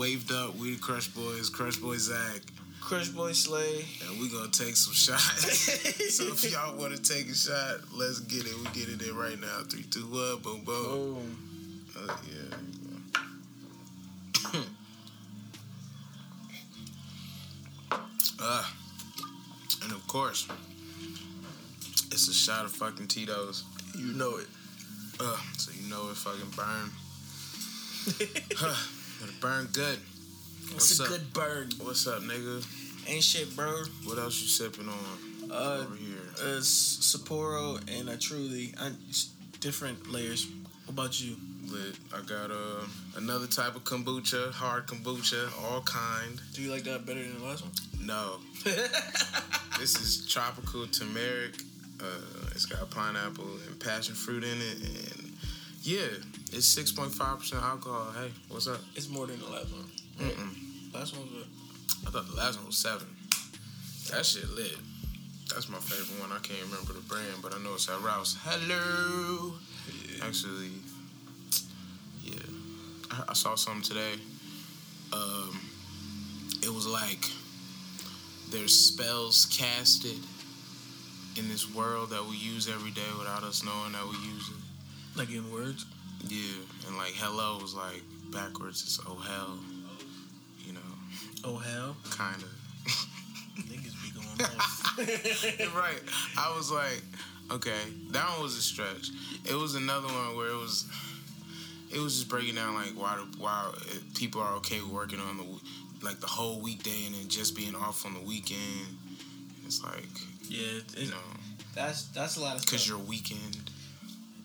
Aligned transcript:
waved 0.00 0.32
up. 0.32 0.56
We 0.56 0.76
the 0.76 0.80
Crush 0.80 1.08
Boys, 1.08 1.50
Crush 1.50 1.76
Boy 1.76 1.98
Zach. 1.98 2.40
Crush 2.80 3.08
Boy 3.08 3.32
Slay. 3.32 3.84
And 4.08 4.18
we 4.18 4.30
gonna 4.30 4.48
take 4.48 4.74
some 4.74 4.94
shots. 4.94 5.44
so 6.16 6.24
if 6.28 6.50
y'all 6.50 6.74
wanna 6.78 6.96
take 6.96 7.28
a 7.28 7.34
shot, 7.34 7.80
let's 7.94 8.20
get 8.20 8.46
it. 8.46 8.56
We 8.56 8.64
get 8.72 8.88
it 8.88 9.06
in 9.06 9.14
right 9.14 9.38
now. 9.38 9.60
Three, 9.68 9.82
two, 9.82 10.06
one, 10.06 10.38
boom, 10.40 10.64
boom. 10.64 11.14
Boom. 11.14 11.84
Uh, 11.98 12.16
yeah. 12.30 12.56
uh, 18.40 18.64
and 19.82 19.92
of 19.92 20.06
course, 20.06 20.48
it's 22.10 22.26
a 22.28 22.32
shot 22.32 22.64
of 22.64 22.72
fucking 22.72 23.08
Tito's. 23.08 23.64
You 23.94 24.14
know 24.14 24.38
it. 24.38 24.46
Uh, 25.20 25.36
so 25.58 25.72
you 25.78 25.90
know 25.90 26.08
it 26.08 26.16
fucking 26.16 26.48
burn. 26.56 26.90
huh, 28.56 28.99
it'll 29.22 29.40
burn 29.40 29.66
good. 29.72 29.98
It's 30.62 30.72
What's 30.74 31.00
a 31.00 31.02
up? 31.04 31.08
good 31.08 31.32
burn. 31.32 31.70
What's 31.80 32.06
up, 32.06 32.22
nigga? 32.22 32.64
Ain't 33.08 33.24
shit, 33.24 33.54
bro. 33.56 33.82
What 34.04 34.18
else 34.18 34.40
you 34.40 34.46
sipping 34.48 34.88
on 34.88 35.50
Uh, 35.50 35.84
over 35.86 35.96
here? 35.96 36.18
uh, 36.38 36.60
Sapporo 36.60 37.80
and 37.98 38.08
a 38.08 38.16
Truly. 38.16 38.72
I, 38.80 38.92
it's 39.08 39.30
different 39.60 40.10
layers. 40.12 40.46
What 40.86 40.92
about 40.94 41.20
you? 41.20 41.36
Lit. 41.66 41.96
I 42.14 42.20
got 42.22 42.50
uh, 42.50 42.84
another 43.16 43.46
type 43.46 43.76
of 43.76 43.84
kombucha, 43.84 44.50
hard 44.52 44.86
kombucha, 44.86 45.50
all 45.64 45.80
kind. 45.82 46.40
Do 46.54 46.62
you 46.62 46.70
like 46.70 46.84
that 46.84 47.06
better 47.06 47.22
than 47.22 47.38
the 47.38 47.44
last 47.44 47.62
one? 47.62 47.72
No, 48.02 48.38
this 49.78 49.94
is 50.00 50.26
tropical 50.26 50.86
turmeric. 50.86 51.54
Uh, 52.00 52.04
it's 52.52 52.64
got 52.66 52.90
pineapple 52.90 53.44
and 53.68 53.78
passion 53.78 54.14
fruit 54.14 54.42
in 54.42 54.58
it, 54.58 54.78
and 54.78 55.19
yeah, 55.82 56.06
it's 56.52 56.66
six 56.66 56.92
point 56.92 57.12
five 57.12 57.38
percent 57.38 57.62
alcohol. 57.62 58.12
Hey, 58.12 58.30
what's 58.48 58.66
up? 58.66 58.80
It's 58.94 59.08
more 59.08 59.26
than 59.26 59.38
the 59.40 59.46
last 59.46 59.72
one. 59.72 59.84
Mm-mm. 60.18 60.94
Last 60.94 61.16
one 61.16 61.26
was 61.32 61.46
I 62.06 62.10
thought 62.10 62.28
the 62.28 62.36
last 62.36 62.58
one 62.58 62.66
was 62.66 62.76
seven. 62.76 63.06
That 64.10 64.26
shit 64.26 64.48
lit. 64.50 64.76
That's 65.52 65.68
my 65.68 65.78
favorite 65.78 66.20
one. 66.20 66.32
I 66.32 66.40
can't 66.40 66.62
remember 66.62 66.92
the 66.92 67.00
brand, 67.00 67.42
but 67.42 67.54
I 67.54 67.58
know 67.58 67.74
it's 67.74 67.88
at 67.88 68.00
Rouse. 68.02 68.36
Hello. 68.42 69.54
Actually, 70.22 70.70
yeah, 72.22 72.34
I, 73.10 73.30
I 73.30 73.32
saw 73.32 73.54
something 73.54 73.82
today. 73.82 74.14
Um, 75.12 75.60
it 76.62 76.72
was 76.72 76.86
like 76.86 77.24
there's 78.50 78.76
spells 78.76 79.46
casted 79.46 80.18
in 81.36 81.48
this 81.48 81.72
world 81.74 82.10
that 82.10 82.24
we 82.24 82.36
use 82.36 82.68
every 82.68 82.90
day 82.90 83.10
without 83.18 83.42
us 83.42 83.64
knowing 83.64 83.92
that 83.92 84.04
we 84.04 84.16
use 84.28 84.48
it. 84.50 84.59
Like 85.16 85.30
in 85.30 85.50
words. 85.52 85.86
Yeah, 86.26 86.38
and 86.86 86.96
like 86.96 87.12
hello 87.14 87.58
was 87.60 87.74
like 87.74 88.02
backwards. 88.30 88.82
It's 88.82 89.00
oh 89.06 89.16
hell, 89.16 89.58
you 90.66 90.72
know, 90.72 90.80
Oh 91.44 91.56
hell, 91.56 91.96
kind 92.10 92.36
of. 92.42 92.48
niggas 93.56 93.94
be 94.02 94.10
going 94.14 94.40
off. 94.58 94.98
right. 95.74 96.00
I 96.38 96.54
was 96.56 96.70
like, 96.70 97.02
okay, 97.50 97.78
that 98.10 98.28
one 98.32 98.42
was 98.42 98.56
a 98.56 98.62
stretch. 98.62 99.10
It 99.48 99.54
was 99.54 99.74
another 99.74 100.06
one 100.08 100.36
where 100.36 100.48
it 100.48 100.56
was, 100.56 100.84
it 101.92 101.98
was 101.98 102.16
just 102.16 102.28
breaking 102.28 102.56
down 102.56 102.74
like 102.74 102.90
why 102.94 103.16
why 103.38 103.72
eh, 103.90 103.94
people 104.14 104.40
are 104.42 104.54
okay 104.56 104.80
working 104.82 105.20
on 105.20 105.38
the 105.38 105.44
like 106.02 106.20
the 106.20 106.26
whole 106.26 106.60
weekday 106.60 107.06
and 107.06 107.14
then 107.14 107.28
just 107.28 107.56
being 107.56 107.74
off 107.74 108.04
on 108.04 108.14
the 108.14 108.20
weekend. 108.20 108.98
It's 109.64 109.82
like 109.82 110.08
yeah, 110.48 110.78
it, 110.78 110.98
you 110.98 111.10
know, 111.10 111.16
that's 111.74 112.08
that's 112.08 112.36
a 112.36 112.40
lot 112.40 112.56
of 112.56 112.66
cause 112.66 112.86
your 112.86 112.98
weekend, 112.98 113.58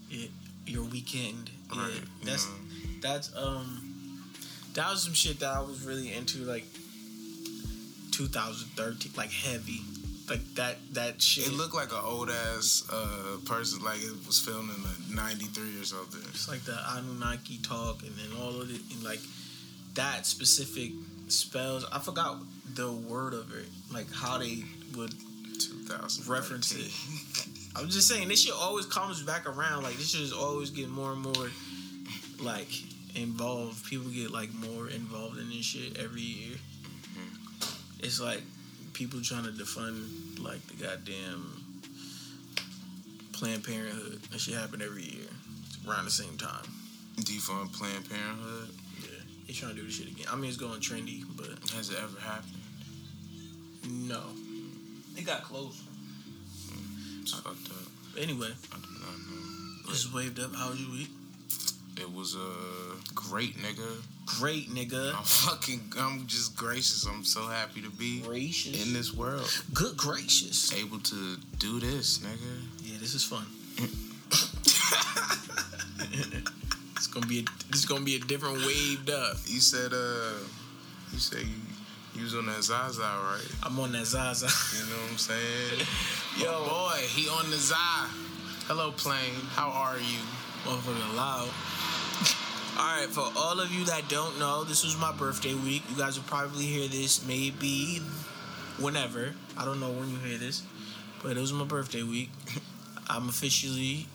it, 0.10 0.30
your 0.66 0.84
weekend. 0.84 1.50
Yeah, 1.74 1.82
right? 1.82 1.92
you 1.94 2.26
that's 2.26 2.46
know. 2.48 2.54
that's 3.02 3.36
um 3.36 3.82
that 4.74 4.90
was 4.90 5.04
some 5.04 5.14
shit 5.14 5.40
that 5.40 5.56
I 5.56 5.62
was 5.62 5.84
really 5.84 6.14
into 6.14 6.40
like 6.40 6.66
2013, 8.12 9.12
like 9.18 9.32
heavy, 9.32 9.82
like 10.30 10.42
that 10.56 10.78
that 10.94 11.22
shit. 11.22 11.48
It 11.48 11.54
looked 11.54 11.76
like 11.76 11.92
an 11.92 12.04
old 12.04 12.30
ass 12.30 12.88
uh, 12.92 13.38
person, 13.46 13.84
like 13.84 14.02
it 14.02 14.14
was 14.26 14.40
filmed 14.40 14.70
in 14.76 14.84
like 14.84 15.34
'93 15.34 15.82
or 15.82 15.84
something. 15.84 16.22
It's 16.30 16.48
like 16.48 16.64
the 16.64 16.78
Anunnaki 16.92 17.58
talk, 17.58 18.04
and 18.04 18.12
then 18.16 18.42
all 18.42 18.62
of 18.62 18.70
it, 18.70 18.82
and 18.94 19.04
like 19.04 19.20
that 19.96 20.26
specific 20.26 20.92
spells. 21.28 21.86
I 21.92 22.00
forgot 22.00 22.38
the 22.74 22.92
word 22.92 23.34
of 23.34 23.54
it, 23.56 23.66
like 23.92 24.08
how 24.14 24.38
they 24.38 24.64
would 24.96 25.14
2000 25.60 26.28
reference 26.28 26.74
it. 26.74 26.92
I'm 27.78 27.90
just 27.90 28.08
saying 28.08 28.28
this 28.30 28.42
shit 28.44 28.54
always 28.54 28.86
comes 28.86 29.22
back 29.24 29.48
around. 29.48 29.84
Like 29.84 29.98
this 29.98 30.10
shit 30.12 30.22
is 30.22 30.34
always 30.34 30.70
getting 30.70 30.92
more 30.92 31.12
and 31.12 31.22
more 31.22 31.50
like 32.40 32.70
involved. 33.16 33.86
People 33.86 34.10
get 34.12 34.32
like 34.32 34.54
more 34.54 34.90
involved 34.90 35.40
in 35.40 35.50
this 35.50 35.66
shit 35.66 35.98
every 35.98 36.22
year. 36.22 36.56
Mm-hmm. 36.56 38.06
It's 38.06 38.22
like 38.22 38.42
people 38.94 39.22
trying 39.22 39.44
to 39.44 39.52
defund 39.52 40.40
like 40.42 40.66
the 40.68 40.84
goddamn 40.84 41.62
Planned 43.34 43.64
Parenthood. 43.66 44.22
That 44.32 44.40
shit 44.40 44.56
happen 44.56 44.82
every 44.82 45.04
year 45.04 45.28
around 45.88 46.06
the 46.06 46.12
same 46.12 46.38
time. 46.38 46.64
Defund 47.18 47.74
Planned 47.74 48.10
Parenthood. 48.10 48.70
Yeah, 49.02 49.10
they 49.48 49.54
trying 49.54 49.76
to 49.76 49.82
do 49.82 49.86
this 49.86 49.96
shit 49.98 50.08
again. 50.08 50.28
I 50.32 50.36
mean, 50.36 50.48
it's 50.48 50.58
going 50.58 50.80
trendy, 50.80 51.24
but 51.36 51.48
Has 51.76 51.90
it 51.90 51.98
ever 52.02 52.20
happened? 52.20 52.54
no, 54.08 54.22
it 55.16 55.26
got 55.26 55.44
close. 55.44 55.84
It's 57.26 57.34
fucked 57.34 57.72
up. 57.72 58.22
Anyway, 58.22 58.50
I 58.72 58.76
do 58.76 58.88
not 59.02 59.18
know. 59.26 60.14
waved 60.14 60.40
up. 60.40 60.54
How 60.56 60.70
was 60.70 60.80
your 60.80 60.92
week? 60.92 61.10
It 61.98 62.14
was 62.14 62.36
uh, 62.36 62.96
great, 63.16 63.58
nigga. 63.58 63.96
Great, 64.28 64.70
nigga. 64.70 65.16
I'm 65.18 65.24
fucking, 65.24 65.94
I'm 65.98 66.28
just 66.28 66.56
gracious. 66.56 67.04
I'm 67.08 67.24
so 67.24 67.48
happy 67.48 67.82
to 67.82 67.90
be 67.90 68.22
Gracious. 68.22 68.86
in 68.86 68.94
this 68.94 69.12
world, 69.12 69.52
Good 69.74 69.98
gracious. 69.98 70.72
able 70.72 71.00
to 71.00 71.38
do 71.58 71.80
this, 71.80 72.20
nigga. 72.20 72.62
Yeah, 72.84 73.00
this 73.00 73.16
is 73.16 73.24
fun. 73.24 73.48
it's 76.96 77.08
gonna 77.08 77.26
be 77.26 77.40
a, 77.40 77.44
this 77.72 77.80
is 77.80 77.86
gonna 77.86 78.06
be 78.06 78.18
a 78.18 78.20
different 78.20 78.58
waved 78.68 79.10
up. 79.10 79.38
You 79.48 79.62
said, 79.62 79.94
uh, 79.94 80.44
you 81.12 81.18
say 81.18 81.40
you, 81.40 81.56
you 82.16 82.24
was 82.24 82.36
on 82.36 82.46
that 82.46 82.64
Zaza, 82.64 83.02
right? 83.02 83.48
I'm 83.64 83.78
on 83.80 83.92
that 83.92 84.06
Zaza. 84.06 84.48
You 84.78 84.90
know 84.90 85.02
what 85.02 85.12
I'm 85.12 85.18
saying? 85.18 85.88
Yo. 86.38 86.66
Boy, 86.68 87.02
he 87.10 87.28
on 87.28 87.50
the 87.50 87.58
Za. 87.58 87.76
Hello, 88.68 88.92
plane. 88.92 89.34
How 89.54 89.70
are 89.70 89.98
you? 89.98 90.20
Motherfucking 90.64 91.16
loud. 91.16 91.50
All 92.78 93.00
right, 93.00 93.08
for 93.10 93.32
all 93.38 93.62
of 93.62 93.72
you 93.72 93.86
that 93.86 94.10
don't 94.10 94.38
know, 94.38 94.66
this 94.66 94.84
was 94.84 94.98
my 94.98 95.14
birthday 95.14 95.54
week. 95.54 95.82
You 95.90 95.96
guys 95.96 96.18
will 96.18 96.26
probably 96.26 96.66
hear 96.66 96.90
this 96.90 97.26
maybe 97.26 98.02
whenever. 98.80 99.34
I 99.58 99.64
don't 99.64 99.80
know 99.80 99.92
when 99.92 100.10
you 100.10 100.18
hear 100.18 100.38
this, 100.38 100.62
but 101.24 101.38
it 101.38 101.40
was 101.40 101.54
my 101.54 101.64
birthday 101.64 102.04
week. 102.04 102.32
I'm 103.10 103.30
officially 103.30 104.08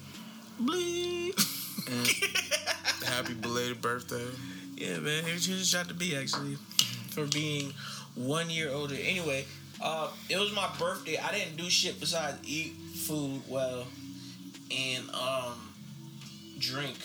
bleep. 0.60 1.40
And 1.88 3.08
Happy 3.08 3.32
belated 3.32 3.80
birthday. 3.80 4.26
Yeah, 4.76 4.98
man. 4.98 5.24
Here's 5.24 5.46
here's 5.46 5.62
a 5.62 5.64
shot 5.64 5.88
to 5.88 5.94
be 5.94 6.14
actually 6.14 6.58
for 7.10 7.26
being 7.26 7.72
one 8.14 8.50
year 8.50 8.70
older. 8.70 8.94
Anyway, 8.94 9.44
uh, 9.82 10.08
it 10.28 10.38
was 10.38 10.52
my 10.52 10.68
birthday. 10.78 11.16
I 11.18 11.32
didn't 11.32 11.56
do 11.56 11.68
shit 11.68 12.00
besides 12.00 12.38
eat 12.44 12.72
food 12.72 13.42
well 13.48 13.86
and 14.70 15.10
um 15.10 15.72
drink. 16.58 16.96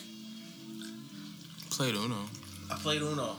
Played 1.71 1.95
Uno. 1.95 2.15
I 2.71 2.75
played 2.75 3.01
Uno. 3.01 3.35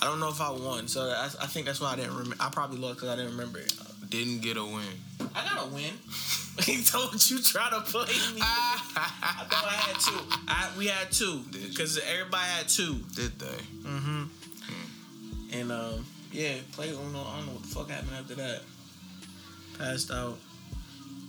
I 0.00 0.04
don't 0.04 0.20
know 0.20 0.28
if 0.28 0.40
I 0.40 0.50
won, 0.50 0.86
so 0.86 1.02
I, 1.02 1.24
I 1.24 1.46
think 1.46 1.66
that's 1.66 1.80
why 1.80 1.92
I 1.92 1.96
didn't 1.96 2.12
remember. 2.12 2.36
I 2.38 2.50
probably 2.50 2.78
lost 2.78 2.96
because 2.96 3.08
I 3.08 3.16
didn't 3.16 3.32
remember 3.32 3.58
it. 3.58 3.72
Didn't 4.08 4.42
get 4.42 4.56
a 4.56 4.64
win. 4.64 4.84
I 5.34 5.44
got 5.44 5.66
a 5.66 5.74
win. 5.74 5.92
he 6.64 6.82
told 6.82 7.30
you 7.30 7.40
try 7.40 7.70
to 7.70 7.80
play 7.82 8.06
me. 8.34 8.40
I 8.40 9.46
thought 9.48 9.64
I 9.64 9.74
had 9.74 10.00
two. 10.00 10.20
I, 10.48 10.70
we 10.76 10.86
had 10.86 11.12
two 11.12 11.42
because 11.52 11.98
everybody 11.98 12.46
had 12.48 12.68
two. 12.68 12.96
Did 13.14 13.38
they? 13.38 13.46
And 15.52 15.72
um, 15.72 16.04
yeah, 16.32 16.54
played 16.72 16.92
Uno. 16.92 17.20
I 17.24 17.36
don't 17.38 17.46
know 17.46 17.52
what 17.52 17.62
the 17.62 17.68
fuck 17.68 17.90
happened 17.90 18.12
after 18.18 18.34
that. 18.36 18.62
Passed 19.78 20.10
out. 20.10 20.38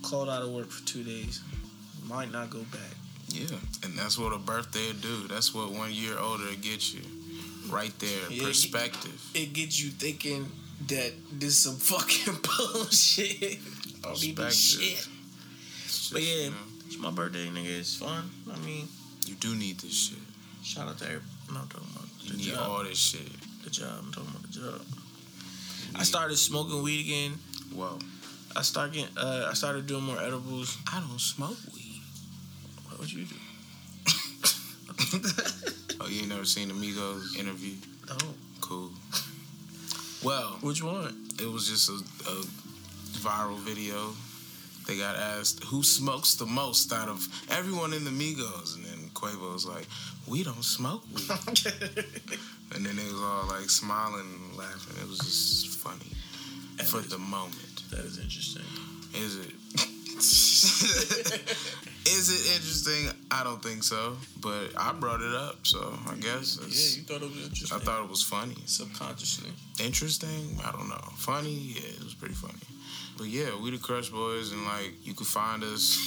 Called 0.01 0.29
out 0.29 0.41
of 0.43 0.49
work 0.51 0.69
for 0.69 0.85
two 0.85 1.03
days. 1.03 1.41
Might 2.07 2.31
not 2.31 2.49
go 2.49 2.59
back. 2.71 2.95
Yeah, 3.29 3.47
and 3.83 3.97
that's 3.97 4.17
what 4.17 4.33
a 4.33 4.37
birthday 4.39 4.91
do. 5.01 5.27
That's 5.27 5.53
what 5.53 5.71
one 5.71 5.91
year 5.93 6.17
older 6.17 6.45
gets 6.61 6.93
you. 6.93 7.01
Right 7.69 7.93
there, 7.99 8.31
Yeah, 8.31 8.45
perspective. 8.47 9.21
It 9.35 9.53
gets 9.53 9.79
you 9.79 9.89
thinking 9.91 10.49
that 10.87 11.11
this 11.33 11.59
some 11.59 11.75
fucking 11.77 12.35
bullshit. 12.41 13.59
Don't 14.01 14.23
even 14.23 14.45
Perspective. 14.45 14.53
shit. 14.55 15.07
It's 15.85 16.09
But 16.11 16.21
yeah, 16.23 16.43
you, 16.45 16.49
know, 16.51 16.55
it's 16.87 16.97
my 16.97 17.11
birthday, 17.11 17.45
nigga. 17.47 17.79
It's 17.79 17.95
fun. 17.97 18.29
I 18.51 18.57
mean, 18.65 18.87
you 19.27 19.35
do 19.35 19.53
need 19.55 19.79
this 19.81 19.93
shit. 19.93 20.17
shout 20.63 20.87
out 20.87 20.97
to 20.99 21.05
everybody. 21.05 21.27
No, 21.53 21.59
I'm 21.59 21.67
talking 21.67 21.87
about 21.95 22.07
You 22.23 22.37
need 22.37 22.43
job. 22.55 22.69
all 22.69 22.83
this 22.83 22.97
shit. 22.97 23.29
The 23.63 23.69
job. 23.69 23.87
I'm 24.05 24.11
talking 24.11 24.29
about 24.29 24.41
the 24.43 24.47
job. 24.59 24.81
I 25.95 26.03
started 26.03 26.37
smoking 26.37 26.81
weed 26.83 27.01
again. 27.05 27.33
Whoa. 27.73 27.99
I 28.55 28.61
started 28.61 28.93
getting, 28.93 29.17
uh, 29.17 29.47
I 29.49 29.53
started 29.53 29.85
doing 29.87 30.03
more 30.03 30.19
edibles. 30.19 30.77
I 30.91 30.99
don't 31.07 31.19
smoke 31.19 31.57
weed. 31.75 32.01
What 32.87 32.99
would 32.99 33.11
you 33.11 33.25
do? 33.25 33.35
oh, 36.01 36.07
you 36.07 36.19
ain't 36.21 36.29
never 36.29 36.45
seen 36.45 36.71
a 36.71 36.73
Migos 36.73 37.37
interview? 37.37 37.75
Oh, 38.09 38.33
Cool. 38.61 38.91
Well, 40.23 40.57
which 40.61 40.83
one? 40.83 41.27
it 41.41 41.49
was 41.49 41.67
just 41.69 41.89
a, 41.89 41.93
a 42.29 42.35
viral 43.19 43.57
video. 43.57 44.11
They 44.87 44.97
got 44.97 45.15
asked 45.15 45.63
who 45.63 45.81
smokes 45.83 46.35
the 46.35 46.45
most 46.45 46.91
out 46.91 47.07
of 47.07 47.27
everyone 47.49 47.93
in 47.93 48.03
the 48.03 48.11
Migos, 48.11 48.75
and 48.75 48.83
then 48.85 49.09
Quavo 49.13 49.53
was 49.53 49.65
like, 49.65 49.87
"We 50.27 50.43
don't 50.43 50.63
smoke 50.63 51.03
weed," 51.13 51.29
and 52.75 52.85
then 52.85 52.95
they 52.95 53.03
was 53.03 53.21
all 53.21 53.47
like 53.47 53.69
smiling 53.69 54.25
and 54.49 54.57
laughing. 54.57 54.95
It 55.01 55.07
was 55.09 55.19
just 55.19 55.67
funny 55.79 56.11
for 56.85 57.01
the 57.01 57.17
moment. 57.17 57.83
That 57.91 58.05
is 58.05 58.17
interesting. 58.19 58.63
Is 59.13 59.37
it? 59.37 59.51
Is 62.05 62.29
it 62.29 62.55
interesting? 62.55 63.09
I 63.31 63.43
don't 63.43 63.61
think 63.61 63.83
so, 63.83 64.17
but 64.41 64.69
I 64.77 64.93
brought 64.93 65.21
it 65.21 65.33
up, 65.33 65.65
so 65.65 65.93
I 66.07 66.15
guess 66.15 66.57
Yeah, 66.59 66.97
you 66.97 67.03
thought 67.07 67.21
it 67.21 67.29
was 67.35 67.43
interesting. 67.47 67.77
I 67.77 67.79
thought 67.83 68.03
it 68.03 68.09
was 68.09 68.23
funny. 68.23 68.55
subconsciously. 68.65 69.51
Interesting? 69.83 70.59
I 70.65 70.71
don't 70.71 70.89
know. 70.89 71.01
Funny? 71.17 71.53
Yeah, 71.75 71.89
it 71.97 72.03
was 72.03 72.15
pretty 72.15 72.33
funny. 72.33 72.59
But 73.17 73.27
yeah, 73.27 73.49
we 73.61 73.71
the 73.71 73.77
Crush 73.77 74.09
Boys, 74.09 74.51
and 74.51 74.65
like 74.65 74.93
you 75.03 75.13
could 75.13 75.27
find 75.27 75.63
us 75.63 75.97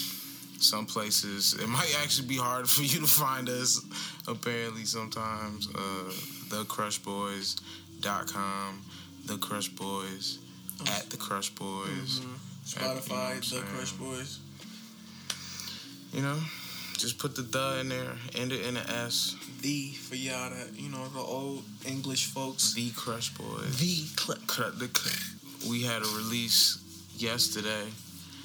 some 0.63 0.87
places. 0.87 1.55
It 1.61 1.67
might 1.69 1.93
actually 2.03 2.29
be 2.29 2.37
hard 2.37 2.69
for 2.75 2.83
you 2.83 3.01
to 3.01 3.07
find 3.07 3.49
us. 3.49 3.81
Apparently, 4.29 4.85
sometimes 4.85 5.69
uh, 5.75 6.13
thecrushboys.com, 6.49 8.83
the 9.27 9.37
Crush 9.39 9.69
Boys 9.71 10.39
at 10.89 11.09
the 11.11 11.17
Crush 11.17 11.51
Boys. 11.51 12.21
Mhm. 12.21 12.23
You 12.23 12.29
know 12.81 12.95
Spotify, 12.95 13.51
The? 13.51 13.61
Crush 13.63 13.93
Boys. 13.93 14.39
You 16.13 16.23
know, 16.23 16.39
just 16.99 17.19
put 17.19 17.35
the 17.35 17.43
the 17.43 17.79
in 17.81 17.89
there, 17.89 18.13
end 18.35 18.53
it 18.53 18.65
in 18.67 18.77
an 18.77 18.87
S. 18.89 19.35
The 19.63 19.93
for 19.93 20.15
y'all 20.17 20.51
that 20.51 20.77
you 20.79 20.89
know 20.91 21.09
the 21.09 21.21
old 21.21 21.65
English 21.87 22.27
folks. 22.27 22.73
The 22.75 22.91
Crush 22.91 23.31
Boys. 23.35 23.79
The 23.79 24.05
clip. 24.17 24.47
Cru- 24.47 24.71
the 24.73 24.89
cl- 24.97 25.17
we 25.71 25.83
had 25.83 26.03
a 26.03 26.07
release 26.17 26.79
yesterday. 27.17 27.87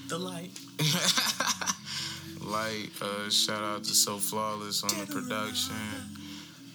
The 0.08 0.18
light. 0.18 0.52
like 2.48 2.90
uh 3.02 3.30
shout 3.30 3.64
out 3.64 3.84
to 3.84 3.94
so 3.94 4.18
flawless 4.18 4.84
on 4.84 4.90
the 5.00 5.06
production 5.06 5.76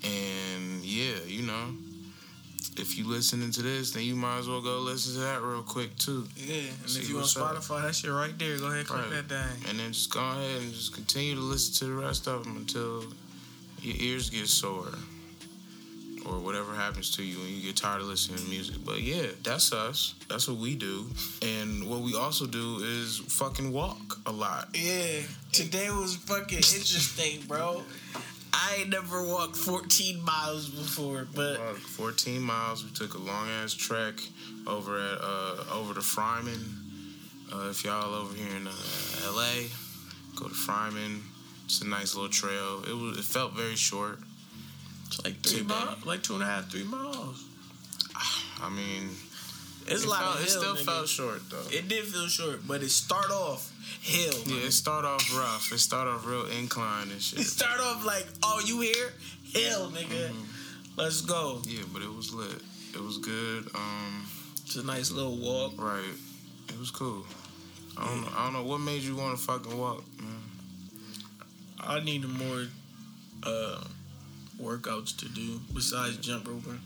and 0.05 0.85
yeah 0.85 1.15
you 1.27 1.43
know 1.43 1.75
if 2.79 2.97
you 2.97 3.07
listening 3.07 3.51
to 3.51 3.61
this 3.63 3.91
then 3.93 4.03
you 4.03 4.15
might 4.15 4.39
as 4.39 4.49
well 4.49 4.63
go 4.63 4.79
listen 4.79 5.15
to 5.15 5.21
that 5.21 5.43
real 5.43 5.63
quick 5.63 5.95
too 5.99 6.27
Yeah, 6.37 6.63
and 6.81 6.89
See 6.91 7.01
if 7.01 7.09
you 7.09 7.17
on 7.17 7.21
what's 7.23 7.37
up. 7.37 7.55
Spotify, 7.57 7.83
that 7.83 7.95
shit 7.95 8.11
right 8.11 8.37
there. 8.39 8.57
Go 8.59 8.67
ahead, 8.67 8.87
click 8.87 9.03
Right. 9.11 9.29
that 9.29 9.29
thing. 9.59 9.69
and 9.71 9.79
then 9.79 9.93
just 9.93 10.11
go 10.11 10.21
ahead 10.21 10.63
and 10.63 10.73
just 10.73 10.95
continue 10.95 11.35
to 11.35 11.41
listen 11.41 11.75
to 11.87 11.95
the 11.95 12.01
rest 12.01 12.27
of 12.29 12.45
them 12.45 12.57
until 12.57 13.05
your 13.83 13.97
ears 13.99 14.31
get 14.31 14.49
sore 14.49 14.89
or 16.27 16.39
whatever 16.39 16.75
happens 16.75 17.11
to 17.17 17.23
you 17.23 17.39
when 17.39 17.49
you 17.49 17.63
get 17.63 17.77
tired 17.77 18.01
of 18.01 18.07
listening 18.07 18.39
to 18.39 18.45
music 18.45 18.77
but 18.85 19.01
yeah 19.01 19.27
that's 19.43 19.73
us 19.73 20.15
that's 20.29 20.49
what 20.49 20.59
we 20.59 20.75
do 20.75 21.07
and 21.43 21.89
what 21.89 22.01
we 22.01 22.15
also 22.17 22.47
do 22.47 22.79
is 22.83 23.19
fucking 23.29 23.73
walk 23.73 24.19
a 24.27 24.33
lot 24.33 24.69
Yeah, 24.75 25.21
today 25.53 25.91
was 25.91 26.17
fucking 26.17 26.59
interesting, 26.59 27.41
bro. 27.49 27.83
I 28.55 28.77
ain't 28.81 28.91
never 28.91 29.27
walked 29.27 29.57
14 29.57 30.23
miles 30.23 30.69
before, 30.69 31.27
but 31.35 31.57
Fuck, 31.57 31.77
14 31.79 32.41
miles. 32.41 32.85
We 32.85 32.91
took 32.91 33.15
a 33.15 33.19
long 33.19 33.49
ass 33.49 33.73
trek 33.73 34.15
over 34.67 34.99
at 34.99 35.19
uh, 35.23 35.65
over 35.73 35.95
to 35.95 36.01
Fryman. 36.01 36.61
Uh, 37.53 37.71
if 37.71 37.83
y'all 37.85 38.15
over 38.15 38.35
here 38.35 38.55
in 38.57 38.67
uh, 38.67 38.73
LA, 39.35 39.69
go 40.37 40.49
to 40.49 40.55
Fryman. 40.55 41.21
It's 41.65 41.81
a 41.81 41.87
nice 41.87 42.15
little 42.15 42.31
trail. 42.31 42.83
It 42.87 42.95
was. 42.95 43.19
It 43.19 43.25
felt 43.25 43.53
very 43.55 43.77
short. 43.77 44.19
It's 45.13 45.25
like 45.25 45.41
three 45.43 45.63
miles, 45.63 46.05
like 46.07 46.23
two 46.23 46.35
and 46.35 46.43
a 46.43 46.47
half, 46.47 46.71
three 46.71 46.85
miles. 46.85 47.45
I 48.63 48.71
mean, 48.71 49.11
It's 49.87 50.03
it, 50.03 50.07
a 50.07 50.11
lot 50.11 50.21
felt, 50.23 50.37
of 50.37 50.43
it 50.43 50.49
still 50.49 50.75
nigga. 50.75 50.85
felt 50.85 51.09
short 51.09 51.51
though. 51.51 51.65
It 51.71 51.89
did 51.89 52.05
feel 52.05 52.29
short, 52.29 52.61
but 52.67 52.83
it 52.83 52.91
start 52.91 53.31
off 53.31 53.71
hill. 54.01 54.35
yeah, 54.47 54.67
it 54.67 54.73
start 54.73 55.05
off 55.05 55.23
rough. 55.37 55.71
It 55.73 55.79
start 55.79 56.09
off 56.09 56.27
real 56.27 56.47
incline 56.47 57.11
and 57.11 57.21
shit. 57.21 57.41
It 57.41 57.45
start 57.45 57.79
off 57.81 58.05
like, 58.07 58.27
oh, 58.43 58.63
you 58.65 58.81
here? 58.81 59.13
Hill, 59.53 59.91
nigga. 59.91 60.29
Mm-hmm. 60.31 60.97
Let's 60.97 61.21
go. 61.21 61.61
Yeah, 61.67 61.83
but 61.93 62.03
it 62.03 62.15
was 62.15 62.33
lit. 62.33 62.61
It 62.95 63.01
was 63.03 63.19
good. 63.19 63.69
Um, 63.75 64.27
It's 64.65 64.77
a 64.77 64.83
nice 64.85 65.11
little 65.11 65.37
walk. 65.37 65.73
right. 65.79 66.15
It 66.69 66.79
was 66.79 66.91
cool. 66.91 67.25
I 67.99 68.07
don't 68.07 68.23
know. 68.23 68.29
I 68.35 68.45
don't 68.45 68.53
know 68.55 68.65
what 68.65 68.79
made 68.79 69.03
you 69.03 69.15
want 69.17 69.37
to 69.37 69.43
fucking 69.45 69.77
walk, 69.79 70.03
man. 70.19 70.43
I 71.81 72.01
need 72.01 72.25
more 72.27 72.67
uh, 73.43 73.83
workouts 74.63 75.17
to 75.19 75.29
do 75.29 75.61
besides 75.75 76.17
jump 76.19 76.49
roping. 76.49 76.81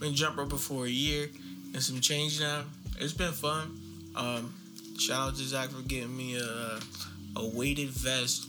Been 0.00 0.14
jump 0.14 0.36
roping 0.36 0.58
for 0.58 0.86
a 0.86 0.90
year 0.90 1.28
and 1.74 1.82
some 1.82 2.00
change 2.00 2.40
now. 2.40 2.64
It's 2.98 3.12
been 3.12 3.32
fun. 3.32 3.78
Um, 4.16 4.54
shout 4.98 5.28
out 5.28 5.36
to 5.36 5.42
Zach 5.42 5.70
for 5.70 5.82
getting 5.82 6.16
me 6.16 6.36
a 6.36 6.80
a 7.36 7.46
weighted 7.46 7.90
vest. 7.90 8.48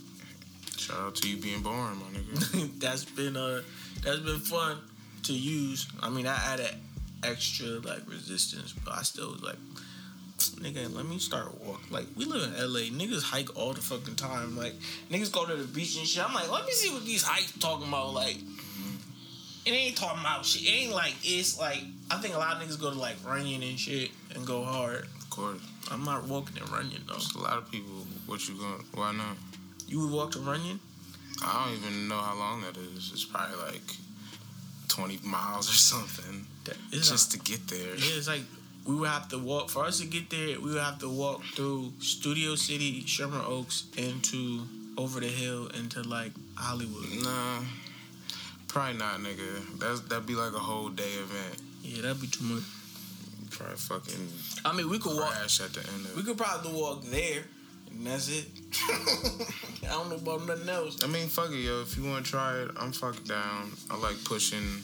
Shout 0.78 0.98
out 1.00 1.16
to 1.16 1.30
you 1.30 1.38
being 1.38 1.62
born, 1.62 1.98
my 1.98 2.20
nigga. 2.20 2.80
that's 2.80 3.06
been 3.06 3.38
uh 3.38 3.62
that's 4.04 4.20
been 4.20 4.40
fun 4.40 4.78
to 5.24 5.34
use. 5.34 5.88
I 6.02 6.10
mean, 6.10 6.26
I 6.26 6.36
added 6.54 6.74
extra 7.24 7.68
like 7.80 8.10
resistance, 8.10 8.74
but 8.74 8.94
I 8.94 9.02
still 9.04 9.32
was 9.32 9.44
like, 9.44 9.58
nigga, 10.62 10.94
let 10.94 11.06
me 11.06 11.20
start 11.20 11.60
walking. 11.62 11.92
Like 11.92 12.06
we 12.16 12.26
live 12.26 12.44
in 12.44 12.54
LA, 12.54 12.90
niggas 12.90 13.24
hike 13.24 13.58
all 13.58 13.74
the 13.74 13.82
fucking 13.82 14.16
time. 14.16 14.58
Like 14.58 14.74
niggas 15.12 15.32
go 15.32 15.46
to 15.46 15.56
the 15.56 15.68
beach 15.68 15.98
and 15.98 16.08
shit. 16.08 16.28
I'm 16.28 16.34
like, 16.34 16.52
let 16.52 16.66
me 16.66 16.72
see 16.72 16.94
what 16.94 17.06
these 17.06 17.24
hikes 17.24 17.52
talking 17.60 17.88
about. 17.88 18.14
Like, 18.14 18.38
it 19.74 19.78
ain't 19.78 19.98
talking 19.98 20.20
about 20.20 20.46
shit. 20.46 20.64
It 20.64 20.72
ain't 20.72 20.94
like 20.94 21.14
it's 21.24 21.60
like 21.60 21.84
I 22.10 22.18
think 22.18 22.36
a 22.36 22.38
lot 22.38 22.56
of 22.56 22.68
niggas 22.68 22.80
go 22.80 22.92
to 22.92 23.00
like 23.00 23.16
Runyon 23.26 23.64
and 23.64 23.80
shit 23.80 24.12
and 24.36 24.46
go 24.46 24.64
hard. 24.64 25.04
Of 25.04 25.30
course. 25.30 25.62
I'm 25.92 26.04
not 26.04 26.28
walking 26.28 26.58
in 26.58 26.72
Runyon 26.72 27.04
though. 27.08 27.14
There's 27.14 27.36
a 27.36 27.40
lot 27.40 27.58
of 27.58 27.72
people. 27.72 28.06
What 28.26 28.48
you 28.48 28.56
going? 28.56 28.84
Why 28.94 29.12
not? 29.14 29.38
You 29.88 30.02
would 30.02 30.12
walk 30.12 30.32
to 30.32 30.40
Runyon? 30.40 30.80
I 31.44 31.66
don't 31.66 31.78
even 31.78 32.08
know 32.08 32.18
how 32.18 32.36
long 32.36 32.62
that 32.62 32.78
is. 32.78 33.12
It's 33.14 33.26
probably 33.26 33.56
like 33.58 33.82
20 34.90 35.20
miles 35.24 35.70
or 35.70 35.74
something 35.74 36.46
It's 36.92 37.10
just 37.10 37.32
to 37.32 37.40
get 37.40 37.68
there. 37.68 37.96
Yeah, 37.96 38.18
it's 38.18 38.28
like 38.28 38.42
we 38.86 38.96
would 38.96 39.10
have 39.10 39.30
to 39.30 39.38
walk 39.38 39.70
for 39.70 39.86
us 39.86 40.00
to 40.00 40.06
get 40.06 40.30
there. 40.30 40.60
We 40.60 40.74
would 40.74 40.82
have 40.82 41.00
to 41.00 41.10
walk 41.10 41.44
through 41.56 41.94
Studio 42.00 42.56
City, 42.56 43.06
Sherman 43.06 43.42
Oaks, 43.46 43.86
into 43.98 44.64
over 44.98 45.20
the 45.20 45.28
hill 45.28 45.68
into 45.80 46.02
like 46.04 46.32
Hollywood. 46.56 47.24
Nah, 47.24 47.62
probably 48.70 48.98
not, 48.98 49.20
nigga. 49.20 49.80
That's 49.80 50.00
that'd 50.02 50.26
be 50.26 50.36
like 50.36 50.54
a 50.54 50.60
whole 50.60 50.90
day 50.90 51.12
event. 51.20 51.62
Yeah, 51.84 52.04
that'd 52.04 52.22
be 52.22 52.28
too 52.28 52.46
much. 52.46 52.64
Probably 53.52 53.76
fucking 53.76 54.28
I 54.64 54.74
mean, 54.76 54.90
we 54.90 55.00
could 55.00 55.16
walk. 55.18 55.36
at 55.36 55.50
the 55.50 55.80
end 55.94 56.06
of 56.06 56.16
We 56.16 56.24
could 56.24 56.38
probably 56.38 56.72
walk 56.72 57.04
there, 57.06 57.44
and 57.92 58.06
that's 58.06 58.30
it. 58.30 58.46
I 59.84 59.88
don't 59.94 60.10
know 60.10 60.16
about 60.16 60.46
nothing 60.48 60.70
else. 60.70 61.04
I 61.04 61.08
mean, 61.08 61.28
fuck 61.28 61.50
it, 61.52 61.58
yo. 61.58 61.82
If 61.82 61.98
you 61.98 62.06
want 62.10 62.26
to 62.26 62.32
try 62.32 62.60
it, 62.60 62.72
I'm 62.80 62.92
fucking 62.92 63.26
down. 63.26 63.72
I 63.90 63.98
like 63.98 64.24
pushing 64.24 64.84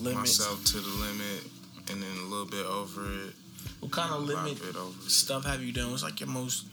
Limits. 0.00 0.38
myself 0.38 0.64
to 0.66 0.80
the 0.80 0.88
limit 0.88 1.44
and 1.90 2.02
then 2.02 2.10
a 2.18 2.28
little 2.28 2.46
bit 2.46 2.66
over 2.66 3.02
it. 3.26 3.34
What 3.80 3.92
kind 3.92 4.12
of 4.12 4.22
limit 4.22 4.60
bit 4.60 4.76
over 4.76 4.94
it. 5.04 5.10
stuff 5.10 5.44
have 5.44 5.62
you 5.62 5.72
done? 5.72 5.90
What's 5.90 6.02
like 6.02 6.20
your 6.20 6.28
most 6.28 6.66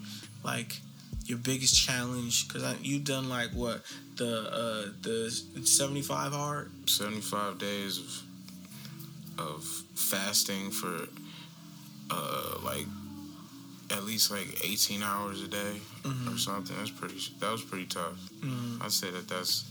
like 0.44 0.80
your 1.26 1.38
biggest 1.38 1.76
challenge? 1.80 2.48
Because 2.48 2.76
you've 2.82 3.04
done 3.06 3.30
like 3.30 3.52
what 3.52 3.82
the 4.20 4.34
uh 4.62 4.86
the 5.02 5.18
seventy 5.66 6.02
five 6.04 6.32
hard. 6.34 6.70
75 6.86 7.58
days 7.58 7.98
of 8.00 8.10
of 9.48 9.64
fasting 9.96 10.70
for 10.72 11.08
uh 12.12 12.58
like 12.64 12.86
at 13.92 14.04
least 14.04 14.30
like 14.32 14.48
18 14.64 15.02
hours 15.02 15.42
a 15.42 15.48
day 15.48 15.80
or 16.30 16.38
something 16.38 16.76
that's 16.78 16.92
pretty 16.92 17.16
that 17.40 17.52
was 17.52 17.64
pretty 17.64 17.86
tough 17.86 18.18
Mm. 18.42 18.82
i'd 18.84 18.92
say 18.92 19.10
that 19.12 19.28
that's 19.28 19.70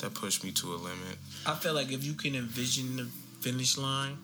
that 0.00 0.12
pushed 0.14 0.42
me 0.44 0.50
to 0.52 0.66
a 0.74 0.78
limit 0.90 1.16
I 1.46 1.54
feel 1.54 1.74
like 1.74 1.90
if 1.92 2.04
you 2.04 2.14
can 2.14 2.34
envision 2.34 2.96
the 2.96 3.06
finish 3.40 3.76
line, 3.78 4.16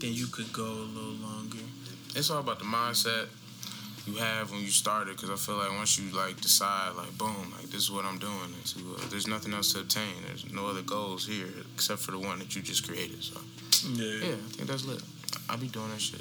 then 0.00 0.12
you 0.12 0.26
could 0.26 0.52
go 0.52 0.64
a 0.64 0.88
little 0.96 1.18
longer. 1.28 1.58
it's 2.16 2.30
all 2.30 2.40
about 2.40 2.58
the 2.58 2.64
mindset 2.64 3.26
you 4.08 4.18
have 4.18 4.50
when 4.50 4.60
you 4.60 4.68
started 4.68 5.16
because 5.16 5.30
i 5.30 5.36
feel 5.36 5.56
like 5.56 5.70
once 5.70 5.98
you 5.98 6.10
like 6.16 6.40
decide 6.40 6.94
like 6.96 7.16
boom 7.18 7.52
like 7.56 7.66
this 7.70 7.82
is 7.82 7.90
what 7.90 8.04
i'm 8.04 8.18
doing 8.18 8.50
and 8.54 8.64
to, 8.64 8.78
uh, 8.96 9.08
there's 9.10 9.26
nothing 9.26 9.52
else 9.52 9.72
to 9.72 9.80
obtain 9.80 10.14
there's 10.26 10.50
no 10.52 10.66
other 10.66 10.82
goals 10.82 11.26
here 11.26 11.48
except 11.74 12.00
for 12.00 12.12
the 12.12 12.18
one 12.18 12.38
that 12.38 12.56
you 12.56 12.62
just 12.62 12.86
created 12.86 13.22
so 13.22 13.40
Yeah, 14.22 14.34
I 14.34 14.50
think 14.50 14.68
that's 14.68 14.84
lit. 14.84 15.02
I 15.48 15.56
be 15.56 15.68
doing 15.68 15.90
that 15.90 16.00
shit. 16.00 16.20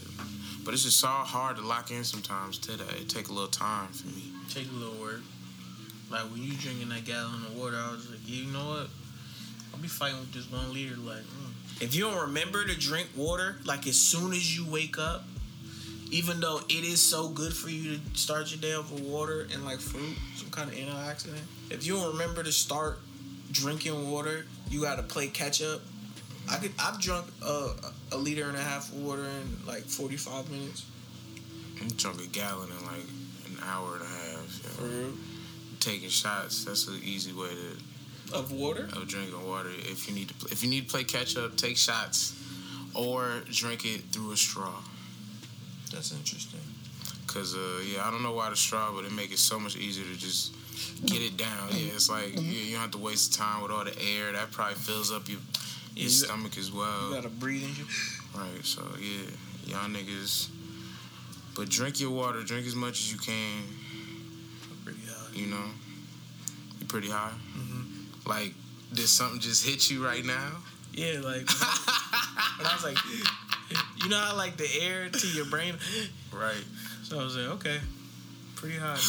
But 0.64 0.74
it's 0.74 0.84
just 0.84 1.00
so 1.00 1.08
hard 1.08 1.58
to 1.58 1.64
lock 1.64 1.92
in 1.92 2.04
sometimes 2.04 2.58
today. 2.58 2.84
It 3.00 3.10
take 3.10 3.30
a 3.30 3.34
little 3.34 3.48
time 3.48 3.88
for 3.90 4.08
me. 4.08 4.24
Take 4.50 4.68
a 4.70 4.76
little 4.76 5.02
work. 5.02 5.22
Like 6.12 6.24
when 6.24 6.44
you 6.44 6.54
drinking 6.54 6.90
that 6.90 7.06
gallon 7.06 7.46
of 7.46 7.58
water, 7.58 7.78
I 7.78 7.92
was 7.92 8.10
like, 8.10 8.20
you 8.26 8.46
know 8.52 8.70
what? 8.70 8.88
I'll 9.74 9.82
be 9.82 9.88
fighting 9.88 10.20
with 10.20 10.34
this 10.34 10.52
one 10.52 10.74
liter. 10.74 10.96
Like, 10.96 11.24
mm. 11.24 11.82
if 11.82 11.96
you 11.96 12.04
don't 12.04 12.20
remember 12.28 12.66
to 12.66 12.78
drink 12.78 13.10
water, 13.16 13.58
like 13.66 13.88
as 13.88 14.00
soon 14.00 14.34
as 14.34 14.58
you 14.58 14.70
wake 14.70 14.98
up, 14.98 15.24
even 16.12 16.40
though 16.40 16.60
it 16.70 16.84
is 16.86 17.02
so 17.02 17.28
good 17.30 17.54
for 17.54 17.70
you 17.70 17.98
to 17.98 18.18
start 18.18 18.50
your 18.52 18.60
day 18.60 18.74
off 18.74 18.92
with 18.92 19.04
water 19.04 19.48
and 19.54 19.66
like 19.66 19.80
fruit, 19.80 20.16
some 20.36 20.50
kind 20.50 20.70
of 20.70 20.76
antioxidant. 20.76 21.40
If 21.70 21.86
you 21.86 21.96
don't 21.96 22.12
remember 22.14 22.44
to 22.44 22.52
start 22.52 23.00
drinking 23.52 24.10
water, 24.12 24.46
you 24.70 24.82
got 24.82 24.96
to 24.98 25.04
play 25.04 25.28
catch 25.28 25.62
up. 25.62 25.82
I 26.50 26.58
could. 26.58 26.72
I've 26.80 27.00
drunk 27.02 27.26
uh, 27.46 27.74
a 28.14 28.18
liter 28.18 28.48
and 28.48 28.56
a 28.58 28.62
half 28.62 28.90
of 28.92 29.00
water 29.04 29.24
in 29.26 29.66
like 29.66 29.84
forty 29.84 30.16
five 30.16 30.50
minutes. 30.50 30.86
I'm 31.82 31.90
drunk 31.90 32.22
a 32.24 32.28
gallon 32.28 32.70
in 32.70 32.86
like 32.86 33.04
an 33.46 33.58
hour 33.64 33.94
and 33.96 34.02
a 34.04 34.08
half. 34.08 34.46
For 34.48 34.86
You 34.86 34.92
know? 34.94 34.98
real. 35.08 35.14
Taking 35.80 36.10
shots, 36.10 36.66
that's 36.66 36.88
an 36.88 37.00
easy 37.04 37.34
way 37.34 37.50
to 37.50 38.36
Of 38.36 38.52
water. 38.52 38.88
of 38.94 39.08
drinking 39.08 39.46
water. 39.48 39.70
If 39.78 40.08
you 40.08 40.16
need 40.16 40.30
to, 40.30 40.48
if 40.52 40.64
you 40.64 40.70
need 40.70 40.86
to 40.88 40.92
play 40.92 41.04
catch 41.04 41.36
up, 41.38 41.56
take 41.58 41.78
shots, 41.78 42.34
or 42.96 43.42
drink 43.52 43.86
it 43.86 44.02
through 44.12 44.32
a 44.32 44.38
straw. 44.38 44.72
That's 45.92 46.12
interesting. 46.12 46.60
Cause 47.28 47.56
uh, 47.56 47.84
yeah, 47.86 48.08
I 48.08 48.12
don't 48.12 48.24
know 48.24 48.34
why 48.34 48.50
the 48.50 48.56
straw, 48.56 48.92
but 48.94 49.06
it 49.06 49.12
make 49.12 49.32
it 49.32 49.40
so 49.40 49.60
much 49.60 49.76
easier 49.76 50.06
to 50.06 50.18
just 50.18 50.54
get 51.06 51.22
it 51.22 51.38
down. 51.38 51.70
Yeah, 51.72 51.92
it's 51.94 52.10
like 52.10 52.34
you, 52.36 52.42
you 52.42 52.72
don't 52.74 52.82
have 52.82 52.92
to 52.92 52.98
waste 52.98 53.34
time 53.34 53.62
with 53.62 53.72
all 53.72 53.84
the 53.84 53.96
air 54.00 54.32
that 54.32 54.52
probably 54.52 54.76
fills 54.76 55.12
up 55.12 55.28
your 55.28 55.40
your 55.96 55.96
you 55.96 56.04
got- 56.06 56.12
stomach 56.12 56.58
as 56.58 56.72
well. 56.72 57.10
You 57.10 57.16
gotta 57.16 57.30
breathe 57.30 57.64
and 57.66 57.76
shit. 57.76 57.86
Right. 58.36 58.64
So 58.64 58.82
yeah, 59.00 59.28
y'all 59.66 59.90
niggas. 59.90 60.48
But 61.56 61.70
drink 61.70 62.00
your 62.00 62.12
water. 62.12 62.44
Drink 62.44 62.66
as 62.68 62.76
much 62.76 63.00
as 63.02 63.12
you 63.12 63.18
can. 63.20 63.64
Pretty 64.86 65.00
hard. 65.10 65.36
You 65.36 65.48
know. 65.48 65.66
you're 66.80 66.88
pretty 66.88 67.10
high. 67.10 67.34
Mhm. 67.58 68.28
Like, 68.28 68.54
did 68.94 69.08
something 69.08 69.40
just 69.40 69.66
hit 69.66 69.90
you 69.90 70.04
right 70.06 70.24
now? 70.24 70.52
Yeah, 70.94 71.20
like. 71.20 71.42
and 72.60 72.68
I 72.68 72.72
was 72.74 72.84
like, 72.84 72.98
you 74.04 74.10
know 74.10 74.18
how 74.18 74.36
like 74.36 74.58
the 74.58 74.68
air 74.82 75.10
to 75.10 75.28
your 75.28 75.46
brain. 75.46 75.76
right. 76.34 76.64
So 77.04 77.20
I 77.20 77.24
was 77.24 77.36
like, 77.38 77.50
okay, 77.56 77.78
pretty 78.56 78.76
high. 78.78 79.00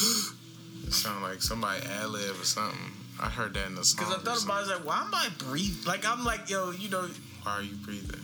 It 0.87 0.93
sounded 0.93 1.27
like 1.27 1.41
somebody 1.41 1.85
ad 1.85 2.09
lib 2.09 2.31
or 2.39 2.45
something. 2.45 2.79
I 3.21 3.27
heard 3.29 3.53
that 3.55 3.67
in 3.67 3.75
the 3.75 3.83
song. 3.83 4.05
Because 4.05 4.21
I 4.21 4.23
thought 4.23 4.43
about, 4.45 4.53
it, 4.53 4.57
I 4.57 4.61
was 4.61 4.69
like, 4.69 4.87
why 4.87 5.01
am 5.01 5.13
I 5.13 5.27
breathing? 5.37 5.85
Like 5.85 6.05
I'm 6.07 6.23
like, 6.23 6.49
yo, 6.49 6.71
you 6.71 6.89
know, 6.89 7.07
Why 7.43 7.51
are 7.57 7.61
you 7.61 7.75
breathing? 7.75 8.21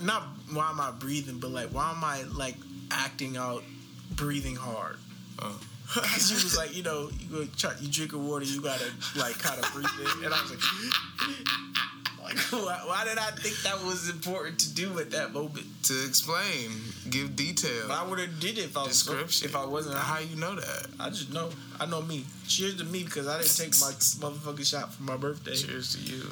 not 0.00 0.22
why 0.52 0.70
am 0.70 0.80
I 0.80 0.90
breathing, 0.90 1.38
but 1.38 1.50
like, 1.50 1.68
why 1.70 1.90
am 1.90 2.04
I 2.04 2.22
like 2.36 2.56
acting 2.90 3.36
out, 3.36 3.62
breathing 4.10 4.56
hard? 4.56 4.96
Oh. 5.40 5.58
Because 5.94 6.30
you 6.30 6.36
was 6.36 6.56
like, 6.56 6.76
you 6.76 6.82
know, 6.82 7.10
you 7.20 7.28
go 7.30 7.44
try, 7.56 7.72
you 7.80 7.88
drink 7.88 8.12
a 8.12 8.18
water, 8.18 8.44
you 8.44 8.60
gotta 8.60 8.84
like 9.16 9.38
kind 9.38 9.58
of 9.62 9.72
breathe 9.72 9.86
in, 10.18 10.24
and 10.24 10.34
I 10.34 10.42
was 10.42 10.50
like, 10.50 10.60
like 12.26 12.38
why, 12.50 12.80
why 12.84 13.04
did 13.04 13.18
I 13.18 13.30
think 13.30 13.56
that 13.62 13.82
was 13.84 14.08
important 14.08 14.58
to 14.60 14.74
do 14.74 14.98
at 14.98 15.10
that 15.12 15.32
moment? 15.32 15.66
To 15.84 16.06
explain, 16.06 16.70
give 17.10 17.36
detail, 17.36 17.86
But 17.88 17.98
I 17.98 18.08
would 18.08 18.18
have 18.18 18.40
did 18.40 18.58
it 18.58 18.64
if 18.64 18.76
I 18.76 18.82
was 18.82 19.02
description. 19.04 19.48
if 19.48 19.56
I 19.56 19.64
wasn't. 19.64 19.96
How 19.96 20.18
you 20.18 20.36
know 20.36 20.54
that? 20.54 20.86
I 20.98 21.10
just 21.10 21.32
know. 21.32 21.50
I 21.78 21.86
know 21.86 22.02
me. 22.02 22.24
Cheers 22.48 22.76
to 22.76 22.84
me 22.84 23.04
because 23.04 23.28
I 23.28 23.38
didn't 23.40 23.56
take 23.56 23.80
my 23.80 23.90
motherfucking 24.28 24.66
shot 24.66 24.92
for 24.92 25.02
my 25.04 25.16
birthday. 25.16 25.54
Cheers 25.54 25.94
to 25.96 26.00
you. 26.02 26.22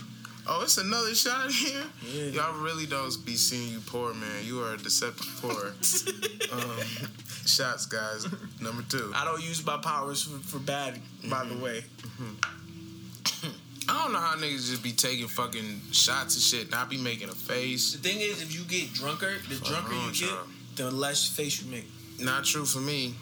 Oh, 0.46 0.62
it's 0.62 0.76
another 0.76 1.14
shot 1.14 1.50
here. 1.50 1.84
Yeah. 2.12 2.24
Y'all 2.24 2.60
really 2.62 2.84
don't 2.84 3.14
be 3.24 3.34
seeing 3.34 3.72
you 3.72 3.80
poor, 3.86 4.12
man. 4.12 4.44
You 4.44 4.62
are 4.62 4.74
a 4.74 4.76
deceptive 4.76 5.26
poor. 5.40 5.52
um, 6.52 6.80
shots, 7.46 7.86
guys. 7.86 8.26
Number 8.60 8.82
two. 8.82 9.10
I 9.14 9.24
don't 9.24 9.42
use 9.42 9.64
my 9.64 9.78
powers 9.78 10.22
for, 10.22 10.38
for 10.40 10.58
bad, 10.58 11.00
by 11.30 11.46
the 11.46 11.56
way. 11.56 11.84
I 13.88 14.02
don't 14.02 14.12
know 14.12 14.18
how 14.20 14.36
niggas 14.36 14.70
just 14.70 14.82
be 14.82 14.92
taking 14.92 15.28
fucking 15.28 15.80
shots 15.92 16.34
and 16.34 16.42
shit. 16.42 16.70
Not 16.70 16.88
be 16.88 16.96
making 16.96 17.28
a 17.28 17.34
face. 17.34 17.92
The 17.92 18.08
thing 18.08 18.20
is, 18.20 18.42
if 18.42 18.54
you 18.54 18.64
get 18.64 18.92
drunker, 18.92 19.38
the 19.48 19.56
drunker 19.56 19.90
wrong 19.92 20.10
you 20.12 20.26
get, 20.26 20.38
the 20.76 20.90
less 20.90 21.28
face 21.28 21.62
you 21.62 21.70
make. 21.70 21.86
Not 22.20 22.44
true 22.44 22.64
for 22.64 22.78
me. 22.78 23.14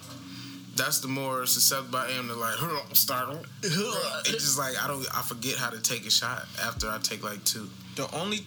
That's 0.74 1.00
the 1.00 1.08
more 1.08 1.44
susceptible 1.46 1.98
I 1.98 2.10
am 2.12 2.28
to 2.28 2.34
like 2.34 2.54
startle. 2.92 3.44
It's 3.62 4.44
just 4.44 4.58
like 4.58 4.82
I 4.82 4.86
don't. 4.86 5.04
I 5.14 5.22
forget 5.22 5.56
how 5.56 5.70
to 5.70 5.80
take 5.80 6.06
a 6.06 6.10
shot 6.10 6.46
after 6.62 6.88
I 6.88 6.98
take 6.98 7.22
like 7.24 7.44
two. 7.44 7.68
The 7.96 8.08
only 8.16 8.40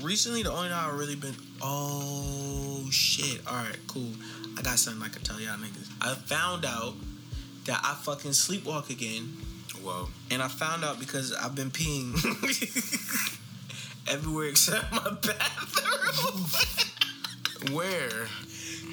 recently, 0.00 0.42
the 0.42 0.52
only 0.52 0.68
time 0.68 0.90
I've 0.90 0.98
really 0.98 1.16
been. 1.16 1.34
Oh 1.60 2.86
shit! 2.90 3.40
All 3.46 3.54
right, 3.54 3.78
cool. 3.86 4.12
I 4.56 4.62
got 4.62 4.78
something 4.78 5.02
I 5.02 5.08
can 5.08 5.22
tell 5.22 5.40
y'all 5.40 5.56
niggas. 5.56 5.88
I 6.00 6.14
found 6.14 6.64
out 6.64 6.94
that 7.66 7.80
I 7.84 7.94
fucking 7.94 8.30
sleepwalk 8.30 8.90
again, 8.90 9.32
Whoa. 9.88 10.08
and 10.30 10.42
I 10.42 10.48
found 10.48 10.84
out 10.84 10.98
because 11.00 11.32
I've 11.32 11.54
been 11.54 11.70
peeing 11.70 12.14
everywhere 14.12 14.48
except 14.48 14.92
my 14.92 15.10
bathroom. 15.22 16.44
Where? 17.76 18.28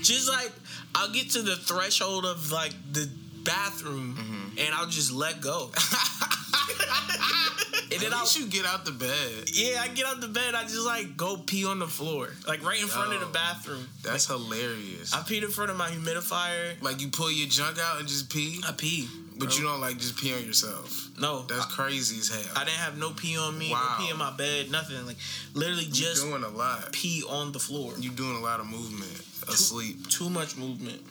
just 0.05 0.29
like 0.29 0.51
I'll 0.93 1.11
get 1.11 1.31
to 1.31 1.41
the 1.41 1.55
threshold 1.55 2.25
of 2.25 2.51
like 2.51 2.73
the 2.91 3.09
bathroom, 3.43 4.15
mm-hmm. 4.17 4.57
and 4.59 4.73
I'll 4.73 4.87
just 4.87 5.11
let 5.11 5.41
go. 5.41 5.71
and 7.91 8.01
then 8.01 8.11
At 8.11 8.13
I'll 8.13 8.21
least 8.21 8.39
you 8.39 8.47
get 8.47 8.65
out 8.65 8.85
the 8.85 8.91
bed. 8.91 9.49
yeah, 9.53 9.81
I 9.81 9.87
get 9.89 10.05
out 10.05 10.21
the 10.21 10.27
bed. 10.27 10.55
I 10.55 10.63
just 10.63 10.85
like 10.85 11.17
go 11.17 11.37
pee 11.37 11.65
on 11.65 11.79
the 11.79 11.87
floor, 11.87 12.29
like 12.47 12.63
right 12.63 12.79
in 12.81 12.87
front 12.87 13.13
of 13.13 13.19
the 13.19 13.25
bathroom. 13.27 13.87
That's 14.03 14.27
hilarious. 14.27 15.13
I 15.13 15.17
peed 15.19 15.43
in 15.43 15.49
front 15.49 15.71
of 15.71 15.77
my 15.77 15.89
humidifier. 15.89 16.81
Like 16.81 17.01
you 17.01 17.09
pull 17.09 17.31
your 17.31 17.47
junk 17.47 17.77
out 17.79 17.99
and 17.99 18.07
just 18.07 18.29
pee, 18.31 18.61
I 18.67 18.71
pee, 18.71 19.07
but 19.37 19.57
you 19.57 19.63
don't 19.63 19.81
like 19.81 19.97
just 19.97 20.17
pee 20.17 20.33
on 20.33 20.43
yourself. 20.45 21.09
no. 21.19 21.43
That's 21.43 21.65
crazy 21.65 22.17
as 22.19 22.29
hell. 22.29 22.53
I 22.55 22.63
didn't 22.65 22.77
have 22.79 22.97
no 22.97 23.11
pee 23.11 23.37
on 23.37 23.57
me, 23.57 23.71
Wow. 23.71 23.95
no 23.99 24.05
pee 24.05 24.11
in 24.11 24.17
my 24.17 24.31
bed, 24.35 24.71
nothing. 24.71 25.05
Like 25.05 25.17
literally 25.53 25.85
you 25.85 25.91
just 25.91 26.23
doing 26.23 26.43
a 26.43 26.49
lot. 26.49 26.91
pee 26.93 27.23
on 27.27 27.51
the 27.51 27.59
floor. 27.59 27.93
You 27.99 28.11
doing 28.11 28.35
a 28.35 28.39
lot 28.39 28.59
of 28.59 28.67
movement 28.67 29.21
asleep. 29.47 30.07
Too 30.09 30.29
much 30.29 30.57
movement. 30.57 31.01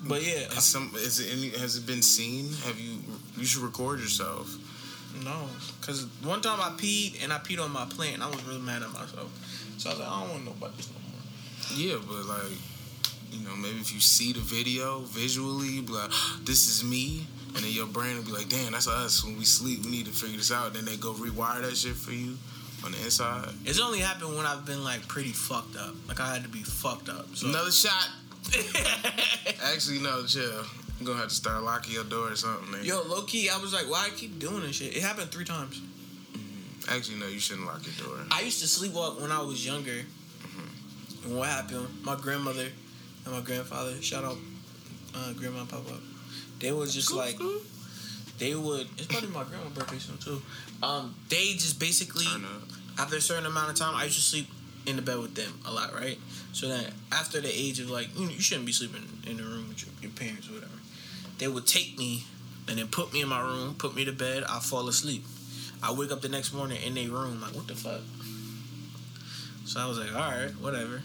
But 0.00 0.22
yeah, 0.22 0.46
Is 0.56 0.64
some 0.64 0.92
is 0.94 1.18
it 1.20 1.36
any 1.36 1.48
has 1.58 1.76
it 1.76 1.84
been 1.86 2.02
seen? 2.02 2.52
Have 2.64 2.78
you 2.78 2.98
you 3.36 3.44
should 3.44 3.62
record 3.62 3.98
yourself. 4.00 4.56
No, 5.24 5.48
because 5.80 6.04
one 6.22 6.40
time 6.40 6.60
I 6.60 6.70
peed 6.78 7.22
and 7.24 7.32
I 7.32 7.38
peed 7.38 7.58
on 7.62 7.72
my 7.72 7.84
plant 7.86 8.14
and 8.14 8.22
I 8.22 8.28
was 8.28 8.42
really 8.44 8.60
mad 8.60 8.82
at 8.82 8.92
myself. 8.92 9.28
So 9.78 9.90
I 9.90 9.92
was 9.94 10.00
like, 10.00 10.08
I 10.08 10.20
don't 10.20 10.28
want 10.30 10.38
to 10.40 10.44
know 10.50 10.54
about 10.56 10.76
this 10.76 10.88
no 10.90 10.98
more. 11.10 11.18
Yeah, 11.74 11.96
but 12.06 12.26
like 12.26 12.52
you 13.32 13.44
know, 13.44 13.56
maybe 13.56 13.78
if 13.80 13.92
you 13.92 14.00
see 14.00 14.32
the 14.32 14.40
video 14.40 15.00
visually, 15.00 15.68
you 15.68 15.82
like, 15.82 16.10
this 16.44 16.68
is 16.68 16.84
me. 16.84 17.26
And 17.54 17.64
then 17.64 17.72
your 17.72 17.86
brain 17.86 18.16
will 18.16 18.24
be 18.24 18.32
like, 18.32 18.48
damn, 18.48 18.72
that's 18.72 18.88
us. 18.88 19.24
When 19.24 19.38
we 19.38 19.44
sleep, 19.44 19.84
we 19.84 19.90
need 19.90 20.06
to 20.06 20.12
figure 20.12 20.36
this 20.36 20.52
out. 20.52 20.74
Then 20.74 20.84
they 20.84 20.96
go 20.96 21.12
rewire 21.12 21.62
that 21.62 21.76
shit 21.76 21.96
for 21.96 22.12
you 22.12 22.36
on 22.84 22.92
the 22.92 22.98
inside. 22.98 23.48
It's 23.64 23.80
only 23.80 24.00
happened 24.00 24.36
when 24.36 24.46
I've 24.46 24.64
been 24.64 24.84
like 24.84 25.06
pretty 25.08 25.32
fucked 25.32 25.76
up. 25.76 25.94
Like 26.06 26.20
I 26.20 26.32
had 26.32 26.42
to 26.42 26.48
be 26.48 26.62
fucked 26.62 27.08
up. 27.08 27.26
So 27.34 27.48
Another 27.48 27.70
shot. 27.70 28.08
Actually, 29.64 30.00
no, 30.00 30.24
chill. 30.24 30.64
I'm 30.98 31.06
gonna 31.06 31.18
have 31.18 31.28
to 31.28 31.34
start 31.34 31.62
locking 31.62 31.94
your 31.94 32.04
door 32.04 32.32
or 32.32 32.36
something. 32.36 32.80
Nigga. 32.80 32.84
Yo, 32.84 33.02
low 33.02 33.22
key, 33.22 33.48
I 33.48 33.58
was 33.58 33.72
like, 33.72 33.88
why 33.88 34.06
I 34.06 34.16
keep 34.16 34.38
doing 34.38 34.62
this 34.62 34.76
shit? 34.76 34.96
It 34.96 35.02
happened 35.02 35.30
three 35.30 35.44
times. 35.44 35.80
Actually, 36.88 37.18
no, 37.18 37.26
you 37.26 37.38
shouldn't 37.38 37.66
lock 37.66 37.82
your 37.84 38.06
door. 38.06 38.18
I 38.30 38.40
used 38.40 38.60
to 38.60 38.66
sleepwalk 38.66 39.20
when 39.20 39.30
I 39.30 39.42
was 39.42 39.64
younger. 39.64 39.90
Mm-hmm. 39.90 41.28
And 41.28 41.38
what 41.38 41.48
happened? 41.48 41.86
My 42.02 42.16
grandmother 42.16 42.66
and 43.24 43.34
my 43.34 43.40
grandfather, 43.42 44.00
shout 44.00 44.24
out 44.24 44.36
uh, 45.14 45.32
grandma 45.34 45.60
and 45.60 45.68
papa, 45.68 45.98
they 46.58 46.72
was 46.72 46.94
just 46.94 47.12
like 47.12 47.38
they 48.38 48.54
would. 48.54 48.86
It's 48.96 49.06
probably 49.06 49.30
my 49.30 49.44
grandma's 49.44 49.72
birthday 49.72 49.98
soon 49.98 50.18
too. 50.18 50.42
Um, 50.82 51.14
they 51.28 51.52
just 51.54 51.78
basically 51.80 52.26
after 52.98 53.16
a 53.16 53.20
certain 53.20 53.46
amount 53.46 53.70
of 53.70 53.76
time, 53.76 53.94
I 53.94 54.04
used 54.04 54.16
to 54.16 54.22
sleep 54.22 54.48
in 54.86 54.96
the 54.96 55.02
bed 55.02 55.18
with 55.18 55.34
them 55.34 55.52
a 55.66 55.72
lot, 55.72 55.94
right? 55.94 56.18
So 56.52 56.68
then 56.68 56.92
after 57.12 57.40
the 57.40 57.50
age 57.52 57.78
of 57.78 57.90
like, 57.90 58.08
you, 58.18 58.26
know, 58.26 58.32
you 58.32 58.40
shouldn't 58.40 58.66
be 58.66 58.72
sleeping 58.72 59.02
in 59.26 59.36
the 59.36 59.42
room 59.42 59.68
with 59.68 59.84
your, 59.84 59.92
your 60.02 60.10
parents 60.12 60.48
or 60.48 60.54
whatever, 60.54 60.72
they 61.38 61.46
would 61.46 61.66
take 61.66 61.98
me 61.98 62.24
and 62.68 62.78
then 62.78 62.88
put 62.88 63.12
me 63.12 63.20
in 63.20 63.28
my 63.28 63.40
room, 63.40 63.74
put 63.78 63.94
me 63.94 64.04
to 64.04 64.12
bed, 64.12 64.44
I 64.48 64.58
fall 64.60 64.88
asleep. 64.88 65.24
I 65.82 65.92
wake 65.92 66.10
up 66.10 66.22
the 66.22 66.28
next 66.28 66.52
morning 66.52 66.78
in 66.84 66.94
their 66.94 67.08
room, 67.08 67.40
like, 67.40 67.54
what 67.54 67.68
the 67.68 67.74
fuck? 67.74 68.00
So 69.64 69.80
I 69.80 69.86
was 69.86 69.98
like, 69.98 70.12
all 70.12 70.30
right, 70.30 70.50
whatever. 70.60 71.02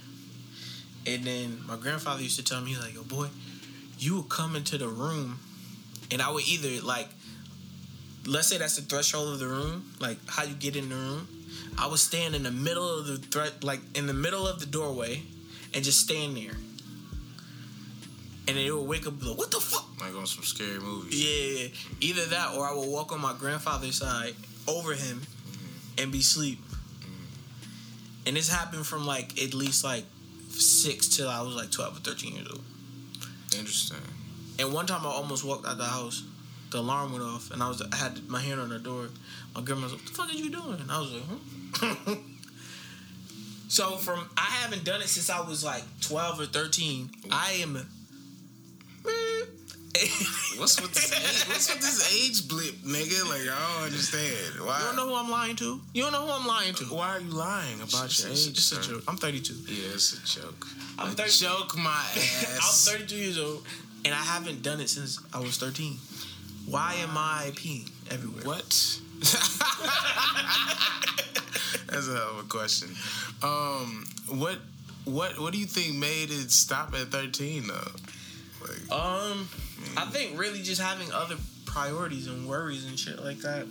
And 1.05 1.23
then 1.25 1.59
my 1.67 1.75
grandfather 1.75 2.23
used 2.23 2.37
to 2.37 2.43
tell 2.43 2.61
me, 2.61 2.77
like, 2.77 2.95
yo, 2.95 3.03
boy, 3.03 3.27
you 4.03 4.17
would 4.17 4.29
come 4.29 4.55
into 4.55 4.77
the 4.77 4.87
room 4.87 5.39
and 6.11 6.21
I 6.21 6.29
would 6.29 6.43
either 6.45 6.85
like, 6.85 7.07
let's 8.25 8.47
say 8.47 8.57
that's 8.57 8.75
the 8.75 8.81
threshold 8.81 9.33
of 9.33 9.39
the 9.39 9.47
room, 9.47 9.93
like 9.99 10.17
how 10.27 10.43
you 10.43 10.55
get 10.55 10.75
in 10.75 10.89
the 10.89 10.95
room. 10.95 11.27
I 11.77 11.87
would 11.87 11.99
stand 11.99 12.35
in 12.35 12.43
the 12.43 12.51
middle 12.51 12.99
of 12.99 13.07
the 13.07 13.17
threat, 13.17 13.63
like 13.63 13.79
in 13.95 14.05
the 14.07 14.13
middle 14.13 14.45
of 14.45 14.59
the 14.59 14.65
doorway, 14.65 15.21
and 15.73 15.83
just 15.83 16.01
stand 16.01 16.35
there. 16.35 16.55
And 18.45 18.57
then 18.57 18.65
it 18.65 18.75
would 18.75 18.87
wake 18.87 19.07
up, 19.07 19.23
like, 19.23 19.37
what 19.37 19.51
the 19.51 19.59
fuck? 19.61 19.85
Like 20.01 20.13
on 20.15 20.27
some 20.27 20.43
scary 20.43 20.79
movies. 20.79 21.23
Yeah, 21.23 21.67
either 22.01 22.25
that 22.25 22.55
or 22.55 22.67
I 22.67 22.73
would 22.73 22.89
walk 22.89 23.13
on 23.13 23.21
my 23.21 23.33
grandfather's 23.33 23.95
side 23.95 24.35
over 24.67 24.93
him 24.93 25.21
mm-hmm. 25.21 26.03
and 26.03 26.11
be 26.11 26.19
asleep. 26.19 26.59
Mm-hmm. 26.59 28.27
And 28.27 28.35
this 28.35 28.49
happened 28.49 28.85
from 28.85 29.07
like 29.07 29.41
at 29.41 29.53
least 29.53 29.85
like 29.85 30.03
six 30.49 31.07
till 31.07 31.29
I 31.29 31.41
was 31.41 31.55
like 31.55 31.71
twelve 31.71 31.95
or 31.97 32.01
thirteen 32.01 32.35
years 32.35 32.47
old. 32.51 32.61
Interesting. 33.55 33.97
And 34.59 34.73
one 34.73 34.85
time 34.85 35.05
I 35.05 35.09
almost 35.09 35.43
walked 35.43 35.65
out 35.65 35.77
the 35.77 35.85
house. 35.85 36.23
The 36.71 36.79
alarm 36.79 37.11
went 37.11 37.23
off, 37.23 37.51
and 37.51 37.61
I 37.61 37.67
was 37.67 37.81
I 37.81 37.95
had 37.95 38.27
my 38.27 38.39
hand 38.39 38.59
on 38.59 38.69
the 38.69 38.79
door. 38.79 39.09
My 39.53 39.61
grandma 39.61 39.83
was 39.83 39.93
like, 39.93 40.01
"What 40.01 40.09
the 40.09 40.13
fuck 40.15 40.29
are 40.29 40.33
you 40.33 40.49
doing?" 40.49 40.79
And 40.79 40.91
I 40.91 40.99
was 40.99 41.11
like, 41.11 41.23
"Huh." 41.75 42.15
so 43.67 43.91
from 43.97 44.27
I 44.35 44.49
haven't 44.61 44.83
done 44.83 45.01
it 45.01 45.07
since 45.07 45.29
I 45.29 45.41
was 45.41 45.63
like 45.63 45.83
twelve 46.01 46.39
or 46.39 46.47
thirteen. 46.47 47.11
I 47.31 47.59
am 47.61 47.77
What's 50.57 50.81
with 50.81 50.93
this 50.93 51.11
age? 51.13 51.47
What's 51.47 51.69
with 51.71 51.81
this 51.81 52.13
age 52.13 52.47
blip, 52.47 52.75
nigga? 52.83 53.29
Like 53.29 53.41
I 53.41 53.75
don't 53.75 53.85
understand. 53.85 54.59
Why? 54.65 54.79
You 54.79 54.85
don't 54.85 54.95
know 54.95 55.07
who 55.09 55.15
I'm 55.15 55.29
lying 55.29 55.55
to? 55.57 55.79
You 55.93 56.03
don't 56.03 56.11
know 56.13 56.25
who 56.25 56.31
I'm 56.31 56.47
lying 56.47 56.73
to? 56.75 56.85
Why 56.85 57.09
are 57.17 57.19
you 57.21 57.29
lying 57.29 57.79
about 57.81 58.05
It's, 58.05 58.19
your 58.23 58.31
age? 58.31 58.47
it's 58.49 58.71
a 58.71 58.81
joke. 58.81 59.03
I'm 59.07 59.17
32. 59.17 59.53
Yeah, 59.67 59.93
it's 59.93 60.13
a 60.13 60.25
joke. 60.41 60.65
I'm 60.97 61.09
A 61.09 61.11
32. 61.11 61.45
joke, 61.45 61.77
my 61.77 61.91
ass. 62.15 62.87
I'm 62.91 62.97
32 62.99 63.15
years 63.15 63.37
old, 63.39 63.65
and 64.05 64.13
I 64.13 64.17
haven't 64.23 64.63
done 64.63 64.79
it 64.81 64.89
since 64.89 65.19
I 65.33 65.39
was 65.39 65.57
13. 65.57 65.97
Why 66.65 66.95
am 66.95 67.15
I 67.17 67.51
peeing 67.53 67.89
everywhere? 68.09 68.43
What? 68.45 68.99
That's 71.87 72.07
a 72.07 72.13
hell 72.15 72.39
of 72.39 72.45
a 72.45 72.49
question. 72.49 72.89
Um, 73.43 74.05
what, 74.29 74.57
what, 75.05 75.39
what 75.39 75.53
do 75.53 75.59
you 75.59 75.65
think 75.65 75.95
made 75.97 76.31
it 76.31 76.49
stop 76.51 76.93
at 76.95 77.07
thirteen 77.11 77.67
though? 77.67 77.91
Like, 78.61 78.91
Um, 78.91 79.47
I 79.97 80.05
think 80.05 80.37
really 80.39 80.61
just 80.61 80.81
having 80.81 81.11
other 81.11 81.35
priorities 81.65 82.27
and 82.27 82.47
worries 82.47 82.85
and 82.85 82.97
shit 82.97 83.23
like 83.23 83.39
that. 83.39 83.65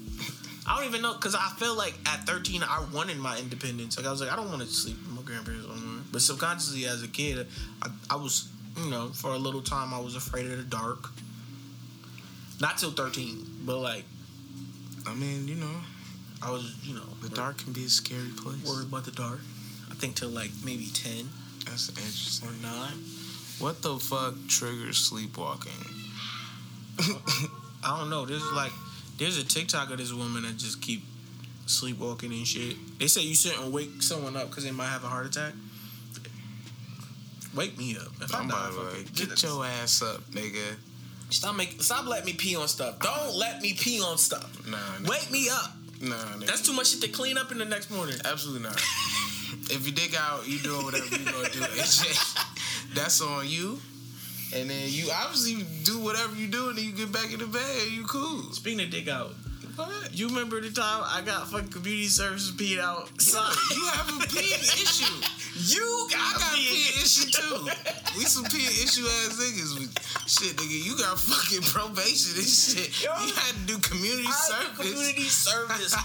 I 0.66 0.76
don't 0.76 0.88
even 0.88 1.02
know 1.02 1.14
because 1.14 1.34
I 1.34 1.50
feel 1.58 1.76
like 1.76 1.94
at 2.06 2.24
13 2.26 2.62
I 2.62 2.84
wanted 2.92 3.16
my 3.18 3.38
independence. 3.38 3.96
Like 3.96 4.06
I 4.06 4.10
was 4.10 4.20
like 4.20 4.30
I 4.32 4.36
don't 4.36 4.48
want 4.48 4.62
to 4.62 4.68
sleep 4.68 4.96
with 5.02 5.16
my 5.16 5.22
grandparents 5.22 5.66
anymore. 5.66 6.02
But 6.12 6.22
subconsciously 6.22 6.84
as 6.86 7.02
a 7.02 7.08
kid, 7.08 7.46
I, 7.82 7.88
I 8.10 8.16
was 8.16 8.48
you 8.76 8.90
know 8.90 9.08
for 9.08 9.30
a 9.32 9.38
little 9.38 9.62
time 9.62 9.92
I 9.92 10.00
was 10.00 10.14
afraid 10.16 10.46
of 10.46 10.56
the 10.56 10.64
dark. 10.64 11.10
Not 12.60 12.78
till 12.78 12.92
13, 12.92 13.44
but 13.66 13.78
like 13.78 14.04
I 15.06 15.14
mean, 15.14 15.48
you 15.48 15.56
know, 15.56 15.80
I 16.42 16.50
was 16.50 16.76
you 16.84 16.94
know 16.94 17.06
the 17.22 17.28
dark 17.28 17.58
can 17.58 17.72
be 17.72 17.84
a 17.84 17.88
scary 17.88 18.30
place. 18.36 18.64
worried 18.66 18.88
about 18.88 19.04
the 19.04 19.10
dark. 19.10 19.40
I 19.90 19.94
think 19.94 20.16
till 20.16 20.30
like 20.30 20.50
maybe 20.64 20.86
10 20.92 21.28
That's 21.66 21.88
interesting. 21.88 22.48
or 22.48 22.52
9. 22.62 22.92
What 23.58 23.82
the 23.82 23.98
fuck 23.98 24.34
triggers 24.48 24.98
sleepwalking? 24.98 25.72
I 27.84 27.98
don't 27.98 28.10
know. 28.10 28.26
There's 28.26 28.44
like 28.52 28.72
there's 29.18 29.38
a 29.38 29.44
TikTok 29.44 29.90
of 29.90 29.98
this 29.98 30.12
woman 30.12 30.42
that 30.42 30.56
just 30.56 30.80
keep 30.80 31.02
sleepwalking 31.66 32.32
and 32.32 32.46
shit. 32.46 32.76
They 32.98 33.06
say 33.06 33.22
you 33.22 33.34
shouldn't 33.34 33.72
wake 33.72 34.02
someone 34.02 34.36
up 34.36 34.48
because 34.50 34.64
they 34.64 34.70
might 34.70 34.88
have 34.88 35.04
a 35.04 35.08
heart 35.08 35.26
attack. 35.26 35.52
Wake 37.54 37.76
me 37.76 37.96
up. 37.96 38.08
If 38.20 38.34
I 38.34 38.38
I'm 38.40 38.48
die, 38.48 38.54
about 38.54 38.66
to 38.66 38.72
fuck 38.72 38.92
like, 38.94 39.06
it. 39.06 39.28
get 39.30 39.42
your 39.42 39.64
ass 39.64 40.02
up, 40.02 40.20
nigga. 40.30 40.76
stop 41.30 41.54
make 41.54 41.82
stop 41.82 42.06
letting 42.06 42.26
me 42.26 42.32
pee 42.32 42.56
on 42.56 42.66
stuff. 42.66 42.98
Don't 43.00 43.36
let 43.36 43.60
me 43.60 43.74
pee 43.74 44.00
on 44.00 44.16
stuff. 44.16 44.66
Nah. 44.66 44.78
Wake 45.08 45.30
me 45.30 45.48
up. 45.50 45.72
Nah, 46.00 46.14
nigga. 46.14 46.46
That's 46.46 46.62
too 46.62 46.72
much 46.72 46.88
shit 46.88 47.02
to 47.02 47.08
clean 47.08 47.36
up 47.36 47.52
in 47.52 47.58
the 47.58 47.64
next 47.64 47.90
morning. 47.90 48.16
Absolutely 48.24 48.62
not. 48.62 48.76
if 49.70 49.86
you 49.86 49.92
dig 49.92 50.14
out, 50.16 50.48
you 50.48 50.58
doing 50.60 50.84
whatever 50.84 51.04
you 51.04 51.24
gonna 51.24 51.50
do. 51.50 51.60
It's 51.74 52.02
just, 52.04 52.38
that's 52.94 53.20
on 53.20 53.46
you. 53.48 53.78
And 54.54 54.68
then 54.68 54.82
you 54.88 55.10
obviously 55.12 55.64
do 55.84 55.98
whatever 56.00 56.36
you 56.36 56.46
do, 56.48 56.68
and 56.68 56.78
then 56.78 56.84
you 56.84 56.92
get 56.92 57.10
back 57.12 57.32
in 57.32 57.38
the 57.38 57.46
bed. 57.46 57.88
You 57.90 58.04
cool. 58.04 58.52
Speaking 58.52 58.82
of 58.84 58.90
dick 58.90 59.08
out, 59.08 59.30
What? 59.76 60.12
you 60.12 60.28
remember 60.28 60.60
the 60.60 60.70
time 60.70 61.02
I 61.06 61.22
got 61.24 61.48
fucking 61.48 61.68
community 61.68 62.08
services 62.08 62.52
peed 62.52 62.78
out? 62.78 63.08
Yeah, 63.16 63.48
you 63.74 63.84
have 63.96 64.08
a 64.08 64.26
pee 64.28 64.52
issue. 64.82 65.14
You 65.56 66.08
got, 66.10 66.36
I 66.36 66.38
got 66.38 66.52
a 66.52 66.56
pee 66.56 66.68
pee 66.68 67.00
issue 67.00 67.30
too. 67.30 67.64
We 68.18 68.24
some 68.24 68.44
pee 68.44 68.66
issue 68.84 69.04
ass 69.24 69.40
niggas. 69.40 69.78
With, 69.78 69.92
shit, 70.28 70.56
nigga, 70.56 70.84
you 70.84 70.98
got 70.98 71.18
fucking 71.18 71.62
probation 71.72 72.36
and 72.36 72.46
shit. 72.46 73.02
Yo. 73.02 73.10
you 73.24 73.32
had 73.32 73.54
to 73.56 73.64
do 73.66 73.78
community 73.78 74.28
I 74.28 74.32
service. 74.32 74.76
community 74.76 75.28
service. 75.28 75.94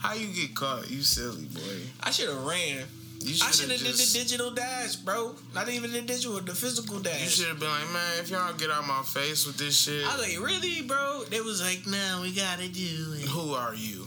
How 0.00 0.14
you 0.14 0.28
get 0.28 0.54
caught? 0.54 0.90
You 0.90 1.02
silly 1.02 1.44
boy. 1.46 1.60
I 2.02 2.10
should 2.10 2.28
have 2.30 2.42
ran. 2.44 2.84
You 3.20 3.34
I 3.44 3.50
should 3.50 3.70
have 3.70 3.80
did 3.80 3.94
the 3.94 4.10
digital 4.12 4.50
dash, 4.52 4.96
bro. 4.96 5.34
Not 5.54 5.68
even 5.68 5.92
the 5.92 6.02
digital, 6.02 6.40
the 6.40 6.54
physical 6.54 7.00
dash. 7.00 7.20
You 7.20 7.28
should 7.28 7.48
have 7.48 7.58
been 7.60 7.68
like, 7.68 7.92
man, 7.92 8.20
if 8.20 8.30
y'all 8.30 8.52
get 8.54 8.70
out 8.70 8.86
my 8.86 9.02
face 9.02 9.44
with 9.46 9.56
this 9.56 9.78
shit, 9.80 10.06
I 10.06 10.16
was 10.16 10.28
like, 10.28 10.46
really, 10.46 10.82
bro? 10.82 11.24
They 11.28 11.40
was 11.40 11.60
like, 11.60 11.86
no, 11.86 12.20
we 12.22 12.32
gotta 12.32 12.68
do 12.68 13.14
it. 13.18 13.28
who 13.28 13.54
are 13.54 13.74
you? 13.74 14.06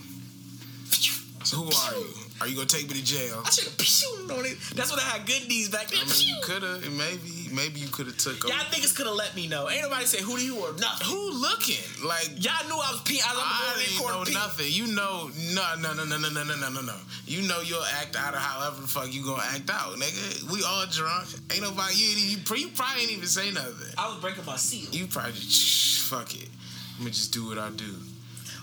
Who 1.53 1.63
are 1.65 1.93
you? 1.97 2.13
Are 2.39 2.47
you 2.47 2.55
gonna 2.55 2.67
take 2.67 2.87
me 2.87 2.95
to 2.95 3.03
jail? 3.03 3.41
I 3.45 3.49
should 3.49 3.67
have 3.67 4.37
on 4.37 4.45
it. 4.45 4.57
That's 4.75 4.91
what 4.91 4.99
I 4.99 5.03
had 5.03 5.27
good 5.27 5.47
knees 5.47 5.69
back 5.69 5.89
then. 5.89 5.99
I 6.01 6.05
mean, 6.05 6.27
you 6.27 6.37
could 6.43 6.63
have. 6.63 6.81
Maybe, 6.91 7.40
maybe 7.53 7.79
you 7.79 7.87
could 7.87 8.07
have 8.07 8.17
took. 8.17 8.43
Y'all 8.43 8.51
niggas 8.71 8.95
could 8.95 9.05
have 9.07 9.15
let 9.15 9.35
me 9.35 9.47
know. 9.47 9.69
Ain't 9.69 9.81
nobody 9.83 10.05
say 10.05 10.21
who 10.21 10.37
do 10.37 10.43
you 10.45 10.57
or 10.57 10.73
nothing. 10.73 11.07
Who 11.07 11.31
looking? 11.33 11.83
Like 12.05 12.29
Y'all 12.43 12.65
knew 12.67 12.75
I 12.75 12.91
was 12.91 13.01
peeing. 13.01 13.21
I 13.25 13.33
was 13.33 13.41
on 13.41 13.47
the 13.47 13.71
I 13.71 13.83
didn't 13.83 13.97
know 13.99 14.23
peeing. 14.23 14.33
nothing. 14.33 14.65
You 14.69 14.87
know, 14.95 15.29
no, 15.53 15.75
no, 15.81 15.93
no, 15.93 16.05
no, 16.05 16.17
no, 16.17 16.29
no, 16.29 16.43
no, 16.43 16.55
no, 16.55 16.69
no, 16.69 16.81
no. 16.81 16.95
You 17.25 17.41
know 17.47 17.61
you'll 17.61 17.83
act 18.01 18.15
out 18.15 18.33
of 18.33 18.39
however 18.41 18.81
the 18.81 18.87
fuck 18.87 19.13
you 19.13 19.23
gonna 19.25 19.43
act 19.45 19.69
out, 19.69 19.95
nigga. 19.97 20.51
We 20.51 20.63
all 20.63 20.85
drunk. 20.91 21.27
Ain't 21.51 21.61
nobody. 21.63 21.95
You, 21.95 22.07
you, 22.07 22.37
you 22.57 22.67
probably 22.75 23.03
ain't 23.03 23.11
even 23.11 23.27
say 23.27 23.51
nothing. 23.51 23.93
I 23.97 24.07
was 24.09 24.17
breaking 24.19 24.45
my 24.45 24.55
seal. 24.57 24.89
You 24.91 25.07
probably 25.07 25.33
just 25.33 25.51
shh, 25.51 26.01
fuck 26.01 26.33
it. 26.35 26.49
Let 26.97 27.05
me 27.05 27.11
just 27.11 27.31
do 27.33 27.47
what 27.47 27.57
I 27.57 27.69
do. 27.71 27.95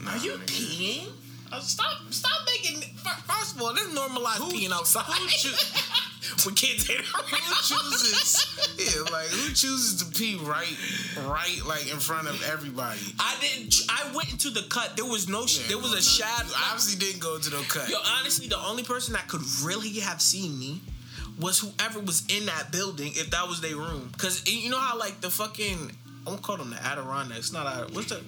Nah, 0.03 0.13
Are 0.13 0.17
you 0.19 0.33
nigga. 0.33 0.47
peeing? 0.47 1.09
Uh, 1.51 1.61
stop! 1.61 1.97
Stop 2.11 2.47
making. 2.47 2.83
First 3.27 3.57
of 3.57 3.63
all, 3.63 3.73
let's 3.73 3.87
normalize 3.89 4.37
Who- 4.37 4.51
peeing 4.53 4.71
outside. 4.71 5.05
who 5.07 5.27
choo- 5.29 5.49
With 6.45 6.57
kids 6.57 6.89
in 6.89 6.97
Who 6.97 7.55
chooses? 7.63 8.47
Yeah, 8.79 9.03
like 9.13 9.27
who 9.29 9.53
chooses 9.55 10.03
to 10.03 10.19
pee 10.19 10.37
right, 10.37 10.77
right, 11.27 11.61
like 11.67 11.91
in 11.91 11.99
front 11.99 12.29
of 12.29 12.43
everybody? 12.45 13.01
I 13.19 13.37
didn't. 13.41 13.75
I 13.89 14.13
went 14.15 14.31
into 14.33 14.51
the 14.51 14.63
cut. 14.69 14.97
There 14.97 15.05
was 15.05 15.29
no. 15.29 15.47
sh 15.47 15.61
Yeah, 15.61 15.69
there 15.69 15.79
was 15.79 15.93
no, 15.93 15.99
a 15.99 16.03
shadow. 16.03 16.49
You 16.49 16.55
obviously 16.67 16.99
didn't 16.99 17.21
go 17.21 17.39
to 17.39 17.51
no 17.51 17.63
cut. 17.63 17.89
Yo, 17.89 17.97
honestly, 18.19 18.49
the 18.49 18.59
only 18.59 18.83
person 18.83 19.15
that 19.15 19.29
could 19.29 19.43
really 19.63 20.01
have 20.01 20.21
seen 20.21 20.59
me 20.59 20.81
was 21.41 21.61
whoever 21.61 22.01
was 22.01 22.25
in 22.29 22.47
that 22.47 22.73
building, 22.73 23.13
if 23.15 23.31
that 23.31 23.49
was 23.49 23.61
their 23.61 23.77
room. 23.77 24.11
Cause 24.19 24.45
you 24.47 24.71
know 24.71 24.79
how 24.79 24.99
like 24.99 25.21
the 25.21 25.31
fucking 25.31 25.93
I 26.27 26.31
won't 26.31 26.43
call 26.43 26.57
them 26.57 26.71
the 26.71 26.83
Adirondacks. 26.85 27.53
Not 27.53 27.67
Adir- 27.67 27.95
what's 27.95 28.09
the 28.09 28.21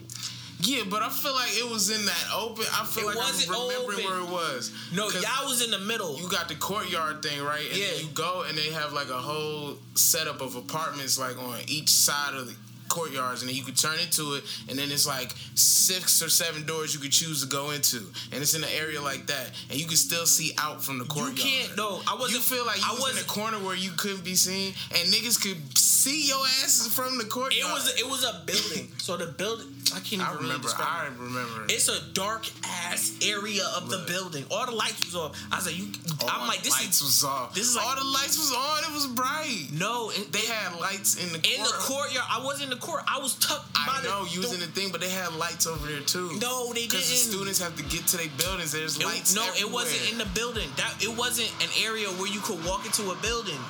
Yeah, 0.63 0.83
but 0.89 1.03
I 1.03 1.09
feel 1.09 1.35
like 1.35 1.51
it 1.57 1.69
was 1.71 1.91
in 1.91 2.05
that 2.07 2.25
open. 2.35 2.65
I 2.73 2.85
feel 2.85 3.09
It 3.09 3.17
like 3.17 3.27
I'm 3.27 3.51
remembering 3.69 4.01
open. 4.01 4.05
where 4.05 4.21
it 4.21 4.29
was. 4.31 4.73
No, 4.93 5.09
Y'all 5.11 5.47
was 5.49 5.63
in 5.65 5.71
the 5.71 5.79
middle. 5.79 6.19
You 6.21 6.29
got 6.29 6.49
the 6.49 6.55
courtyard 6.55 7.23
thing, 7.23 7.43
right? 7.43 7.67
And 7.69 7.77
Yeah. 7.79 7.95
you 7.95 8.09
go 8.15 8.43
and 8.49 8.57
they 8.59 8.71
have 8.71 8.93
like 8.93 9.09
a 9.09 9.19
whole 9.19 9.79
setup 9.95 10.41
of 10.41 10.57
apartments 10.57 11.19
like 11.19 11.39
on 11.39 11.61
each 11.67 11.89
side 11.91 12.35
of 12.35 12.47
the 12.47 12.55
courtyards 12.91 13.41
and 13.41 13.49
then 13.49 13.57
you 13.57 13.63
could 13.63 13.79
turn 13.79 13.99
into 14.01 14.35
it 14.35 14.45
and 14.69 14.79
then 14.79 14.91
it's 14.91 15.07
like 15.07 15.33
six 15.55 16.21
or 16.23 16.29
seven 16.29 16.67
doors 16.67 16.93
you 16.93 17.01
could 17.01 17.13
choose 17.13 17.41
to 17.43 17.49
go 17.49 17.71
into 17.71 17.99
and 18.33 18.43
it's 18.43 18.55
in 18.55 18.63
an 18.63 18.69
area 18.77 19.01
like 19.01 19.27
that 19.29 19.51
and 19.71 19.81
you 19.81 19.87
can 19.87 19.97
still 19.97 20.27
see 20.27 20.53
out 20.59 20.83
from 20.85 20.99
the 20.99 21.05
courtyard. 21.07 21.39
you 21.39 21.45
can't. 21.45 21.77
No, 21.77 22.01
I 22.07 22.15
wasn't. 22.15 22.33
You 22.35 22.41
feel 22.41 22.67
like 22.67 22.79
you 22.79 22.85
I 22.87 22.91
was 22.93 22.99
in 22.99 23.03
wasn't. 23.17 23.27
a 23.27 23.29
corner 23.31 23.59
where 23.59 23.77
you 23.77 23.91
couldn't 23.97 24.25
be 24.25 24.35
seen, 24.35 24.75
and 24.91 25.09
niggas 25.13 25.41
could 25.41 25.79
see 25.79 26.27
your 26.29 26.41
asses 26.65 26.93
from 26.93 27.17
the 27.19 27.25
courtyard. 27.25 27.55
It 27.55 27.65
was. 27.73 28.01
It 28.01 28.07
was 28.07 28.25
a 28.25 28.43
building. 28.45 28.91
so 28.99 29.17
the 29.17 29.27
building. 29.27 29.69
I 29.93 29.99
can't 30.01 30.23
even 30.23 30.27
I 30.27 30.35
remember. 30.35 30.63
describe 30.63 30.89
I 30.89 31.07
it. 31.07 31.19
remember. 31.19 31.65
It's 31.69 31.89
a 31.89 32.01
dark 32.13 32.47
ass 32.65 33.19
area 33.23 33.63
of 33.77 33.89
the 33.91 34.05
building. 34.07 34.45
All 34.51 34.67
the 34.67 34.73
lights 34.73 35.05
was 35.05 35.17
off. 35.17 35.37
I 35.53 35.57
was 35.57 35.67
like, 35.67 35.79
you. 35.79 35.89
I'm 36.29 36.47
like, 36.49 36.63
this 36.63 36.73
lights 36.73 36.99
is 37.01 37.03
was 37.03 37.25
off. 37.25 37.55
this 37.55 37.67
is 37.69 37.77
like- 37.77 37.87
all 37.87 37.97
the 37.97 38.05
lights 38.05 38.39
was 38.39 38.53
on. 38.53 38.85
It 38.91 38.95
was 38.95 39.07
bright. 39.09 39.67
no. 39.73 40.11
It, 40.11 40.33
They 40.33 40.47
had 40.47 40.79
lights 40.81 41.17
in 41.23 41.29
the 41.33 41.39
in 41.39 41.63
the 41.63 41.75
courtyard. 41.81 42.27
I 42.31 42.43
wasn't 42.45 42.73
in 42.73 42.79
the 42.79 42.80
court. 42.81 43.03
I 43.07 43.19
was 43.19 43.35
tucked 43.37 43.73
by 43.75 43.87
I 43.89 44.01
the. 44.03 44.09
know 44.09 44.25
the, 44.25 44.31
using 44.31 44.61
the 44.61 44.67
thing, 44.67 44.91
but 44.91 45.01
they 45.01 45.09
had 45.11 45.33
lights 45.35 45.67
over 45.67 45.87
there 45.87 46.01
too. 46.01 46.39
No, 46.41 46.73
they 46.73 46.87
Because 46.87 47.09
the 47.09 47.15
didn't. 47.17 47.31
students 47.33 47.59
have 47.61 47.77
to 47.77 47.83
get 47.85 48.07
to 48.09 48.17
their 48.17 48.29
buildings. 48.39 48.73
There's 48.73 48.99
It- 48.99 49.05
lights. 49.07 49.35
no, 49.35 49.45
it 49.59 49.71
wasn't 49.71 50.11
in 50.13 50.19
the 50.19 50.27
building. 50.27 50.69
That 50.77 50.95
it 51.03 51.11
wasn't 51.17 51.51
an 51.63 51.69
area 51.83 52.09
where 52.09 52.27
you 52.31 52.41
could 52.41 52.65
walk 52.65 52.85
into 52.87 53.11
a 53.11 53.15
building. 53.17 53.61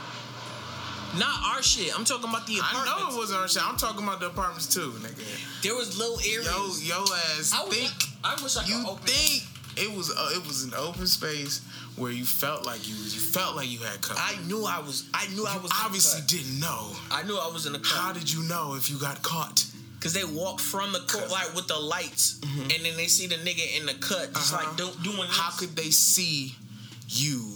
Not 1.19 1.43
our 1.57 1.61
shit. 1.63 1.91
I'm 1.97 2.05
talking 2.05 2.31
about 2.31 2.47
the 2.47 2.59
apartments. 2.59 2.91
I 2.95 3.01
know 3.01 3.15
it 3.15 3.19
wasn't 3.19 3.41
our 3.41 3.49
shit. 3.49 3.67
I'm 3.67 3.77
talking 3.77 4.05
about 4.05 4.21
the 4.21 4.27
apartments 4.27 4.73
too, 4.73 4.93
nigga. 5.03 5.63
There 5.63 5.75
was 5.75 5.99
little 5.99 6.21
areas. 6.21 6.87
Yo, 6.89 7.03
yo 7.03 7.03
ass 7.37 7.51
I, 7.53 7.67
think 7.69 7.91
I 8.23 8.41
wish 8.41 8.57
I 8.57 8.61
could 8.63 8.69
you 8.71 8.85
open. 8.87 9.05
think 9.07 9.43
it 9.81 9.97
was 9.97 10.11
uh, 10.11 10.31
it 10.37 10.47
was 10.47 10.65
an 10.65 10.73
open 10.77 11.07
space 11.07 11.61
where 11.97 12.13
you 12.13 12.25
felt 12.25 12.65
like 12.67 12.89
you 12.89 12.95
was 12.97 13.15
you 13.15 13.21
felt 13.21 13.57
like 13.57 13.69
you 13.71 13.79
had 13.81 14.01
cover. 14.03 14.19
I 14.21 14.37
knew 14.47 14.65
I 14.65 14.79
was. 14.81 15.09
I 15.15 15.27
knew 15.35 15.47
I 15.47 15.57
was. 15.59 15.71
obviously 15.85 16.21
didn't 16.27 16.61
know. 16.61 16.93
I 17.11 17.23
knew 17.25 17.37
I 17.37 17.49
was 17.53 17.67
in 17.67 17.73
the 17.73 17.79
cut. 17.79 17.97
How 17.99 18.13
did 18.13 18.33
you 18.33 18.43
know 18.45 18.75
if 18.77 18.91
you 18.91 18.99
got 18.99 19.23
caught? 19.23 19.65
because 19.99 20.15
they 20.15 20.25
walk 20.25 20.61
from 20.61 20.93
the 20.93 21.01
court 21.01 21.31
like 21.31 21.55
with 21.55 21.67
the 21.69 21.77
lights, 21.79 22.41
and 22.43 22.71
then 22.71 22.97
they 22.97 23.07
see 23.07 23.27
the 23.27 23.35
nigga 23.37 23.79
in 23.79 23.85
the 23.85 23.93
cut, 23.95 24.33
just 24.33 24.55
Uh-huh. 24.55 24.67
like 24.67 24.77
do, 24.79 24.89
doing. 25.03 25.19
This. 25.29 25.37
How 25.37 25.51
could 25.51 25.77
they 25.77 25.91
see 25.91 26.55
you 27.09 27.55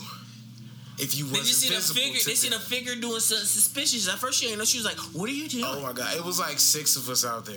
if 0.99 1.17
you 1.17 1.25
they 1.25 1.39
wasn't 1.39 1.49
just 1.49 1.61
see 1.61 1.75
the 1.75 2.01
figure? 2.01 2.21
They 2.23 2.35
see 2.35 2.51
the 2.51 2.61
figure 2.61 2.95
doing 2.97 3.21
something 3.21 3.47
suspicious. 3.47 4.09
At 4.09 4.19
first, 4.19 4.39
she 4.41 4.49
ain't 4.49 4.59
know. 4.59 4.65
She 4.67 4.77
was 4.77 4.85
like, 4.85 4.99
"What 5.15 5.31
are 5.31 5.33
you 5.33 5.49
doing?" 5.49 5.65
Oh 5.67 5.81
my 5.81 5.95
god, 5.95 6.17
it 6.17 6.23
was 6.25 6.39
like 6.39 6.59
six 6.61 6.97
of 6.97 7.09
us 7.09 7.25
out 7.25 7.47
there. 7.47 7.57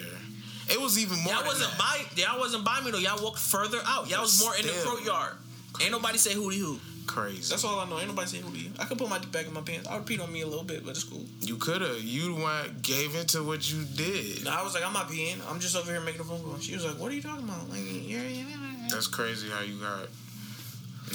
It 0.69 0.79
was 0.81 0.97
even 0.99 1.17
more. 1.23 1.33
Y'all 1.33 1.43
than 1.43 1.47
wasn't 1.47 1.71
that. 1.71 1.79
by. 1.79 2.21
Y'all 2.21 2.39
wasn't 2.39 2.63
by 2.65 2.81
me 2.81 2.91
though. 2.91 2.97
Y'all 2.97 3.21
walked 3.23 3.39
further 3.39 3.79
out. 3.85 4.09
Y'all 4.09 4.17
But 4.19 4.21
was 4.23 4.41
more 4.43 4.55
in 4.55 4.63
the 4.63 4.73
still. 4.73 4.91
courtyard. 4.91 5.33
Ain't 5.81 5.91
nobody 5.91 6.17
say 6.17 6.33
hootie 6.33 6.57
hoo. 6.59 6.79
Crazy. 7.05 7.49
That's 7.49 7.63
all 7.63 7.79
I 7.79 7.87
know. 7.89 7.97
Ain't 7.99 8.09
nobody 8.09 8.27
say 8.27 8.39
hootie 8.39 8.67
hoo. 8.67 8.71
I 8.79 8.85
could 8.85 8.97
put 8.97 9.07
my 9.09 9.17
dick 9.17 9.31
back 9.31 9.45
in 9.47 9.53
my 9.53 9.61
pants. 9.61 9.87
I 9.87 9.95
would 9.95 10.05
peed 10.05 10.21
on 10.21 10.31
me 10.31 10.41
a 10.41 10.47
little 10.47 10.65
bit, 10.65 10.83
but 10.83 10.89
it's 10.91 11.03
cool. 11.05 11.23
You 11.41 11.55
could 11.55 11.81
have. 11.81 12.01
You 12.01 12.35
the 12.35 12.41
one 12.41 12.75
gave 12.81 13.15
into 13.15 13.43
what 13.43 13.71
you 13.71 13.85
did. 13.95 14.43
No, 14.43 14.51
I 14.51 14.61
was 14.63 14.73
like, 14.73 14.85
I'm 14.85 14.91
not 14.93 15.07
peeing. 15.07 15.37
I'm 15.49 15.59
just 15.59 15.75
over 15.77 15.89
here 15.91 16.01
making 16.01 16.21
a 16.21 16.25
phone 16.25 16.41
call. 16.43 16.57
She 16.59 16.73
was 16.73 16.83
like, 16.85 16.95
What 16.99 17.11
are 17.11 17.15
you 17.15 17.21
talking 17.21 17.45
about? 17.45 17.69
Like, 17.69 17.79
yeah, 17.79 18.21
yeah, 18.21 18.43
yeah. 18.43 18.87
That's 18.89 19.07
crazy 19.07 19.49
how 19.49 19.61
you 19.61 19.79
got. 19.79 20.09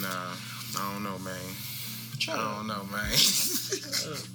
Nah, 0.01 0.09
I 0.79 0.93
don't 0.95 1.03
know, 1.03 1.19
man. 1.19 1.35
Shut 2.19 2.39
I 2.39 2.43
up. 2.43 2.57
don't 2.59 2.67
know, 2.69 2.85
man. 2.91 3.11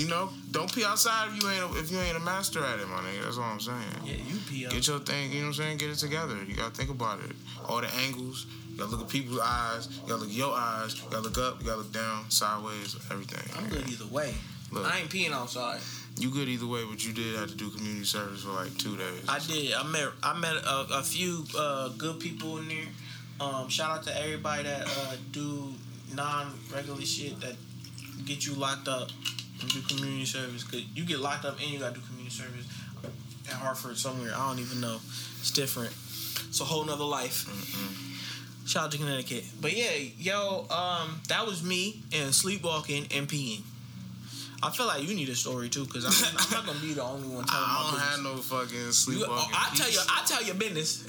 you 0.00 0.08
know, 0.08 0.30
don't 0.50 0.74
pee 0.74 0.82
outside 0.82 1.28
if 1.28 1.42
you 1.42 1.50
ain't 1.50 1.62
a, 1.62 1.78
if 1.78 1.90
you 1.90 1.98
ain't 1.98 2.16
a 2.16 2.20
master 2.20 2.64
at 2.64 2.80
it, 2.80 2.88
my 2.88 3.00
nigga. 3.02 3.24
That's 3.24 3.36
all 3.36 3.44
I'm 3.44 3.60
saying. 3.60 3.76
Yeah, 4.02 4.14
you 4.14 4.38
pee 4.48 4.64
out. 4.64 4.72
Get 4.72 4.86
your 4.86 4.98
thing, 5.00 5.30
you 5.30 5.40
know 5.40 5.48
what 5.48 5.58
I'm 5.58 5.62
saying? 5.62 5.76
Get 5.76 5.90
it 5.90 5.96
together. 5.96 6.36
You 6.48 6.56
gotta 6.56 6.74
think 6.74 6.88
about 6.88 7.20
it. 7.20 7.36
All 7.68 7.82
the 7.82 7.94
angles. 7.96 8.46
You 8.70 8.78
gotta 8.78 8.92
look 8.92 9.02
at 9.02 9.08
people's 9.10 9.40
eyes. 9.44 9.88
You 10.02 10.08
gotta 10.08 10.22
look 10.22 10.30
at 10.30 10.34
your 10.34 10.54
eyes. 10.54 10.96
You 10.96 11.10
gotta 11.10 11.22
look 11.22 11.36
up. 11.36 11.60
You 11.60 11.66
gotta 11.66 11.78
look 11.78 11.92
down, 11.92 12.30
sideways, 12.30 12.96
everything. 13.10 13.44
I'm 13.58 13.68
good 13.68 13.90
either 13.90 14.06
way. 14.06 14.32
Look. 14.72 14.86
I 14.86 15.00
ain't 15.00 15.10
peeing 15.10 15.32
outside. 15.32 15.80
You 16.16 16.30
good 16.30 16.48
either 16.48 16.66
way, 16.66 16.82
but 16.88 17.04
you 17.04 17.12
did 17.12 17.36
have 17.36 17.50
to 17.50 17.56
do 17.56 17.68
community 17.68 18.06
service 18.06 18.42
for 18.42 18.52
like 18.52 18.74
two 18.78 18.96
days. 18.96 19.24
I 19.28 19.38
did. 19.38 19.74
I 19.74 19.82
met 19.82 20.08
I 20.22 20.38
met 20.38 20.56
a, 20.56 20.86
a 20.94 21.02
few 21.02 21.44
uh, 21.58 21.90
good 21.98 22.20
people 22.20 22.56
in 22.56 22.68
there. 22.68 22.78
Um, 23.38 23.68
shout 23.68 23.90
out 23.90 24.04
to 24.04 24.18
everybody 24.18 24.62
that 24.62 24.86
uh, 24.86 25.16
do 25.30 25.74
non 26.14 26.54
regular 26.74 27.02
shit 27.02 27.38
that 27.40 27.56
get 28.24 28.46
you 28.46 28.54
locked 28.54 28.88
up 28.88 29.10
and 29.60 29.70
do 29.70 29.80
community 29.82 30.24
service. 30.24 30.64
Cause 30.64 30.82
you 30.94 31.04
get 31.04 31.20
locked 31.20 31.44
up 31.44 31.58
and 31.60 31.68
you 31.70 31.78
gotta 31.78 31.94
do 31.94 32.00
community 32.06 32.34
service 32.34 32.66
at 33.48 33.54
Hartford 33.54 33.96
somewhere. 33.96 34.32
I 34.34 34.48
don't 34.48 34.58
even 34.60 34.80
know. 34.80 34.98
It's 35.40 35.50
different. 35.50 35.92
It's 36.48 36.60
a 36.60 36.64
whole 36.64 36.84
nother 36.84 37.04
life. 37.04 37.46
Shout 38.66 38.84
out 38.84 38.92
to 38.92 38.98
Connecticut. 38.98 39.44
But 39.60 39.72
yeah, 39.76 39.96
yo, 40.18 40.66
um, 40.70 41.20
that 41.28 41.46
was 41.46 41.62
me 41.62 42.02
and 42.12 42.34
sleepwalking 42.34 43.06
and 43.10 43.28
peeing. 43.28 43.62
I 44.62 44.70
feel 44.70 44.86
like 44.86 45.02
you 45.08 45.14
need 45.14 45.28
a 45.30 45.34
story 45.34 45.68
too, 45.70 45.86
cause 45.86 46.04
I'm, 46.04 46.12
I'm 46.38 46.50
not 46.52 46.66
gonna 46.66 46.78
be 46.80 46.92
the 46.92 47.02
only 47.02 47.28
one 47.28 47.44
telling 47.48 47.64
I 47.64 47.88
don't 47.90 48.00
have 48.00 48.20
no 48.22 48.36
fucking 48.42 48.92
sleepwalking. 48.92 49.54
I 49.56 49.70
tell 49.74 49.90
you. 49.90 49.98
I 50.08 50.22
tell 50.26 50.42
your 50.44 50.54
business. 50.56 51.02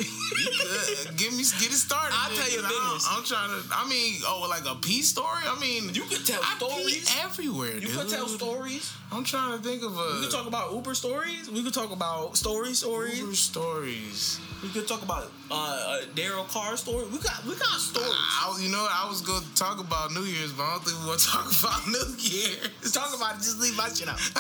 Give 1.18 1.34
me, 1.34 1.44
get 1.60 1.68
it 1.72 1.80
started. 1.80 2.14
I'll 2.16 2.30
then, 2.30 2.38
tell 2.40 2.50
you 2.52 2.62
'cause 2.62 2.66
I 2.66 2.70
don't- 2.72 2.94
business. 2.96 3.08
I'm 3.12 3.24
trying 3.26 3.50
to. 3.52 3.76
I 3.76 3.90
mean, 3.90 4.22
oh, 4.26 4.48
like 4.50 4.64
a 4.66 4.76
peace 4.80 5.10
story. 5.10 5.44
I 5.46 5.60
mean, 5.60 5.94
You 5.94 6.04
could 6.04 6.26
tell 6.26 6.40
I 6.42 6.56
pee 6.60 6.66
stories. 6.66 7.16
everywhere. 7.24 7.74
You 7.76 7.88
dude. 7.88 7.92
could 7.98 8.10
tell 8.10 8.28
stories. 8.28 8.92
I'm 9.12 9.26
trying 9.26 9.58
to 9.58 9.64
think 9.64 9.84
of 9.84 9.98
a. 9.98 10.16
We 10.16 10.22
could 10.22 10.32
talk 10.32 10.48
about 10.48 10.72
Uber 10.74 10.94
stories. 10.96 11.50
We 11.52 11.62
could 11.64 11.74
talk 11.74 11.92
about 11.92 12.38
story 12.38 12.74
stories. 12.74 13.20
Uber 13.20 13.36
stories. 13.36 14.40
We 14.64 14.70
could 14.70 14.88
talk 14.88 15.02
about 15.02 15.30
uh, 15.50 15.54
uh 15.56 16.02
Daryl 16.16 16.48
Carr 16.48 16.78
story. 16.78 17.04
We 17.12 17.18
got 17.20 17.44
we 17.46 17.56
got 17.56 17.80
stories. 17.82 18.14
I, 18.16 18.58
you 18.62 18.70
know, 18.72 18.88
I 18.90 19.10
was 19.10 19.22
going 19.22 19.42
to 19.44 19.56
talk 19.56 19.80
about 19.80 20.14
New 20.14 20.22
Year's, 20.24 20.54
but 20.54 20.64
I 20.64 20.72
don't 20.76 20.86
think 20.86 21.02
we 21.02 21.08
want 21.08 21.20
to 21.20 21.28
talk 21.36 21.52
about 21.60 21.88
New 21.88 22.16
Year's. 22.20 22.70
Let's 22.82 22.92
talk 22.94 23.14
about. 23.16 23.41
Just 23.42 23.60
leave 23.60 23.76
my 23.76 23.90
shit 23.90 24.08
out. 24.08 24.18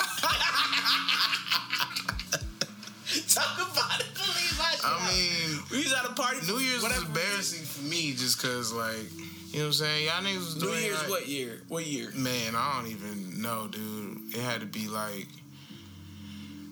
talk 3.27 3.57
about 3.57 3.99
it. 3.99 4.05
Leave 4.15 4.57
my 4.59 4.71
shit 4.71 4.85
out. 4.85 5.01
I 5.01 5.11
mean, 5.11 5.59
we 5.71 5.77
was 5.77 5.91
at 5.93 6.05
a 6.05 6.13
party. 6.13 6.45
New 6.45 6.59
Year's 6.59 6.83
was 6.83 7.03
embarrassing 7.03 7.65
for 7.65 7.83
me 7.83 8.11
just 8.11 8.39
because, 8.39 8.71
like, 8.71 9.11
you 9.51 9.59
know 9.59 9.65
what 9.65 9.67
I'm 9.67 9.73
saying? 9.73 10.05
Y'all 10.05 10.21
niggas 10.23 10.37
was 10.37 10.55
New 10.61 10.71
Year's 10.73 10.99
like, 10.99 11.09
what 11.09 11.27
year? 11.27 11.61
What 11.67 11.85
year? 11.87 12.11
Man, 12.15 12.55
I 12.55 12.79
don't 12.79 12.91
even 12.91 13.41
know, 13.41 13.67
dude. 13.67 14.35
It 14.35 14.39
had 14.39 14.61
to 14.61 14.67
be 14.67 14.87
like 14.87 15.27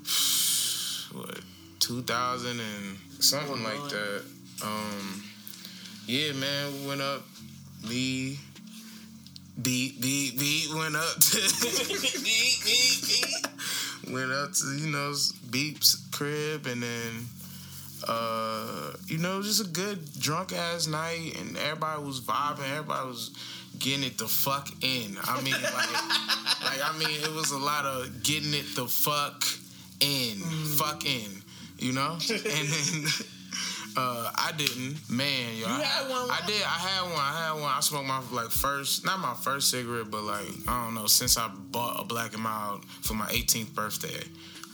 what 1.11 1.39
2000 1.79 2.59
and 2.59 2.97
something 3.19 3.63
like 3.63 3.89
that. 3.89 4.23
Um, 4.63 5.23
yeah, 6.05 6.33
man, 6.33 6.73
we 6.81 6.87
went 6.87 7.01
up. 7.01 7.23
Me, 7.87 8.37
beat, 9.61 10.01
beat, 10.01 10.37
beat 10.39 10.73
went 10.73 10.95
up 10.95 11.15
to 11.15 11.37
Beep, 12.23 12.63
beep, 12.63 13.07
beep. 13.07 14.13
went 14.13 14.31
up 14.31 14.53
to 14.53 14.65
you 14.77 14.91
know 14.91 15.13
Beep's 15.49 15.95
crib, 16.11 16.65
and 16.67 16.83
then 16.83 17.25
uh, 18.07 18.93
you 19.07 19.17
know 19.17 19.41
just 19.41 19.61
a 19.61 19.67
good 19.69 19.99
drunk 20.19 20.53
ass 20.53 20.87
night, 20.87 21.35
and 21.39 21.57
everybody 21.57 22.03
was 22.03 22.21
vibing. 22.21 22.69
Everybody 22.71 23.07
was 23.07 23.31
getting 23.79 24.03
it 24.03 24.17
the 24.17 24.27
fuck 24.27 24.69
in. 24.81 25.17
I 25.23 25.41
mean, 25.41 25.53
like, 25.53 25.63
like 25.73 26.81
I 26.83 26.95
mean, 26.97 27.21
it 27.21 27.33
was 27.33 27.51
a 27.51 27.57
lot 27.57 27.85
of 27.85 28.23
getting 28.23 28.53
it 28.53 28.75
the 28.75 28.87
fuck 28.87 29.43
in, 29.99 30.37
fuck 30.77 31.05
in, 31.05 31.29
you 31.77 31.93
know, 31.93 32.17
and 32.29 32.69
then. 32.69 33.05
Uh, 33.97 34.31
I 34.35 34.51
didn't, 34.57 34.97
man. 35.09 35.53
Yo, 35.57 35.67
You 35.67 35.73
I, 35.73 35.81
had 35.81 36.09
one, 36.09 36.29
I 36.29 36.39
did. 36.45 36.61
I 36.61 36.67
had 36.67 37.01
one. 37.03 37.13
I 37.19 37.43
had 37.45 37.53
one. 37.53 37.71
I 37.75 37.79
smoked 37.81 38.07
my 38.07 38.21
like 38.31 38.49
first, 38.51 39.03
not 39.05 39.19
my 39.19 39.33
first 39.33 39.69
cigarette, 39.71 40.09
but 40.11 40.23
like 40.23 40.47
I 40.67 40.85
don't 40.85 40.95
know. 40.95 41.07
Since 41.07 41.37
I 41.37 41.47
bought 41.49 41.99
a 41.99 42.03
Black 42.05 42.33
and 42.33 42.43
Mild 42.43 42.85
for 42.85 43.13
my 43.15 43.25
18th 43.27 43.73
birthday, 43.73 44.23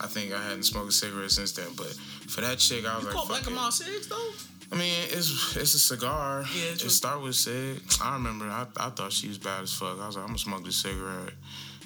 I 0.01 0.07
think 0.07 0.33
I 0.33 0.41
hadn't 0.43 0.63
smoked 0.63 0.89
a 0.89 0.91
cigarette 0.91 1.31
since 1.31 1.53
then. 1.53 1.69
But 1.77 1.93
for 2.27 2.41
that 2.41 2.57
chick, 2.59 2.85
I 2.85 2.97
was 2.97 3.05
You 3.05 3.13
like, 3.13 3.27
Black 3.27 3.45
and. 3.47 3.55
Mild 3.55 3.73
Six 3.73 4.07
though? 4.07 4.31
I 4.71 4.75
mean, 4.75 4.93
it's 5.11 5.55
it's 5.55 5.73
a 5.75 5.79
cigar. 5.79 6.43
Yeah, 6.55 6.71
it 6.71 6.79
start 6.79 7.21
with 7.21 7.35
cig. 7.35 7.81
I 8.01 8.13
remember. 8.13 8.45
I, 8.45 8.65
I 8.77 8.89
thought 8.89 9.13
she 9.13 9.27
was 9.27 9.37
bad 9.37 9.63
as 9.63 9.71
fuck. 9.73 9.99
I 9.99 10.07
was 10.07 10.15
like, 10.17 10.23
I'm 10.23 10.29
gonna 10.29 10.39
smoke 10.39 10.65
this 10.65 10.75
cigarette. 10.77 11.33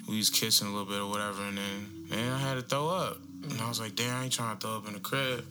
We 0.08 0.16
was 0.16 0.30
kissing 0.30 0.66
a 0.66 0.70
little 0.70 0.86
bit 0.86 0.98
or 1.00 1.08
whatever, 1.08 1.42
and 1.42 1.58
then 1.58 2.06
man, 2.08 2.32
I 2.32 2.38
had 2.38 2.54
to 2.54 2.62
throw 2.62 2.88
up, 2.88 3.18
and 3.44 3.60
I 3.60 3.68
was 3.68 3.78
like, 3.78 3.94
damn, 3.94 4.16
I 4.20 4.24
ain't 4.24 4.32
trying 4.32 4.56
to 4.56 4.66
throw 4.66 4.76
up 4.78 4.86
in 4.88 4.94
the 4.94 5.00
crib. 5.00 5.44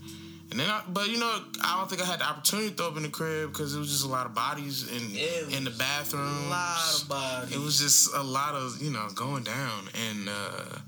And 0.51 0.59
then, 0.59 0.67
I, 0.67 0.81
but 0.87 1.09
you 1.09 1.19
know, 1.19 1.43
I 1.63 1.77
don't 1.77 1.89
think 1.89 2.01
I 2.01 2.05
had 2.05 2.19
the 2.19 2.27
opportunity 2.27 2.69
to 2.69 2.75
throw 2.75 2.87
up 2.87 2.97
in 2.97 3.03
the 3.03 3.09
crib 3.09 3.51
because 3.51 3.75
it 3.75 3.79
was 3.79 3.89
just 3.91 4.03
a 4.03 4.07
lot 4.07 4.25
of 4.25 4.33
bodies 4.33 4.89
in 4.89 5.15
in 5.55 5.63
the 5.63 5.69
bathroom. 5.69 6.47
A 6.47 6.49
lot 6.49 6.99
of 6.99 7.07
bodies. 7.07 7.55
It 7.55 7.59
was 7.59 7.77
just 7.77 8.15
a 8.15 8.23
lot 8.23 8.55
of 8.55 8.81
you 8.81 8.89
know 8.91 9.07
going 9.13 9.43
down, 9.43 9.89
and 10.09 10.27
uh, 10.27 10.79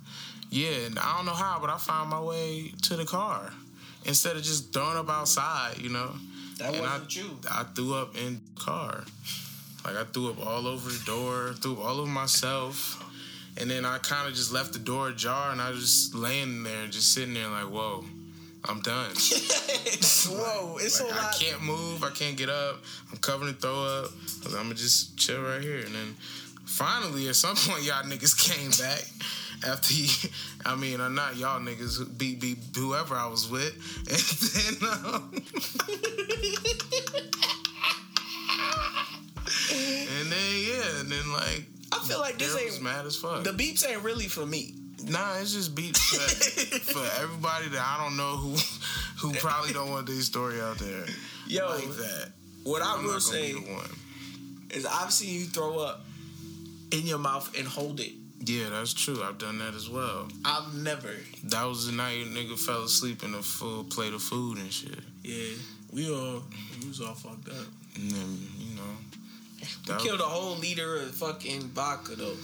yeah, 0.50 0.88
and 0.88 0.98
I 0.98 1.18
don't 1.18 1.28
know 1.28 1.34
how, 1.34 1.60
but 1.62 1.70
I 1.70 1.78
found 1.78 2.10
my 2.10 2.20
way 2.20 2.74
to 2.84 2.96
the 2.96 3.06
car 3.06 3.54
instead 4.06 4.36
of 4.36 4.42
just 4.42 4.74
throwing 4.74 4.98
up 4.98 5.10
outside. 5.10 5.78
You 5.78 5.90
know, 5.90 6.16
that 6.58 6.74
and 6.74 6.82
wasn't 6.82 7.18
I, 7.18 7.20
you. 7.20 7.40
I 7.48 7.64
threw 7.76 7.94
up 7.94 8.18
in 8.18 8.42
the 8.56 8.62
car, 8.62 9.04
like 9.86 9.96
I 9.96 10.06
threw 10.06 10.32
up 10.32 10.44
all 10.44 10.66
over 10.66 10.90
the 10.90 11.06
door, 11.06 11.54
threw 11.62 11.74
up 11.74 11.86
all 11.86 12.00
over 12.00 12.10
myself, 12.10 13.04
and 13.58 13.70
then 13.70 13.86
I 13.86 14.00
kind 14.00 14.28
of 14.28 14.34
just 14.34 14.52
left 14.52 14.74
the 14.74 14.80
door 14.80 15.10
ajar, 15.10 15.52
and 15.52 15.62
I 15.62 15.70
was 15.70 15.82
just 15.82 16.16
laying 16.16 16.64
there, 16.64 16.88
just 16.88 17.14
sitting 17.14 17.36
there, 17.36 17.48
like, 17.48 17.70
whoa. 17.70 18.06
I'm 18.66 18.80
done. 18.82 19.10
Whoa, 19.16 20.78
it's 20.80 21.02
Like, 21.02 21.12
a 21.12 21.14
I 21.16 21.24
lot. 21.24 21.36
can't 21.40 21.62
move. 21.64 22.04
I 22.04 22.10
can't 22.12 22.38
get 22.38 22.50
up. 22.50 22.78
I'm 23.12 23.18
covered 23.18 23.48
in 23.48 23.54
throw 23.56 23.84
up. 23.84 24.12
I'm 24.46 24.52
gonna 24.54 24.76
just 24.76 25.18
chill 25.18 25.42
right 25.42 25.62
here. 25.62 25.80
And 25.80 25.94
then 25.96 26.16
finally, 26.66 27.28
at 27.28 27.36
some 27.36 27.56
point, 27.58 27.84
y'all 27.84 28.04
niggas 28.04 28.38
came 28.38 28.70
back 28.72 29.04
after 29.68 29.94
he. 29.94 30.30
I 30.66 30.76
mean, 30.76 31.02
or 31.02 31.10
not 31.10 31.38
y'all 31.38 31.60
niggas. 31.60 31.98
who- 31.98 32.06
Be 32.06 32.36
be 32.36 32.56
whoever 32.76 33.16
I 33.16 33.28
was 33.28 33.50
with. 33.50 33.74
And 34.12 34.78
then. 34.82 34.90
Um, 35.14 35.32
and 39.72 40.32
then 40.32 40.54
yeah, 40.68 41.00
and 41.00 41.12
then 41.12 41.32
like. 41.34 41.66
I 41.94 42.00
feel 42.06 42.20
like 42.20 42.38
this 42.38 42.56
ain't 42.58 42.82
mad 42.82 43.06
as 43.06 43.18
fuck. 43.18 43.44
the 43.44 43.52
beeps 43.52 43.86
ain't 43.88 44.02
really 44.04 44.28
for 44.28 44.46
me. 44.46 44.76
Nah, 45.10 45.38
it's 45.40 45.54
just 45.54 45.74
beat 45.76 45.98
for, 45.98 46.20
for 46.94 47.22
everybody 47.24 47.70
that 47.70 47.82
I 47.82 48.04
don't 48.04 48.18
know 48.18 48.38
who 48.38 48.56
who 49.20 49.34
probably 49.36 49.74
don't 49.74 49.90
want 49.92 50.08
this 50.08 50.26
story 50.26 50.60
out 50.62 50.78
there 50.78 51.06
Yo, 51.48 51.68
like 51.70 51.84
that. 51.98 52.32
what 52.64 52.82
I 52.82 52.96
I'm 52.96 53.04
will 53.06 53.20
say 53.20 53.54
is 54.72 54.86
I've 54.86 55.12
seen 55.12 55.40
you 55.40 55.46
throw 55.48 55.80
up 55.80 56.06
in 56.92 57.06
your 57.08 57.18
mouth 57.20 57.52
and 57.58 57.68
hold 57.68 58.00
it. 58.00 58.12
Yeah, 58.44 58.70
that's 58.70 58.94
true. 58.94 59.22
I've 59.24 59.38
done 59.38 59.60
that 59.60 59.76
as 59.76 59.88
well. 59.90 60.28
I've 60.44 60.74
never. 60.74 61.14
That 61.46 61.66
was 61.66 61.86
the 61.86 61.92
night 61.94 62.26
nigga 62.26 62.58
fell 62.58 62.84
asleep 62.84 63.24
in 63.24 63.36
a 63.36 63.42
full 63.44 63.84
plate 63.84 64.14
of 64.14 64.22
food 64.24 64.58
and 64.58 64.72
shit. 64.72 64.98
Yeah, 65.24 65.54
we 65.94 66.12
all 66.12 66.42
we 66.82 66.88
was 66.88 67.02
all 67.02 67.14
fucked 67.14 67.50
up. 67.50 67.68
And 67.96 68.10
then, 68.12 68.40
you 68.58 68.76
know, 68.78 69.96
We 69.96 70.04
killed 70.04 70.22
a 70.22 70.24
whole 70.24 70.56
liter 70.58 70.98
of 70.98 71.12
fucking 71.16 71.62
vodka 71.70 72.16
though. 72.16 72.36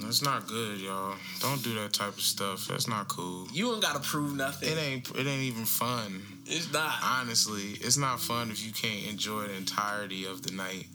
That's 0.00 0.22
not 0.22 0.46
good, 0.46 0.78
y'all. 0.78 1.14
Don't 1.40 1.62
do 1.62 1.74
that 1.74 1.92
type 1.92 2.16
of 2.16 2.20
stuff. 2.20 2.66
That's 2.68 2.88
not 2.88 3.08
cool. 3.08 3.46
You 3.52 3.72
ain't 3.72 3.82
gotta 3.82 4.00
prove 4.00 4.34
nothing. 4.34 4.70
It 4.70 4.78
ain't 4.78 5.10
it 5.10 5.26
ain't 5.26 5.42
even 5.42 5.64
fun. 5.64 6.22
It's 6.46 6.72
not. 6.72 6.94
honestly, 7.02 7.72
it's 7.80 7.96
not 7.96 8.20
fun 8.20 8.50
if 8.50 8.64
you 8.64 8.72
can't 8.72 9.06
enjoy 9.10 9.42
the 9.42 9.54
entirety 9.54 10.26
of 10.26 10.42
the 10.42 10.52
night. 10.52 10.86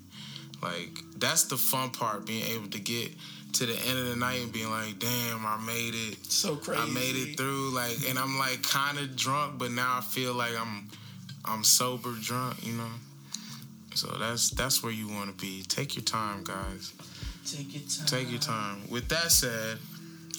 Like 0.61 0.99
that's 1.17 1.45
the 1.45 1.57
fun 1.57 1.89
part, 1.89 2.25
being 2.25 2.45
able 2.55 2.67
to 2.69 2.79
get 2.79 3.11
to 3.53 3.65
the 3.65 3.73
end 3.73 3.97
of 3.97 4.05
the 4.05 4.15
night 4.15 4.41
and 4.41 4.51
being 4.51 4.69
like, 4.69 4.99
"Damn, 4.99 5.45
I 5.45 5.57
made 5.65 5.93
it. 5.95 6.25
so 6.25 6.55
crazy. 6.55 6.81
I 6.81 6.85
made 6.85 7.15
it 7.15 7.37
through." 7.37 7.71
Like, 7.71 7.97
and 8.07 8.17
I'm 8.19 8.37
like 8.37 8.61
kind 8.63 8.99
of 8.99 9.15
drunk, 9.15 9.57
but 9.57 9.71
now 9.71 9.97
I 9.97 10.01
feel 10.01 10.33
like 10.33 10.55
I'm 10.57 10.89
I'm 11.43 11.63
sober 11.63 12.13
drunk. 12.21 12.65
You 12.65 12.73
know. 12.73 12.91
So 13.95 14.07
that's 14.19 14.51
that's 14.51 14.83
where 14.83 14.91
you 14.91 15.09
want 15.09 15.35
to 15.35 15.41
be. 15.45 15.63
Take 15.63 15.95
your 15.95 16.05
time, 16.05 16.43
guys. 16.43 16.93
Take 17.45 17.73
your 17.73 17.83
time. 17.83 18.05
Take 18.07 18.29
your 18.31 18.39
time. 18.39 18.81
With 18.89 19.07
that 19.09 19.31
said, 19.31 19.77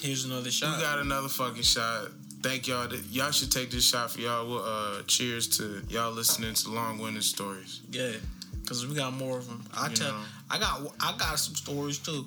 Here's 0.00 0.24
another 0.24 0.50
shot. 0.50 0.76
we 0.76 0.82
got 0.82 0.98
another 0.98 1.28
fucking 1.28 1.62
shot. 1.62 2.08
Thank 2.42 2.66
y'all. 2.66 2.92
Y'all 3.10 3.30
should 3.30 3.52
take 3.52 3.70
this 3.70 3.86
shot 3.88 4.10
for 4.10 4.20
y'all. 4.20 4.48
Well, 4.48 4.64
uh, 4.64 5.02
cheers 5.06 5.46
to 5.58 5.82
y'all 5.88 6.10
listening 6.12 6.54
to 6.54 6.70
long-winded 6.70 7.22
stories. 7.22 7.80
Yeah, 7.90 8.12
because 8.60 8.84
we 8.86 8.94
got 8.96 9.12
more 9.12 9.38
of 9.38 9.46
them. 9.46 9.62
I 9.72 9.88
You 9.90 9.94
tell, 9.96 10.08
know. 10.12 10.20
I 10.50 10.58
got, 10.58 10.80
I 11.00 11.14
got 11.18 11.38
some 11.38 11.54
stories 11.54 11.98
too. 11.98 12.26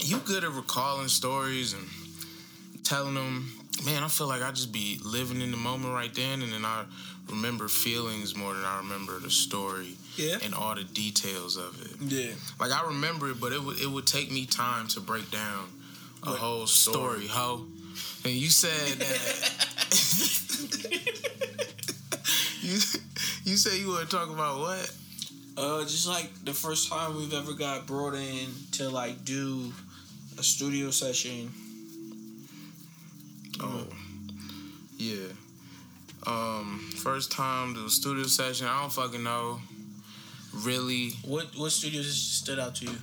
You 0.00 0.18
good 0.20 0.42
at 0.44 0.52
recalling 0.52 1.08
stories 1.08 1.74
and 1.74 1.86
telling 2.84 3.14
them. 3.14 3.52
Man, 3.84 4.02
I 4.02 4.08
feel 4.08 4.26
like 4.26 4.42
I 4.42 4.50
just 4.50 4.72
be 4.72 4.98
living 5.04 5.40
in 5.40 5.50
the 5.52 5.56
moment 5.56 5.92
right 5.94 6.12
then, 6.12 6.42
and 6.42 6.52
then 6.52 6.64
I 6.64 6.84
remember 7.30 7.68
feelings 7.68 8.34
more 8.34 8.52
than 8.54 8.64
I 8.64 8.78
remember 8.78 9.20
the 9.20 9.30
story. 9.30 9.96
Yeah. 10.18 10.38
and 10.42 10.52
all 10.54 10.74
the 10.74 10.82
details 10.84 11.56
of 11.56 11.80
it. 11.80 12.12
Yeah. 12.12 12.32
Like 12.58 12.72
I 12.72 12.86
remember 12.88 13.30
it, 13.30 13.40
but 13.40 13.52
it 13.52 13.62
would 13.62 13.80
it 13.80 13.88
would 13.88 14.06
take 14.06 14.30
me 14.32 14.46
time 14.46 14.88
to 14.88 15.00
break 15.00 15.30
down 15.30 15.68
a 16.24 16.30
What 16.30 16.38
whole 16.38 16.66
story, 16.66 17.26
ho. 17.28 17.66
And 18.24 18.32
you 18.34 18.48
said 18.50 18.98
that 18.98 19.88
you 22.62 22.78
you 23.44 23.56
said 23.56 23.74
you 23.78 23.88
want 23.88 24.08
to 24.10 24.16
talk 24.16 24.30
about 24.30 24.58
what? 24.58 24.92
Uh, 25.56 25.82
just 25.82 26.06
like 26.06 26.30
the 26.44 26.52
first 26.52 26.88
time 26.90 27.16
we've 27.16 27.34
ever 27.34 27.52
got 27.52 27.86
brought 27.86 28.14
in 28.14 28.48
to 28.72 28.88
like 28.88 29.24
do 29.24 29.72
a 30.38 30.42
studio 30.42 30.90
session. 30.90 31.50
Oh, 33.60 33.86
yeah. 34.96 35.26
Um, 36.26 36.78
first 36.96 37.32
time 37.32 37.74
to 37.74 37.86
a 37.86 37.90
studio 37.90 38.24
session. 38.24 38.66
I 38.68 38.82
don't 38.82 38.92
fucking 38.92 39.22
know. 39.22 39.58
Really, 40.54 41.10
What 41.24 41.46
what 41.56 41.70
studio 41.72 42.02
session 42.02 42.12
stood 42.46 42.58
out 42.58 42.74
to 42.76 42.84
you? 42.86 42.96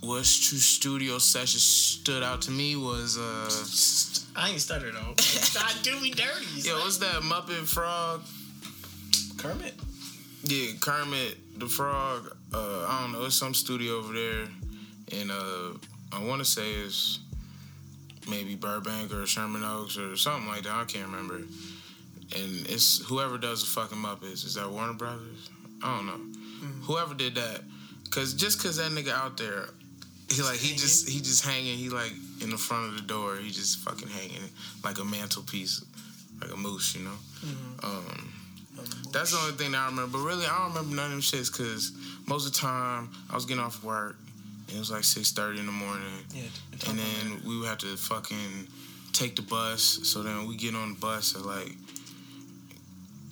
what 0.00 0.24
stu- 0.24 0.56
studio 0.56 1.18
session 1.18 1.58
stood 1.60 2.22
out 2.22 2.42
to 2.42 2.50
me 2.50 2.76
was 2.76 3.18
uh, 3.18 4.40
I 4.40 4.50
ain't 4.50 4.60
stutter 4.60 4.90
though. 4.92 5.14
God 5.54 5.74
do 5.82 5.98
me 6.00 6.10
dirty. 6.10 6.46
yo, 6.60 6.78
what's 6.78 6.98
that 6.98 7.22
Muppet 7.22 7.66
Frog? 7.68 8.22
Kermit? 9.36 9.74
Yeah, 10.44 10.72
Kermit 10.80 11.36
the 11.58 11.66
Frog. 11.66 12.36
Uh, 12.54 12.86
I 12.88 13.00
don't 13.02 13.12
know. 13.12 13.24
It's 13.26 13.34
some 13.36 13.54
studio 13.54 13.96
over 13.98 14.12
there, 14.12 14.46
and 15.20 15.30
uh, 15.30 15.72
I 16.12 16.22
want 16.24 16.38
to 16.40 16.44
say 16.44 16.70
it's 16.72 17.18
maybe 18.28 18.54
Burbank 18.54 19.12
or 19.12 19.26
Sherman 19.26 19.64
Oaks 19.64 19.98
or 19.98 20.16
something 20.16 20.48
like 20.48 20.62
that. 20.62 20.72
I 20.74 20.84
can't 20.84 21.06
remember. 21.06 21.36
And 22.34 22.66
it's 22.68 23.04
whoever 23.06 23.36
does 23.38 23.60
the 23.62 23.66
fucking 23.80 23.98
Muppets. 23.98 24.44
Is 24.46 24.54
that 24.54 24.70
Warner 24.70 24.94
Brothers? 24.94 25.50
I 25.82 25.96
don't 25.96 26.06
know. 26.06 26.20
Whoever 26.82 27.14
did 27.14 27.34
that, 27.36 27.60
cause 28.10 28.34
just 28.34 28.62
cause 28.62 28.76
that 28.76 28.92
nigga 28.92 29.10
out 29.12 29.36
there, 29.36 29.66
he 30.30 30.42
like 30.42 30.58
he 30.58 30.74
just 30.76 31.08
he 31.08 31.18
just 31.20 31.44
hanging. 31.44 31.76
He 31.76 31.88
like 31.90 32.12
in 32.40 32.50
the 32.50 32.56
front 32.58 32.90
of 32.90 32.96
the 32.96 33.02
door. 33.06 33.36
He 33.36 33.50
just 33.50 33.78
fucking 33.80 34.08
hanging 34.08 34.42
like 34.84 34.98
a 34.98 35.04
mantelpiece, 35.04 35.84
like 36.40 36.52
a 36.52 36.56
moose, 36.56 36.94
you 36.94 37.04
know. 37.04 37.16
Um, 37.82 38.32
that's 39.12 39.32
the 39.32 39.38
only 39.38 39.52
thing 39.52 39.72
that 39.72 39.78
I 39.78 39.86
remember. 39.86 40.18
But 40.18 40.24
really, 40.24 40.46
I 40.46 40.56
don't 40.58 40.68
remember 40.74 40.96
none 40.96 41.04
of 41.06 41.10
them 41.12 41.20
shits 41.20 41.50
because 41.50 41.92
most 42.26 42.46
of 42.46 42.52
the 42.52 42.58
time 42.60 43.10
I 43.30 43.34
was 43.34 43.44
getting 43.44 43.62
off 43.62 43.82
work 43.84 44.16
and 44.68 44.76
it 44.76 44.78
was 44.78 44.90
like 44.90 45.04
six 45.04 45.32
thirty 45.32 45.58
in 45.58 45.66
the 45.66 45.72
morning, 45.72 46.04
Yeah. 46.34 46.42
and 46.88 46.98
then 46.98 47.42
we 47.46 47.58
would 47.58 47.68
have 47.68 47.78
to 47.78 47.96
fucking 47.96 48.68
take 49.12 49.36
the 49.36 49.42
bus. 49.42 49.82
So 50.04 50.22
then 50.22 50.46
we 50.46 50.56
get 50.56 50.74
on 50.74 50.94
the 50.94 51.00
bus 51.00 51.34
at 51.34 51.42
like 51.42 51.72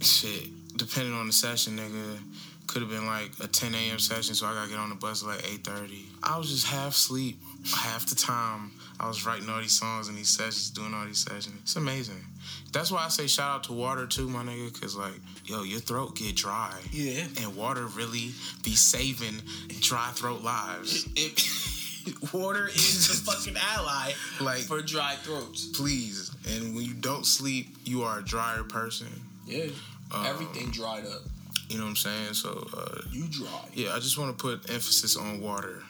shit, 0.00 0.48
depending 0.76 1.14
on 1.14 1.26
the 1.26 1.33
session, 1.33 1.76
nigga. 1.78 2.18
Could 2.66 2.83
have 2.83 2.90
been 2.90 3.06
like 3.06 3.33
a 3.42 3.48
10 3.48 3.74
a.m. 3.74 3.98
session, 3.98 4.33
so 4.37 4.46
I 4.46 4.54
gotta 4.54 4.70
get 4.70 4.78
on 4.78 4.90
the 4.90 4.94
bus 4.94 5.22
at 5.24 5.28
like 5.28 5.40
8:30. 5.42 6.04
I 6.22 6.38
was 6.38 6.50
just 6.50 6.66
half 6.68 6.94
sleep 6.94 7.37
half 7.74 8.06
the 8.06 8.14
time. 8.14 8.70
I 9.00 9.09
was 9.09 9.26
writing 9.26 9.48
all 9.50 9.61
these 9.61 9.72
songs 9.76 10.09
in 10.09 10.14
these 10.14 10.28
sessions, 10.28 10.70
doing 10.70 10.94
all 10.94 11.04
these 11.04 11.18
sessions. 11.18 11.56
It's 11.62 11.74
amazing. 11.74 12.24
That's 12.72 12.92
why 12.92 13.04
I 13.04 13.09
say 13.09 13.26
shout 13.26 13.56
out 13.56 13.64
to 13.64 13.72
water 13.72 14.06
too, 14.06 14.28
my 14.28 14.44
nigga, 14.44 14.80
cause 14.80 14.94
like, 14.96 15.14
yo, 15.44 15.64
your 15.64 15.80
throat 15.80 16.14
get 16.16 16.37
dry. 16.37 16.72
Yeah. 16.92 17.24
And 17.42 17.56
water 17.56 17.87
really 17.87 18.30
be 18.62 18.76
saving 18.76 19.42
dry 19.80 20.11
throat 20.14 20.42
lives. 20.42 21.09
It, 21.16 22.33
water 22.33 22.68
is 22.68 23.09
the 23.09 23.14
fucking 23.33 23.56
ally 23.56 24.12
Like, 24.40 24.61
for 24.61 24.80
dry 24.80 25.16
throats. 25.16 25.66
please. 25.76 26.30
And 26.48 26.74
when 26.76 26.85
you 26.85 26.94
don't 26.94 27.26
sleep, 27.26 27.74
you 27.85 28.02
are 28.04 28.20
a 28.20 28.22
drier 28.22 28.62
person. 28.62 29.09
Yeah. 29.46 29.66
Um, 30.12 30.27
Everything 30.27 30.70
dried 30.70 31.07
up. 31.07 31.23
You 31.68 31.79
know 31.79 31.85
what 31.85 31.90
I'm 31.90 31.96
saying? 31.96 32.35
So, 32.35 32.68
uh, 32.77 33.03
You 33.12 33.27
dry. 33.29 33.46
yeah, 33.75 33.94
I 33.94 34.01
just 34.01 34.18
want 34.18 34.37
to 34.37 34.42
put 34.42 34.68
emphasis 34.70 35.16
on 35.16 35.40
water. 35.40 35.83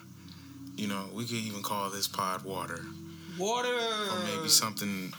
You 0.76 0.88
know, 0.88 1.06
we 1.14 1.24
could 1.24 1.36
even 1.36 1.62
call 1.62 1.88
this 1.90 2.06
pod 2.06 2.42
water, 2.44 2.80
Water. 3.38 3.68
or 3.74 4.18
maybe 4.24 4.48
something 4.48 5.12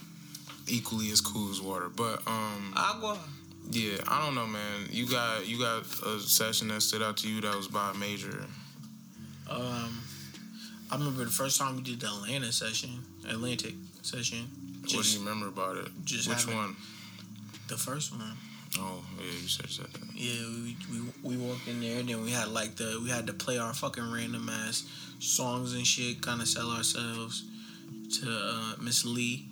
equally 0.68 1.10
as 1.10 1.20
cool 1.20 1.50
as 1.50 1.60
water. 1.60 1.88
But 1.88 2.22
um, 2.26 2.72
Agua. 2.76 3.18
yeah, 3.70 3.98
I 4.08 4.24
don't 4.24 4.34
know, 4.34 4.46
man. 4.46 4.86
You 4.90 5.06
got 5.08 5.46
you 5.46 5.58
got 5.58 5.82
a 6.06 6.20
session 6.20 6.68
that 6.68 6.80
stood 6.82 7.02
out 7.02 7.16
to 7.18 7.28
you 7.28 7.40
that 7.42 7.54
was 7.56 7.68
by 7.68 7.90
a 7.90 7.94
major. 7.94 8.44
Um, 9.50 10.00
I 10.90 10.96
remember 10.96 11.24
the 11.24 11.30
first 11.30 11.58
time 11.60 11.76
we 11.76 11.82
did 11.82 12.00
the 12.00 12.06
Atlanta 12.06 12.52
session, 12.52 12.90
Atlantic 13.28 13.74
session. 14.02 14.48
what 14.82 14.90
do 15.04 15.10
you 15.10 15.18
remember 15.20 15.48
about 15.48 15.76
it? 15.76 15.88
just 16.04 16.28
Which 16.28 16.38
having- 16.44 16.56
one? 16.56 16.76
the 17.68 17.76
first 17.76 18.12
one. 18.12 18.36
Oh, 18.78 19.04
yeah, 19.18 19.24
you 19.24 19.48
said 19.48 19.68
said 19.68 19.86
that. 19.92 20.00
Yeah, 20.14 20.46
we, 20.64 20.76
we 20.90 21.36
we 21.36 21.36
walked 21.36 21.68
in 21.68 21.80
there, 21.80 22.00
and 22.00 22.08
then 22.08 22.22
we 22.22 22.30
had 22.30 22.48
like 22.48 22.76
the 22.76 23.00
we 23.02 23.10
had 23.10 23.26
to 23.26 23.32
play 23.32 23.58
our 23.58 23.74
fucking 23.74 24.10
random 24.12 24.48
ass 24.48 24.84
songs 25.18 25.74
and 25.74 25.86
shit, 25.86 26.22
kind 26.22 26.40
of 26.40 26.48
sell 26.48 26.70
ourselves 26.70 27.44
to 28.20 28.26
uh, 28.30 28.74
Miss 28.80 29.04
Lee. 29.04 29.46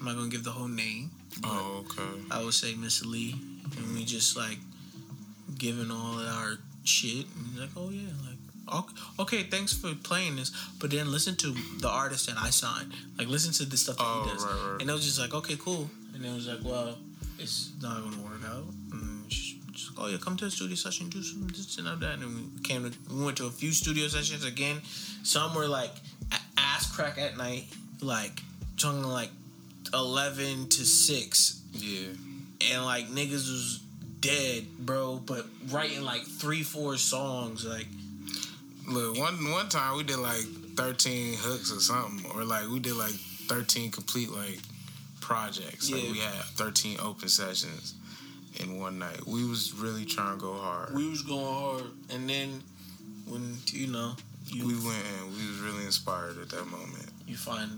I'm 0.00 0.06
not 0.06 0.16
gonna 0.16 0.28
give 0.28 0.44
the 0.44 0.50
whole 0.50 0.68
name. 0.68 1.10
Oh, 1.44 1.84
okay. 1.86 2.02
I 2.30 2.42
would 2.42 2.54
say 2.54 2.74
Miss 2.74 3.04
Lee, 3.04 3.34
and 3.76 3.94
we 3.94 4.04
just 4.04 4.36
like 4.36 4.58
giving 5.58 5.90
all 5.90 6.18
of 6.18 6.26
our 6.26 6.58
shit, 6.84 7.26
and 7.36 7.58
like, 7.60 7.70
oh 7.76 7.90
yeah, 7.90 8.08
like 8.26 8.84
okay, 9.18 9.42
thanks 9.44 9.72
for 9.72 9.94
playing 9.94 10.36
this, 10.36 10.50
but 10.80 10.90
then 10.90 11.10
listen 11.12 11.36
to 11.36 11.54
the 11.80 11.88
artist 11.88 12.26
that 12.28 12.36
I 12.38 12.50
signed, 12.50 12.92
like 13.18 13.28
listen 13.28 13.52
to 13.54 13.64
the 13.70 13.76
stuff 13.76 13.98
that 13.98 14.04
Oh, 14.06 14.22
he 14.24 14.30
does, 14.32 14.44
right, 14.44 14.72
right. 14.72 14.80
and 14.80 14.90
it 14.90 14.92
was 14.92 15.04
just 15.04 15.18
like, 15.18 15.34
okay, 15.34 15.56
cool, 15.58 15.90
and 16.14 16.24
it 16.24 16.32
was 16.32 16.46
like, 16.48 16.58
well, 16.64 16.96
it's 17.40 17.72
not 17.82 18.02
gonna 18.02 18.22
work 18.22 18.40
out, 18.46 18.64
mm, 18.88 18.92
and 18.92 19.28
just, 19.28 19.56
just 19.72 19.92
oh 19.98 20.08
yeah, 20.08 20.18
come 20.20 20.36
to 20.36 20.46
a 20.46 20.50
studio 20.50 20.74
session, 20.76 21.08
do 21.08 21.22
some 21.22 21.48
this 21.48 21.78
and 21.78 21.86
that, 21.86 22.18
and 22.18 22.52
we 22.54 22.62
came 22.62 22.90
to, 22.90 22.96
we 23.14 23.24
went 23.24 23.36
to 23.38 23.46
a 23.46 23.50
few 23.50 23.72
studio 23.72 24.08
sessions 24.08 24.44
again, 24.44 24.80
some 25.22 25.54
were 25.54 25.68
like 25.68 25.92
ass 26.56 26.94
crack 26.94 27.18
at 27.18 27.36
night, 27.36 27.64
like 28.00 28.40
talking 28.76 29.02
like 29.02 29.30
eleven 29.94 30.68
to 30.68 30.84
six. 30.84 31.62
Yeah. 31.72 32.08
and 32.72 32.84
like 32.84 33.06
niggas 33.08 33.32
was 33.48 33.80
dead, 34.20 34.66
bro, 34.78 35.22
but 35.24 35.46
writing 35.68 36.02
like 36.02 36.22
three, 36.22 36.62
four 36.62 36.96
songs, 36.96 37.64
like 37.64 37.86
Look, 38.88 39.18
one 39.18 39.34
one 39.52 39.68
time 39.68 39.96
we 39.96 40.02
did 40.02 40.18
like 40.18 40.42
thirteen 40.76 41.34
hooks 41.38 41.70
or 41.70 41.80
something, 41.80 42.28
or 42.32 42.44
like 42.44 42.68
we 42.68 42.80
did 42.80 42.94
like 42.94 43.12
thirteen 43.46 43.90
complete 43.92 44.30
like 44.30 44.58
projects. 45.34 45.88
Like 45.90 46.02
Yeah. 46.04 46.10
we 46.12 46.18
had 46.18 46.44
thirteen 46.56 46.98
open 47.00 47.28
sessions 47.28 47.94
in 48.58 48.80
one 48.80 48.98
night. 48.98 49.24
We 49.26 49.44
was 49.44 49.72
really 49.72 50.04
trying 50.04 50.36
to 50.38 50.40
go 50.40 50.54
hard. 50.54 50.92
we 50.94 51.08
was 51.08 51.22
going 51.22 51.54
hard. 51.54 51.84
And 52.10 52.28
then 52.28 52.62
when 53.26 53.56
you 53.72 53.86
know 53.86 54.16
you 54.46 54.66
we 54.66 54.74
went 54.74 55.04
and 55.20 55.30
we 55.36 55.46
was 55.48 55.58
really 55.58 55.84
inspired 55.84 56.36
at 56.38 56.48
that 56.50 56.66
moment. 56.66 57.08
you 57.28 57.36
find 57.36 57.70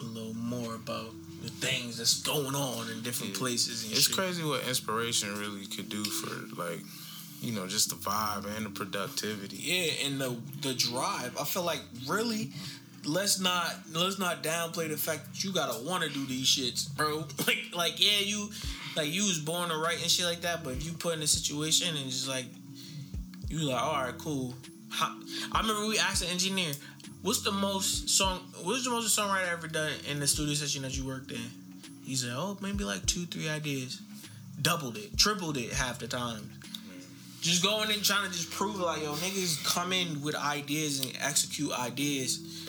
a 0.00 0.04
little 0.04 0.32
more 0.34 0.74
about 0.74 1.10
the 1.42 1.50
things 1.50 1.98
that's 1.98 2.22
going 2.22 2.54
on 2.54 2.90
in 2.90 3.02
different 3.02 3.34
Yeah. 3.34 3.38
places 3.40 3.82
and 3.84 3.92
It's 3.92 4.06
shit. 4.06 4.16
crazy 4.16 4.42
what 4.42 4.62
inspiration 4.66 5.38
really 5.38 5.66
could 5.66 5.90
do 5.90 6.02
for 6.02 6.30
like, 6.56 6.80
you 7.42 7.52
know, 7.52 7.66
just 7.66 7.90
the 7.90 7.96
vibe 7.96 8.46
and 8.56 8.64
the 8.64 8.70
productivity. 8.70 9.58
Yeah, 9.58 10.06
and 10.06 10.18
the 10.18 10.30
the 10.62 10.72
drive. 10.72 11.36
I 11.38 11.44
feel 11.44 11.62
like 11.72 11.82
really 12.06 12.52
let's 13.06 13.40
not 13.40 13.74
let's 13.92 14.18
not 14.18 14.42
downplay 14.42 14.88
the 14.88 14.96
fact 14.96 15.26
that 15.26 15.44
you 15.44 15.52
gotta 15.52 15.82
want 15.84 16.02
to 16.02 16.10
do 16.10 16.26
these 16.26 16.46
shits, 16.46 16.94
bro. 16.94 17.24
Like 17.46 17.58
like 17.74 18.04
yeah, 18.04 18.20
you 18.20 18.50
like 18.96 19.12
you 19.12 19.22
was 19.22 19.38
born 19.38 19.68
to 19.68 19.76
write 19.76 20.00
and 20.00 20.10
shit 20.10 20.26
like 20.26 20.40
that, 20.42 20.64
but 20.64 20.74
if 20.74 20.84
you 20.84 20.92
put 20.92 21.14
in 21.14 21.22
a 21.22 21.26
situation 21.26 21.96
and 21.96 22.06
just 22.06 22.28
like 22.28 22.46
you 23.48 23.60
like 23.60 23.82
all 23.82 23.92
right, 23.92 24.18
cool. 24.18 24.54
I 24.98 25.60
remember 25.60 25.86
we 25.86 25.98
asked 25.98 26.22
the 26.22 26.28
engineer, 26.28 26.72
"What's 27.22 27.42
the 27.42 27.52
most 27.52 28.08
song? 28.08 28.40
What's 28.62 28.84
the 28.84 28.90
most 28.90 29.16
songwriter 29.18 29.52
ever 29.52 29.68
done 29.68 29.92
in 30.10 30.20
the 30.20 30.26
studio 30.26 30.54
session 30.54 30.82
that 30.82 30.96
you 30.96 31.04
worked 31.04 31.30
in?" 31.30 31.50
He 32.04 32.16
said, 32.16 32.32
"Oh, 32.34 32.56
maybe 32.60 32.84
like 32.84 33.04
two, 33.06 33.26
three 33.26 33.48
ideas." 33.48 34.00
Doubled 34.62 34.96
it, 34.96 35.18
tripled 35.18 35.58
it 35.58 35.70
half 35.70 35.98
the 35.98 36.08
time 36.08 36.50
just 37.42 37.62
going 37.62 37.90
in 37.90 38.00
trying 38.00 38.28
to 38.28 38.32
just 38.36 38.50
prove 38.50 38.80
like 38.80 39.02
yo 39.02 39.12
niggas 39.12 39.64
come 39.64 39.92
in 39.92 40.20
with 40.22 40.34
ideas 40.34 41.04
and 41.04 41.12
execute 41.20 41.70
ideas 41.78 42.65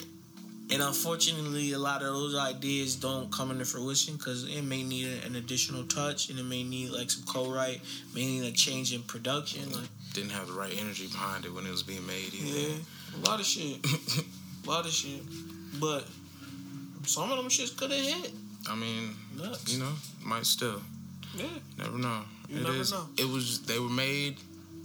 and 0.69 0.81
unfortunately 0.81 1.71
a 1.73 1.79
lot 1.79 2.01
of 2.01 2.07
those 2.13 2.35
ideas 2.35 2.95
don't 2.95 3.31
come 3.31 3.51
into 3.51 3.63
fruition 3.65 4.15
because 4.17 4.43
it 4.45 4.61
may 4.63 4.83
need 4.83 5.07
an 5.25 5.35
additional 5.35 5.83
touch 5.85 6.29
and 6.29 6.37
it 6.39 6.43
may 6.43 6.63
need 6.63 6.89
like 6.91 7.09
some 7.09 7.23
co-write 7.23 7.81
may 8.13 8.25
need 8.25 8.41
like 8.43 8.55
change 8.55 8.93
in 8.93 9.01
production 9.03 9.71
like 9.71 9.87
Didn't 10.13 10.31
have 10.31 10.47
the 10.47 10.53
right 10.53 10.73
energy 10.77 11.07
behind 11.07 11.45
it 11.45 11.53
when 11.53 11.65
it 11.65 11.71
was 11.71 11.83
being 11.83 12.05
made 12.05 12.33
either. 12.33 12.59
yeah 12.59 12.75
a 13.15 13.19
lot 13.29 13.39
of 13.39 13.45
shit 13.45 13.77
a 14.65 14.69
lot 14.69 14.85
of 14.85 14.91
shit 14.91 15.21
but 15.79 16.05
some 17.05 17.31
of 17.31 17.37
them 17.37 17.47
shits 17.47 17.75
could 17.77 17.91
have 17.91 18.03
hit 18.05 18.31
I 18.69 18.75
mean, 18.75 19.11
nuts 19.37 19.73
you 19.73 19.79
know, 19.81 19.93
might 20.25 20.45
still. 20.45 20.81
yeah 21.37 21.45
Never 21.77 21.97
know. 21.97 22.21
You 22.49 22.57
It 22.57 22.63
never 22.63 22.75
is- 22.75 22.91
know. 22.91 23.07
It 23.17 23.25
was. 23.25 23.61
They 23.61 23.79
were 23.79 23.87
made. 23.87 24.35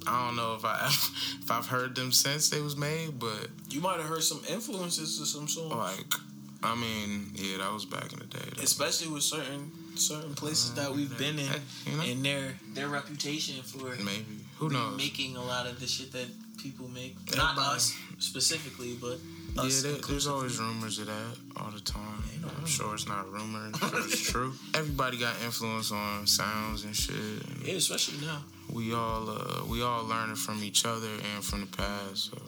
I 0.07 0.27
don't 0.27 0.37
know 0.37 0.55
if 0.55 0.65
I 0.65 0.87
if 1.43 1.51
I've 1.51 1.67
heard 1.67 1.95
them 1.95 2.12
since 2.12 2.49
they 2.51 2.61
was 2.61 2.77
made, 2.77 3.19
but 3.19 3.49
you 3.71 3.81
might 3.81 3.99
have 4.01 4.09
heard 4.09 4.23
some 4.23 4.43
influences 4.49 5.19
to 5.19 5.27
some 5.27 5.49
songs 5.49 5.73
like, 5.73 6.15
I 6.62 6.75
mean, 6.77 7.31
yeah, 7.35 7.59
that 7.59 7.73
was 7.73 7.85
back 7.85 8.12
in 8.12 8.19
the 8.21 8.27
day. 8.27 8.38
though. 8.57 8.62
especially 8.62 9.09
with 9.09 9.23
certain 9.23 9.71
certain 9.97 10.35
places 10.35 10.73
that 10.75 10.88
uh, 10.88 10.93
we've 10.93 11.17
been 11.19 11.38
in, 11.38 11.47
You 11.87 11.97
know? 11.97 12.03
and 12.05 12.25
their 12.25 12.55
their 12.75 12.88
reputation 12.88 13.62
for 13.62 13.95
Maybe. 13.97 14.25
Who 14.59 14.71
knows? 14.71 14.97
making 14.97 15.37
a 15.37 15.43
lot 15.45 15.67
of 15.67 15.81
the 15.81 15.87
shit 15.87 16.12
that 16.12 16.27
people 16.62 16.88
make. 16.88 17.17
Not 17.37 17.59
us 17.59 17.97
specifically, 18.19 18.97
but 19.01 19.19
Yeah, 19.57 19.69
there, 19.83 19.93
there's 20.09 20.27
always 20.29 20.59
rumors 20.61 20.99
of 21.01 21.07
that 21.07 21.37
all 21.57 21.71
the 21.73 21.81
time. 21.81 22.23
I'm 22.59 22.67
sure 22.67 22.95
it's 22.95 23.09
not 23.09 23.31
rumor. 23.33 23.71
Sure 23.77 23.99
it's 23.99 24.31
true. 24.31 24.53
Everybody 24.75 25.19
got 25.19 25.35
influence 25.45 25.91
on 25.93 26.27
sounds 26.27 26.85
and 26.85 26.95
shit. 26.95 27.17
and 27.17 27.62
Yeah, 27.67 27.75
especially 27.75 28.25
now. 28.25 28.43
We 28.70 28.92
all 28.94 29.29
uh, 29.29 29.64
we 29.66 29.83
all 29.83 30.05
learning 30.05 30.37
from 30.37 30.62
each 30.62 30.85
other 30.85 31.09
and 31.35 31.44
from 31.44 31.61
the 31.62 31.66
past. 31.66 32.31
So 32.31 32.38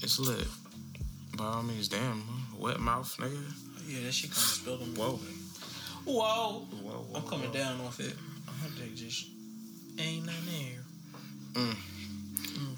it's 0.00 0.18
lit. 0.18 0.46
By 1.36 1.44
all 1.44 1.62
means, 1.62 1.88
damn, 1.88 2.22
wet 2.58 2.80
mouth, 2.80 3.14
nigga. 3.18 3.42
Yeah, 3.88 4.04
that 4.04 4.12
shit 4.12 4.30
kind 4.30 4.38
of 4.38 4.42
spilled 4.42 4.82
on 4.82 4.92
me. 4.92 5.00
Whoa. 5.00 5.20
Whoa. 6.04 6.66
Whoa, 6.82 7.06
I'm 7.14 7.22
coming 7.22 7.50
down 7.50 7.80
off 7.80 8.00
it. 8.00 8.14
Gonna 8.46 8.90
just 8.94 9.26
ain't 9.98 10.26
nothing 10.26 10.74
there. 11.54 11.74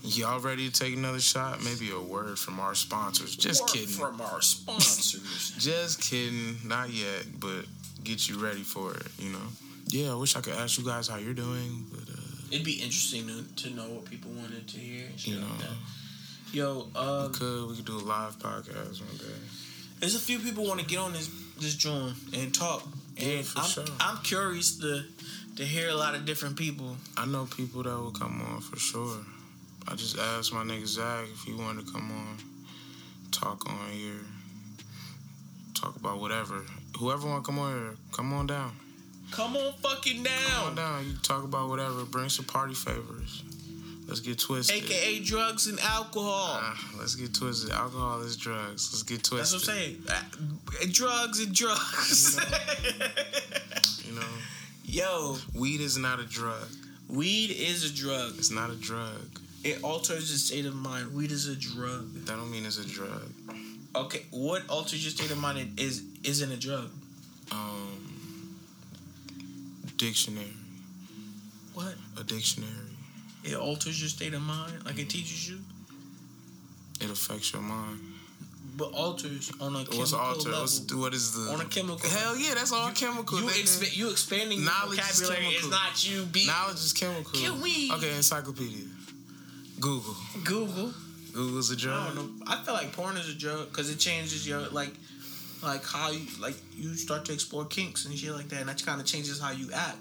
Y'all 0.03 0.41
ready 0.41 0.69
to 0.69 0.73
take 0.73 0.95
another 0.97 1.21
shot? 1.21 1.63
Maybe 1.65 1.91
a 1.91 2.01
word 2.01 2.39
from 2.39 2.61
our 2.61 2.75
sponsors. 2.75 3.35
Just 3.37 3.63
Word 3.63 3.71
kidding. 3.71 3.89
From 3.89 4.21
our 4.21 4.41
sponsors. 4.41 5.53
Just 5.59 6.01
kidding. 6.01 6.57
Not 6.65 6.91
yet, 6.91 7.27
but 7.41 7.65
get 8.05 8.29
you 8.29 8.39
ready 8.39 8.63
for 8.63 8.95
it. 8.95 9.07
You 9.19 9.33
know. 9.33 9.47
Yeah, 9.89 10.13
I 10.13 10.15
wish 10.15 10.37
I 10.37 10.41
could 10.41 10.55
ask 10.55 10.79
you 10.79 10.85
guys 10.85 11.09
how 11.09 11.17
you're 11.17 11.35
doing, 11.35 11.87
but 11.91 12.09
uh, 12.09 12.21
It'd 12.51 12.65
be 12.65 12.75
interesting 12.75 13.27
to, 13.27 13.43
to 13.65 13.75
know 13.75 13.89
what 13.91 14.05
people 14.05 14.31
wanted 14.31 14.69
to 14.69 14.79
hear 14.79 15.07
you 15.19 15.41
know, 15.41 15.47
like. 15.59 15.67
Yo, 16.53 16.89
uh, 16.95 17.29
we 17.31 17.39
could 17.39 17.69
we 17.69 17.77
could 17.77 17.85
do 17.85 17.97
a 17.99 18.07
live 18.07 18.39
podcast 18.39 19.01
one 19.01 19.17
day. 19.19 19.35
there's 19.99 20.15
a 20.15 20.19
few 20.21 20.39
people 20.39 20.65
want 20.65 20.79
to 20.81 20.87
get 20.87 20.99
on 20.99 21.13
this 21.13 21.29
this 21.61 21.75
joint 21.75 22.15
and 22.35 22.55
talk. 22.55 22.87
Yeah, 23.17 23.29
And 23.39 23.47
for 23.47 23.59
I'm, 23.61 23.65
sure. 23.65 23.85
I'm 24.01 24.19
curious 24.23 24.79
to 24.79 25.03
to 25.57 25.65
hear 25.65 25.89
a 25.89 25.95
lot 25.95 26.15
of 26.15 26.25
different 26.25 26.57
people. 26.57 26.97
I 27.17 27.27
know 27.27 27.47
people 27.47 27.83
that 27.83 27.99
will 27.99 28.13
come 28.13 28.41
on 28.43 28.61
for 28.61 28.79
sure. 28.79 29.19
I 29.89 29.95
just 29.95 30.19
asked 30.19 30.53
my 30.53 30.63
nigga 30.63 30.87
Zach 30.87 31.25
if 31.33 31.43
he 31.45 31.53
wanted 31.55 31.87
to 31.87 31.93
come 31.93 32.11
on, 32.11 32.37
talk 33.33 33.69
on 33.69 33.91
here, 33.91 34.21
talk 35.75 35.97
about 35.97 36.21
whatever. 36.21 36.63
Whoever 36.99 37.27
want 37.29 37.45
to 37.45 37.51
come 37.51 37.59
on 37.59 37.73
here, 37.73 37.95
come 38.13 38.33
on 38.33 38.47
down. 38.47 38.73
Come 39.31 39.57
on, 39.57 39.73
fucking 39.83 40.23
now. 40.23 40.31
Come 40.55 40.69
on 40.69 40.75
down. 40.77 40.93
down. 41.03 41.07
You 41.11 41.17
talk 41.23 41.45
about 41.45 41.69
whatever. 41.69 42.05
Bring 42.05 42.29
some 42.29 42.45
party 42.45 42.75
favors. 42.75 43.43
Let's 44.07 44.21
get 44.21 44.39
twisted. 44.39 44.77
AKA 44.85 45.21
drugs 45.25 45.67
and 45.67 45.81
alcohol. 45.81 46.59
Ah, 46.61 46.91
let's 46.99 47.17
get 47.17 47.35
twisted. 47.35 47.73
Alcohol 47.73 48.21
is 48.23 48.37
drugs. 48.37 48.93
Let's 48.93 49.03
get 49.03 49.25
twisted. 49.25 49.61
That's 49.61 49.67
what 49.67 49.75
I'm 49.75 49.81
saying. 49.81 50.03
Uh, 50.09 50.87
drugs 50.93 51.41
and 51.41 51.55
drugs. 51.55 52.39
You 54.07 54.15
know, 54.15 54.23
Yo, 54.85 55.37
weed 55.55 55.81
is 55.81 55.99
not 55.99 56.21
a 56.21 56.25
drug. 56.25 56.69
weed 57.09 57.51
is 57.51 57.85
a 57.91 57.93
drug. 57.93 58.35
It's 58.39 58.53
not 58.53 58.71
a 58.71 58.77
drug. 58.77 59.41
It 59.65 59.83
alters 59.83 60.31
the 60.31 60.39
state 60.39 60.65
of 60.65 60.77
mind. 60.77 61.13
Weed 61.13 61.33
is 61.33 61.49
a 61.49 61.57
drug. 61.57 62.15
That 62.25 62.37
don't 62.37 62.51
mean 62.53 62.65
it's 62.65 62.79
a 62.79 62.87
drug. 62.87 63.33
Okay, 63.97 64.23
what 64.31 64.63
alters 64.69 65.03
your 65.03 65.11
state 65.11 65.33
of 65.33 65.39
mind 65.39 65.81
is 65.81 66.05
isn't 66.23 66.53
a 66.53 66.57
drug? 66.57 66.89
Um, 67.51 67.96
dictionary. 69.97 70.53
What? 71.75 71.95
A 72.19 72.25
dictionary. 72.25 72.71
It 73.45 73.55
alters 73.57 74.01
your 74.01 74.09
state 74.09 74.35
of 74.35 74.43
mind, 74.43 74.85
like 74.85 74.99
it 74.99 75.09
teaches 75.09 75.49
you, 75.49 75.59
It 77.01 77.11
affects 77.11 77.53
your 77.53 77.63
mind. 77.63 78.01
but 78.77 78.93
alters 78.93 79.51
on 79.61 79.75
a 79.77 79.79
chemical 79.79 79.99
What's 80.01 80.13
alter? 80.13 80.49
level. 80.51 80.61
What's, 80.63 80.95
what 80.95 81.15
is 81.15 81.33
the 81.35 81.53
on 81.53 81.61
a 81.61 81.65
chemical. 81.67 82.09
Hell 82.11 82.37
yeah, 82.37 82.55
that's 82.55 82.73
all 82.73 82.91
chemical. 82.91 83.39
you 83.41 83.47
exp- 83.47 83.97
you 83.97 84.11
expanding 84.11 84.65
Knowledge 84.65 84.99
is 84.99 85.21
vocabulary 85.21 85.47
is 85.55 85.61
chemical. 85.63 85.71
not 85.71 86.09
you 86.11 86.25
be 86.27 86.47
Knowledge 86.47 86.77
is 86.77 86.93
chemical. 86.93 87.33
Can 87.39 87.61
we- 87.61 87.91
Okay, 87.93 88.17
encyclopedia. 88.17 88.87
Google. 89.81 90.17
Google. 90.45 90.93
Google's 91.33 91.71
a 91.71 91.77
drug. 91.77 92.01
I 92.11 92.15
don't 92.15 92.39
know. 92.41 92.45
I 92.47 92.63
feel 92.65 92.75
like 92.75 92.93
porn 92.93 93.17
is 93.19 93.29
a 93.29 93.35
drug 93.35 93.69
because 93.71 93.91
it 93.91 93.99
changes 93.99 94.49
your 94.49 94.61
like, 94.71 94.93
like 95.63 95.85
how 95.85 96.11
you 96.11 96.27
like 96.41 96.57
you 96.77 96.95
start 96.95 97.25
to 97.27 97.33
explore 97.33 97.65
kinks 97.65 98.05
and 98.05 98.17
shit 98.17 98.33
like 98.33 98.49
that, 98.51 98.61
and 98.61 98.69
that 98.69 98.85
kind 98.85 99.01
of 99.01 99.07
changes 99.07 99.41
how 99.41 99.51
you 99.53 99.71
act 99.73 99.99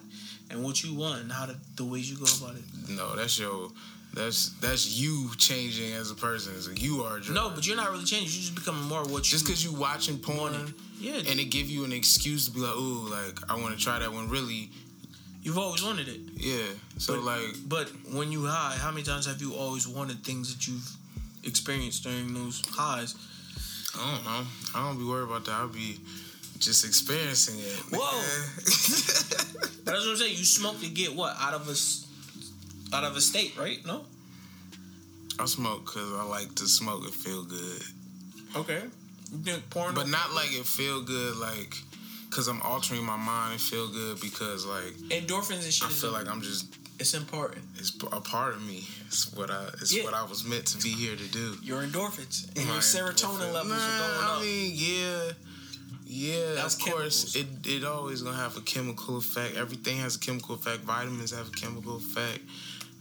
and 0.50 0.64
what 0.64 0.84
you 0.84 0.94
want 0.94 1.22
and 1.22 1.32
how 1.32 1.46
to, 1.46 1.56
the 1.76 1.84
ways 1.86 2.10
you 2.12 2.18
go 2.18 2.26
about 2.40 2.56
it. 2.58 2.64
No, 2.90 3.16
that's 3.16 3.40
your. 3.40 3.70
That's 4.14 4.50
that's 4.62 4.96
you 4.98 5.32
changing 5.38 5.92
as 5.94 6.10
a 6.10 6.16
person. 6.16 6.54
So 6.62 6.72
you 6.72 7.02
are. 7.04 7.20
No, 7.32 7.50
but 7.54 7.68
you're 7.68 7.76
not 7.76 7.92
really 7.92 8.06
changing. 8.06 8.28
You 8.28 8.42
just 8.48 8.56
becoming 8.56 8.84
more 8.84 9.02
what 9.04 9.18
you 9.18 9.24
just 9.24 9.46
because 9.46 9.62
you 9.64 9.74
watching 9.74 10.18
porn 10.20 10.38
wanted. 10.38 10.74
Yeah, 11.02 11.16
and 11.30 11.38
it 11.40 11.46
give 11.52 11.70
you 11.70 11.84
an 11.84 11.92
excuse 11.92 12.46
to 12.48 12.52
be 12.54 12.62
like, 12.62 12.76
ooh, 12.78 13.10
like 13.10 13.40
I 13.52 13.56
want 13.60 13.78
to 13.78 13.84
try 13.84 14.00
that 14.00 14.14
one. 14.14 14.30
Really, 14.30 14.70
you've 15.44 15.58
always 15.58 15.84
wanted 15.84 16.08
it. 16.08 16.22
yeah. 16.38 16.64
So 16.98 17.16
But- 17.16 17.24
like, 17.24 17.56
But 17.68 17.90
when 18.14 18.32
you 18.32 18.46
high, 18.46 18.78
how 18.80 18.90
many 18.92 19.04
times 19.04 19.26
have 19.26 19.42
you 19.42 19.54
always 19.54 19.86
wanted 19.86 20.24
things 20.24 20.56
that 20.56 20.66
you've 20.66 20.90
experienced 21.44 22.04
during 22.04 22.34
those 22.34 22.62
highs? 22.70 23.16
I 24.00 24.16
don't 24.16 24.24
know. 24.24 24.46
I 24.76 24.88
don't 24.88 24.98
be 24.98 25.04
worried 25.04 25.24
about 25.30 25.44
that. 25.46 25.52
I'll 25.56 25.68
be 25.68 25.98
just 26.60 26.86
experiencing 26.86 27.60
it. 27.60 27.80
Whoa. 27.92 28.22
That's 29.86 30.00
what 30.06 30.12
I'm 30.12 30.16
saying. 30.18 30.38
You 30.38 30.46
smoke 30.46 30.80
to 30.82 30.90
get 30.90 31.16
what 31.16 31.36
out 31.40 31.54
of 31.54 31.68
a 31.70 32.96
out 32.96 33.04
of 33.04 33.16
a 33.16 33.22
state, 33.22 33.58
right? 33.58 33.86
No. 33.86 34.04
I 35.40 35.46
smoke 35.46 35.86
because 35.86 36.14
I 36.14 36.24
like 36.24 36.56
to 36.56 36.68
smoke 36.68 37.04
and 37.04 37.14
feel 37.14 37.44
good, 37.44 37.82
Okay. 38.56 38.82
You 39.32 39.38
think 39.40 39.70
porn? 39.70 39.94
but 39.94 40.08
not 40.08 40.34
like 40.34 40.54
it 40.54 40.66
feel 40.66 41.02
good 41.02 41.36
like 41.36 41.76
because 42.30 42.48
I'm 42.48 42.62
altering 42.62 43.04
my 43.04 43.18
mind 43.18 43.54
and 43.54 43.62
feel 43.62 43.90
good 43.90 44.22
because 44.22 44.66
like 44.66 44.94
endorphins 45.10 45.64
and 45.66 45.74
shit. 45.74 45.88
I 45.90 45.92
feel 45.92 46.12
like 46.12 46.28
I'm 46.30 46.42
just 46.42 46.74
it's 47.00 47.14
important. 47.14 47.66
it's 47.78 47.94
a 48.14 48.22
part 48.22 48.56
of 48.56 48.66
me. 48.66 48.86
It's 49.08 49.34
what 49.36 49.52
I 49.52 49.66
it's 49.82 49.94
Yeah. 49.94 50.06
what 50.06 50.14
I 50.14 50.24
was 50.24 50.46
meant 50.46 50.68
to 50.68 50.78
be 50.82 50.92
here 50.92 51.16
to 51.18 51.28
do. 51.28 51.58
Your 51.62 51.82
endorphins 51.84 52.48
and 52.56 52.66
your 52.68 52.78
serotonin 52.78 53.40
endorphin- 53.40 53.54
levels 53.54 53.72
nah, 53.72 53.76
are 53.78 54.00
going 54.00 54.24
I 54.26 54.36
up. 54.38 54.42
mean, 54.42 54.72
yeah, 54.74 55.32
yeah. 56.06 56.66
Of 56.66 56.80
course, 56.80 57.34
chemicals. 57.34 57.36
it 57.36 57.48
it 57.68 57.84
always 57.84 58.22
gonna 58.22 58.38
have 58.38 58.58
a 58.58 58.62
chemical 58.62 59.18
effect. 59.18 59.56
Everything 59.56 59.98
has 59.98 60.16
a 60.16 60.20
chemical 60.20 60.56
effect. 60.56 60.82
Vitamins 60.82 61.32
have 61.32 61.48
a 61.50 61.52
chemical 61.52 61.98
effect. 61.98 62.40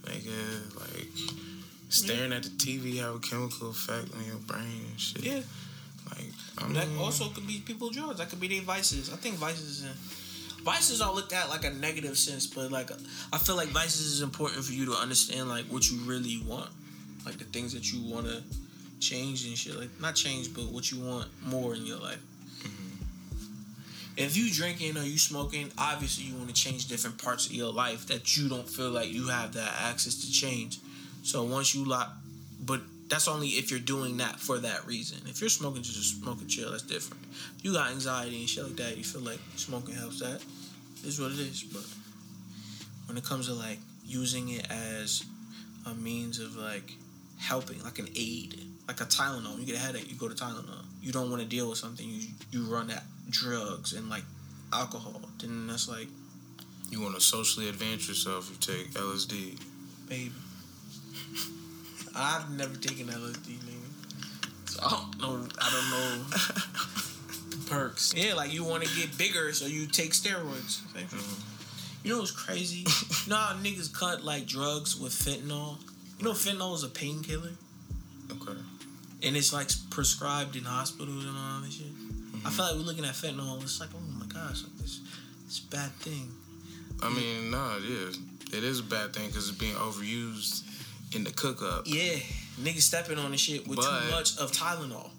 Nigga, 0.05 0.29
uh, 0.29 0.81
like 0.81 1.09
staring 1.89 2.33
at 2.33 2.43
the 2.43 2.51
TV 2.51 2.99
have 2.99 3.15
a 3.15 3.19
chemical 3.19 3.71
effect 3.71 4.09
on 4.15 4.25
your 4.27 4.37
brain 4.37 4.83
and 4.91 5.01
shit. 5.01 5.23
yeah. 5.23 5.41
Like 6.11 6.27
I 6.59 6.73
That 6.73 6.89
also 6.99 7.29
could 7.29 7.47
be 7.47 7.61
people 7.61 7.91
drugs. 7.91 8.19
That 8.19 8.29
could 8.29 8.41
be 8.41 8.49
their 8.49 8.63
vices. 8.63 9.13
I 9.13 9.17
think 9.17 9.37
vices 9.37 9.83
and 9.83 9.95
vices 10.65 11.01
are 11.01 11.13
looked 11.15 11.33
at 11.33 11.49
like 11.49 11.65
a 11.65 11.71
negative 11.71 12.19
sense, 12.19 12.47
but 12.47 12.71
like 12.71 12.91
I 13.33 13.39
feel 13.39 13.57
like 13.57 13.69
vices 13.69 14.07
is 14.07 14.21
important 14.23 14.65
for 14.65 14.73
you 14.73 14.87
to 14.87 14.93
understand 14.93 15.49
like 15.49 15.65
what 15.67 15.91
you 15.91 15.99
really 16.05 16.43
want, 16.47 16.71
like 17.25 17.39
the 17.39 17.45
things 17.45 17.73
that 17.73 17.93
you 17.93 18.03
want 18.13 18.27
to 18.27 18.43
change 19.01 19.47
and 19.47 19.57
shit. 19.57 19.77
Like 19.79 19.91
not 20.01 20.15
change, 20.15 20.53
but 20.55 20.65
what 20.67 20.91
you 20.91 21.01
want 21.01 21.29
more 21.47 21.75
in 21.75 21.87
your 21.87 21.99
life. 21.99 22.21
If 24.17 24.37
you 24.37 24.53
drinking 24.53 24.97
or 24.97 25.03
you 25.03 25.19
smoking, 25.19 25.71
obviously 25.77 26.25
you 26.25 26.37
want 26.37 26.49
to 26.49 26.55
change 26.55 26.87
different 26.87 27.23
parts 27.23 27.47
of 27.47 27.53
your 27.53 27.73
life 27.73 28.07
that 28.07 28.37
you 28.37 28.49
don't 28.49 28.69
feel 28.69 28.91
like 28.91 29.13
you 29.13 29.29
have 29.29 29.55
that 29.55 29.73
access 29.83 30.25
to 30.25 30.31
change. 30.31 30.79
So 31.23 31.43
once 31.43 31.75
you 31.75 31.85
lock, 31.85 32.13
but 32.65 32.81
that's 33.09 33.29
only 33.29 33.49
if 33.49 33.71
you're 33.71 33.81
doing 33.81 34.19
that 34.19 34.39
for 34.39 34.59
that 34.59 34.87
reason. 34.87 35.19
If 35.27 35.41
you're 35.41 35.51
smoking 35.51 35.83
just 35.83 36.25
and 36.25 36.49
chill, 36.49 36.71
that's 36.71 36.83
different. 36.83 37.25
You 37.63 37.73
got 37.73 37.91
anxiety 37.91 38.41
and 38.41 38.49
shit 38.49 38.65
like 38.65 38.77
that. 38.77 38.97
You 38.97 39.05
feel 39.05 39.23
like 39.23 39.41
smoking 39.57 39.95
helps 39.95 40.21
that. 40.21 40.43
Is 41.05 41.21
what 41.21 41.33
it 41.33 41.39
is. 41.39 41.63
But 41.65 41.85
when 43.07 43.19
it 43.19 43.25
comes 43.25 43.49
to 43.49 43.55
like 43.55 43.79
using 44.07 44.49
it 44.51 44.67
as 44.71 45.25
a 45.87 45.95
means 45.95 46.39
of 46.39 46.57
like 46.57 46.93
helping, 47.39 47.83
like 47.83 47.99
an 47.99 48.09
aid, 48.17 48.61
like 48.89 49.01
a 49.01 49.05
Tylenol. 49.05 49.59
You 49.59 49.67
get 49.67 49.77
a 49.77 49.79
headache, 49.79 50.11
you 50.11 50.17
go 50.17 50.29
to 50.29 50.35
Tylenol. 50.35 50.85
You 51.03 51.13
don't 51.13 51.31
want 51.31 51.43
to 51.43 51.49
deal 51.49 51.69
with 51.69 51.79
something, 51.79 52.07
you 52.09 52.23
you 52.51 52.65
run 52.65 52.91
at 52.91 53.03
drugs 53.31 53.93
and 53.93 54.09
like 54.09 54.25
alcohol. 54.73 55.23
Then 55.41 55.67
that's 55.67 55.89
like, 55.89 56.09
you 56.91 57.01
want 57.01 57.15
to 57.15 57.21
socially 57.21 57.69
advance 57.69 58.09
yourself. 58.09 58.51
You 58.51 58.57
take 58.61 58.93
LSD. 58.93 59.59
baby. 60.09 60.33
I've 62.17 62.51
never 62.51 62.77
taken 62.77 63.07
LSD, 63.07 63.59
nigga. 63.59 64.71
So 64.71 64.81
I 64.85 64.91
don't 64.91 65.21
know. 65.21 65.49
I 65.61 65.71
don't 65.71 65.91
know 65.91 66.25
perks. 67.67 68.15
Yeah, 68.17 68.35
like 68.35 68.53
you 68.53 68.65
want 68.65 68.85
to 68.85 68.97
get 68.97 69.17
bigger, 69.19 69.53
so 69.53 69.67
you 69.67 69.87
take 69.87 70.13
steroids. 70.13 70.81
Like, 70.95 71.09
mm-hmm. 71.11 71.55
You 72.05 72.13
know 72.13 72.19
what's 72.19 72.33
crazy? 72.33 72.81
you 72.81 73.31
know 73.31 73.37
how 73.37 73.55
niggas 73.55 73.93
cut 73.93 74.23
like 74.23 74.47
drugs 74.47 75.01
with 75.01 75.13
fentanyl? 75.13 75.79
You 76.19 76.27
know 76.27 76.33
fentanyl 76.33 76.75
is 76.75 76.85
a 76.85 76.89
painkiller? 76.89 77.53
Okay. 78.31 78.59
And 79.23 79.37
it's 79.37 79.53
like 79.53 79.71
prescribed 79.89 80.55
in 80.55 80.65
hospitals 80.65 81.25
and 81.25 81.35
all 81.37 81.61
that 81.63 81.73
shit. 81.73 81.87
I 82.47 82.51
feel 82.51 82.65
like 82.67 82.75
we're 82.75 82.81
looking 82.83 83.05
at 83.05 83.13
fentanyl, 83.15 83.63
it's 83.63 83.81
like, 83.81 83.91
oh 83.95 84.01
my 84.19 84.27
gosh, 84.27 84.63
like 84.65 84.77
this 84.79 85.01
this 85.47 85.61
bad 85.61 85.91
thing. 85.93 86.31
I 87.03 87.09
mean, 87.09 87.51
no, 87.51 87.77
it 87.79 87.85
is. 87.85 88.19
It 88.53 88.63
is 88.65 88.81
a 88.81 88.85
bad 88.85 89.13
thing 89.15 89.27
because 89.29 89.49
it's 89.49 89.59
being 89.59 89.75
overused 89.75 90.63
in 91.15 91.25
the 91.25 91.33
cook 91.33 91.63
up. 91.63 91.85
Yeah, 91.87 92.15
niggas 92.61 92.83
stepping 92.83 93.19
on 93.19 93.31
the 93.31 93.37
shit 93.37 93.67
with 93.67 93.79
But- 93.79 94.05
too 94.05 94.11
much 94.11 94.39
of 94.39 94.53
Tylenol. 94.53 95.11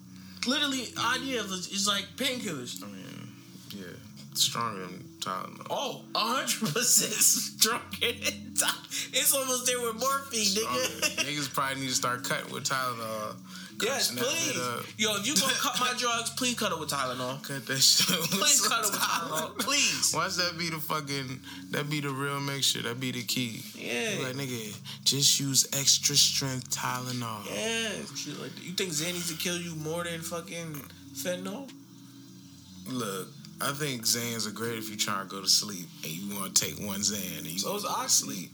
Literally, 0.46 0.86
idea 0.96 1.40
of 1.40 1.46
it 1.50 1.72
is 1.72 1.86
like 1.88 2.04
painkillers. 2.16 2.82
I 2.82 2.86
mean, 2.86 3.28
yeah, 3.70 3.82
it's 4.30 4.42
stronger 4.42 4.82
than 4.86 5.04
Tylenol. 5.18 5.66
Oh, 5.70 6.04
hundred 6.14 6.72
percent 6.72 7.58
drunk. 7.60 7.82
Tylenol. 8.00 9.12
It's 9.12 9.34
almost 9.34 9.66
there 9.66 9.80
with 9.80 9.96
morphine, 9.96 10.44
nigga. 10.54 11.24
niggas 11.24 11.52
probably 11.52 11.80
need 11.82 11.88
to 11.88 11.94
start 11.94 12.22
cutting 12.24 12.52
with 12.52 12.64
Tylenol. 12.64 13.34
Yes, 13.82 14.10
please. 14.12 14.56
Yo, 14.96 15.16
if 15.16 15.26
you 15.26 15.34
gonna 15.34 15.52
cut 15.54 15.78
my 15.80 15.92
drugs, 15.98 16.30
please 16.30 16.54
cut 16.58 16.72
it 16.72 16.78
with 16.78 16.88
Tylenol. 16.90 17.42
Cut 17.42 17.66
that 17.66 17.78
shit. 17.78 18.08
with 18.18 18.30
Please 18.30 18.66
cut 18.66 18.84
it 18.84 18.90
with 18.90 19.00
Tylenol, 19.00 19.58
please. 19.58 20.12
Watch 20.14 20.36
that 20.36 20.58
be 20.58 20.70
the 20.70 20.78
fucking 20.78 21.40
that 21.70 21.88
be 21.90 22.00
the 22.00 22.10
real 22.10 22.40
mixture. 22.40 22.82
That 22.82 22.98
be 23.00 23.12
the 23.12 23.22
key. 23.22 23.62
Yeah. 23.74 24.24
Like 24.26 24.36
nigga, 24.36 24.76
just 25.04 25.38
use 25.40 25.66
extra 25.78 26.14
strength 26.16 26.70
Tylenol. 26.70 27.46
Yeah, 27.46 27.90
shit 28.14 28.40
like 28.40 28.54
that. 28.54 28.64
You 28.64 28.72
think 28.72 28.90
Xannies 28.90 29.28
to 29.30 29.36
kill 29.36 29.58
you 29.58 29.74
more 29.76 30.04
than 30.04 30.20
fucking 30.20 30.80
fentanyl? 31.14 31.70
Look, 32.88 33.28
I 33.60 33.72
think 33.72 34.02
Xans 34.02 34.46
are 34.46 34.52
great 34.52 34.78
if 34.78 34.90
you 34.90 34.96
trying 34.96 35.28
to 35.28 35.34
go 35.34 35.40
to 35.40 35.48
sleep 35.48 35.86
and 36.04 36.12
you 36.12 36.34
want 36.36 36.54
to 36.54 36.64
take 36.66 36.78
one 36.86 37.00
Xan 37.00 37.38
and 37.38 37.46
you 37.46 37.58
So 37.58 37.74
is 37.76 37.84
Oxy. 37.84 38.24
sleep. 38.26 38.50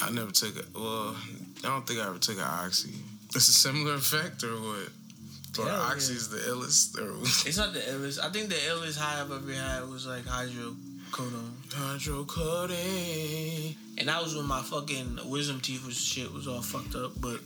I 0.00 0.10
never 0.10 0.32
took 0.32 0.56
it. 0.56 0.66
Well, 0.74 1.14
I 1.62 1.68
don't 1.68 1.86
think 1.86 2.00
I 2.00 2.06
ever 2.08 2.18
took 2.18 2.36
an 2.36 2.42
Oxy. 2.42 2.92
It's 3.34 3.48
a 3.48 3.52
similar 3.52 3.94
effect 3.94 4.44
or 4.44 4.54
what? 4.54 4.88
Or 5.58 5.66
yeah. 5.66 5.78
Oxy's 5.90 6.28
the 6.28 6.38
illest 6.38 6.98
or 6.98 7.16
It's 7.48 7.56
not 7.56 7.72
the 7.72 7.80
illest. 7.80 8.20
I 8.20 8.28
think 8.30 8.48
the 8.48 8.54
illest 8.56 8.98
high 8.98 9.20
I've 9.20 9.30
ever 9.30 9.52
had 9.52 9.88
was 9.88 10.06
like 10.06 10.24
hydrocodone. 10.24 11.52
hydrocodone. 11.70 13.76
And 13.98 14.08
that 14.08 14.22
was 14.22 14.34
when 14.36 14.46
my 14.46 14.62
fucking 14.62 15.18
wisdom 15.30 15.60
teeth 15.60 15.86
was 15.86 16.00
shit 16.00 16.32
was 16.32 16.48
all 16.48 16.62
fucked 16.62 16.94
up. 16.96 17.12
But 17.20 17.40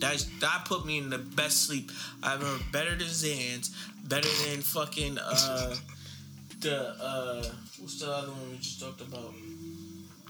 that's 0.00 0.24
that 0.40 0.64
put 0.64 0.86
me 0.86 0.98
in 0.98 1.10
the 1.10 1.18
best 1.18 1.66
sleep 1.66 1.90
I've 2.22 2.40
ever. 2.42 2.58
Better 2.72 2.90
than 2.96 3.06
Xans. 3.06 3.70
Better 4.04 4.28
than 4.46 4.62
fucking 4.62 5.18
uh 5.18 5.74
the 6.60 6.94
uh 7.02 7.44
what's 7.78 8.00
the 8.00 8.10
other 8.10 8.30
one 8.30 8.50
we 8.52 8.56
just 8.58 8.80
talked 8.80 9.00
about? 9.02 9.34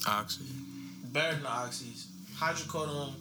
Oxy. 0.06 0.44
Better 1.12 1.36
than 1.36 1.44
oxys. 1.44 2.06
Hydrocodone. 2.36 3.12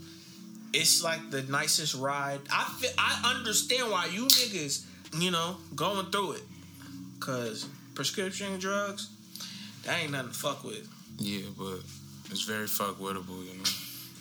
It's 0.73 1.03
like 1.03 1.31
the 1.31 1.43
nicest 1.43 1.95
ride. 1.95 2.39
I 2.51 2.63
feel, 2.79 2.91
I 2.97 3.33
understand 3.35 3.91
why 3.91 4.07
you 4.07 4.25
niggas, 4.25 4.85
you 5.17 5.31
know, 5.31 5.57
going 5.75 6.07
through 6.07 6.33
it. 6.33 6.43
Cause 7.19 7.67
prescription 7.95 8.59
drugs, 8.59 9.09
that 9.83 10.01
ain't 10.01 10.11
nothing 10.11 10.29
to 10.29 10.35
fuck 10.35 10.63
with. 10.63 10.87
Yeah, 11.17 11.47
but 11.57 11.79
it's 12.29 12.43
very 12.43 12.67
fuck 12.67 12.99
wittable, 12.99 13.43
you 13.43 13.57
know. 13.57 13.63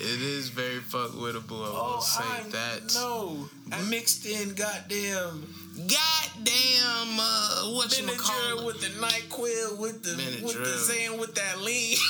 It 0.00 0.22
is 0.22 0.48
very 0.48 0.78
fuck 0.78 1.10
wittable. 1.10 1.62
I 1.62 1.68
oh, 1.68 1.72
will 1.72 1.96
Oh 1.96 2.00
say 2.00 2.24
I 2.24 2.48
that. 2.48 2.94
No, 2.94 3.48
mixed 3.88 4.24
in 4.26 4.54
goddamn 4.54 5.46
Goddamn, 5.76 7.18
uh, 7.18 7.72
what 7.74 7.96
you 7.98 8.04
Benadryl 8.04 8.18
call 8.18 8.66
with 8.66 8.80
the 8.80 8.88
Nyquil 8.88 9.78
with 9.78 10.02
the 10.02 10.42
with 10.44 10.52
the 10.54 10.60
Benadryl. 10.60 10.78
Zan 10.78 11.18
with 11.18 11.34
that 11.34 11.60
lean. 11.60 11.96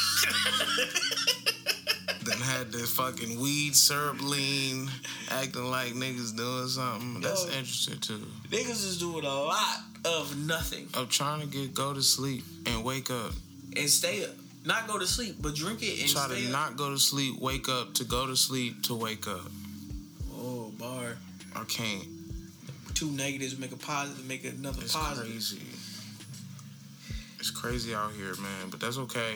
Then 2.24 2.38
had 2.38 2.70
this 2.70 2.88
fucking 2.92 3.40
weed 3.40 3.74
syrup 3.74 4.20
lean, 4.22 4.88
acting 5.30 5.64
like 5.70 5.92
niggas 5.94 6.36
doing 6.36 6.68
something. 6.68 7.20
That's 7.20 7.44
Yo. 7.46 7.50
interesting 7.58 7.98
too. 7.98 8.24
Niggas 8.48 8.84
is 8.86 8.98
doing 8.98 9.24
a 9.24 9.28
lot 9.28 9.78
of 10.04 10.36
nothing 10.46 10.86
I'm 10.94 11.08
trying 11.08 11.40
to 11.40 11.46
get 11.48 11.74
go 11.74 11.92
to 11.92 12.00
sleep 12.02 12.44
and 12.66 12.84
wake 12.84 13.10
up. 13.10 13.32
and 13.76 13.88
stay 13.90 14.22
up. 14.24 14.30
Not 14.64 14.86
go 14.86 14.98
to 15.00 15.06
sleep, 15.06 15.36
but 15.40 15.56
drink 15.56 15.82
it 15.82 16.00
and 16.00 16.08
Try 16.10 16.28
to 16.28 16.34
up. 16.46 16.52
not 16.52 16.76
go 16.76 16.90
to 16.90 16.98
sleep, 16.98 17.40
wake 17.40 17.68
up 17.68 17.94
to 17.94 18.04
go 18.04 18.26
to 18.28 18.36
sleep 18.36 18.82
to 18.84 18.94
wake 18.94 19.26
up. 19.26 19.50
Oh, 20.32 20.72
bar. 20.78 21.16
I 21.56 21.64
can't. 21.64 22.04
Two 23.02 23.10
negatives 23.10 23.58
make 23.58 23.72
a 23.72 23.76
positive, 23.76 24.24
make 24.28 24.44
another 24.44 24.80
It's 24.82 24.94
positive. 24.94 25.28
crazy. 25.28 25.58
It's 27.40 27.50
crazy 27.50 27.92
out 27.96 28.12
here, 28.12 28.36
man. 28.36 28.70
But 28.70 28.78
that's 28.78 28.96
okay. 28.96 29.34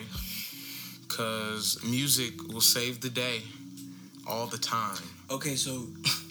Cause 1.09 1.77
music 1.83 2.47
will 2.47 2.61
save 2.61 3.01
the 3.01 3.09
day 3.09 3.41
all 4.25 4.47
the 4.47 4.57
time. 4.57 5.03
Okay, 5.29 5.55
so 5.57 5.85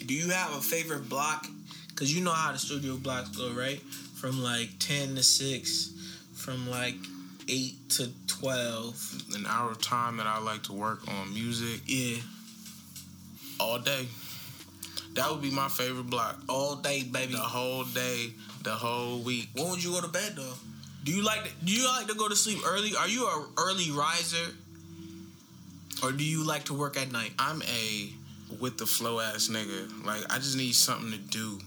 do 0.07 0.15
you 0.15 0.31
have 0.31 0.51
a 0.55 0.63
favorite 0.63 1.11
block? 1.11 1.47
Because 1.89 2.17
you 2.17 2.25
know 2.25 2.33
how 2.33 2.53
the 2.53 2.59
studio 2.59 2.97
blocks 2.97 3.29
go, 3.37 3.53
right? 3.53 3.81
From 4.15 4.43
like 4.43 4.71
10 4.79 5.17
to 5.17 5.23
6, 5.23 5.91
from 6.33 6.71
like 6.71 6.95
8 7.51 7.91
to 7.91 8.09
12. 8.29 9.25
An 9.35 9.45
hour 9.47 9.73
of 9.73 9.83
time 9.83 10.17
that 10.17 10.27
I 10.27 10.39
like 10.39 10.63
to 10.63 10.73
work 10.73 11.07
on 11.07 11.35
music 11.35 11.83
Yeah, 11.85 12.17
all 13.61 13.79
day. 13.79 14.07
That 15.17 15.31
would 15.31 15.41
be 15.41 15.51
my 15.51 15.69
favorite 15.69 16.11
block. 16.11 16.39
all 16.49 16.77
day, 16.77 17.03
baby. 17.03 17.33
The 17.33 17.39
whole 17.39 17.85
day, 17.85 18.31
the 18.63 18.71
whole 18.71 19.21
week. 19.21 19.49
When 19.55 19.71
would 19.71 19.83
you 19.83 19.93
go 19.93 20.03
to 20.03 20.09
bed 20.09 20.35
though? 20.37 20.55
Do 21.05 21.13
you 21.13 21.25
like 21.25 21.45
to, 21.45 21.51
do 21.65 21.73
you 21.73 21.87
like 21.87 22.07
to 22.09 22.15
go 22.15 22.29
to 22.29 22.37
sleep 22.37 22.59
early? 22.67 22.93
Are 22.99 23.09
you 23.09 23.27
a 23.27 23.47
early 23.59 23.91
riser? 23.91 24.53
Or 26.03 26.13
do 26.13 26.23
you 26.23 26.45
like 26.45 26.65
to 26.65 26.75
work 26.75 26.99
at 26.99 27.11
night? 27.11 27.33
I'm 27.39 27.63
a 27.63 28.11
with 28.61 28.77
the 28.77 28.87
flow 28.87 29.21
ass 29.21 29.49
nigga. 29.49 30.05
Like 30.05 30.31
I 30.31 30.37
just 30.37 30.57
need 30.57 30.75
something 30.75 31.11
to 31.13 31.19
do. 31.19 31.59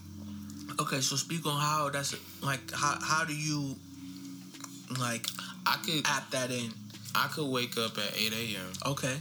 Okay, 0.78 1.00
so 1.00 1.16
speak 1.16 1.44
on 1.46 1.60
how 1.60 1.90
that's 1.90 2.14
like 2.42 2.60
how 2.72 2.98
how 3.02 3.24
do 3.24 3.34
you 3.34 3.76
like 4.98 5.26
I 5.66 5.76
could 5.84 6.06
app 6.06 6.30
that 6.30 6.50
in? 6.50 6.70
I 7.14 7.26
could 7.26 7.50
wake 7.50 7.76
up 7.76 7.98
at 7.98 8.16
8 8.16 8.32
a.m. 8.32 8.92
Okay. 8.92 9.16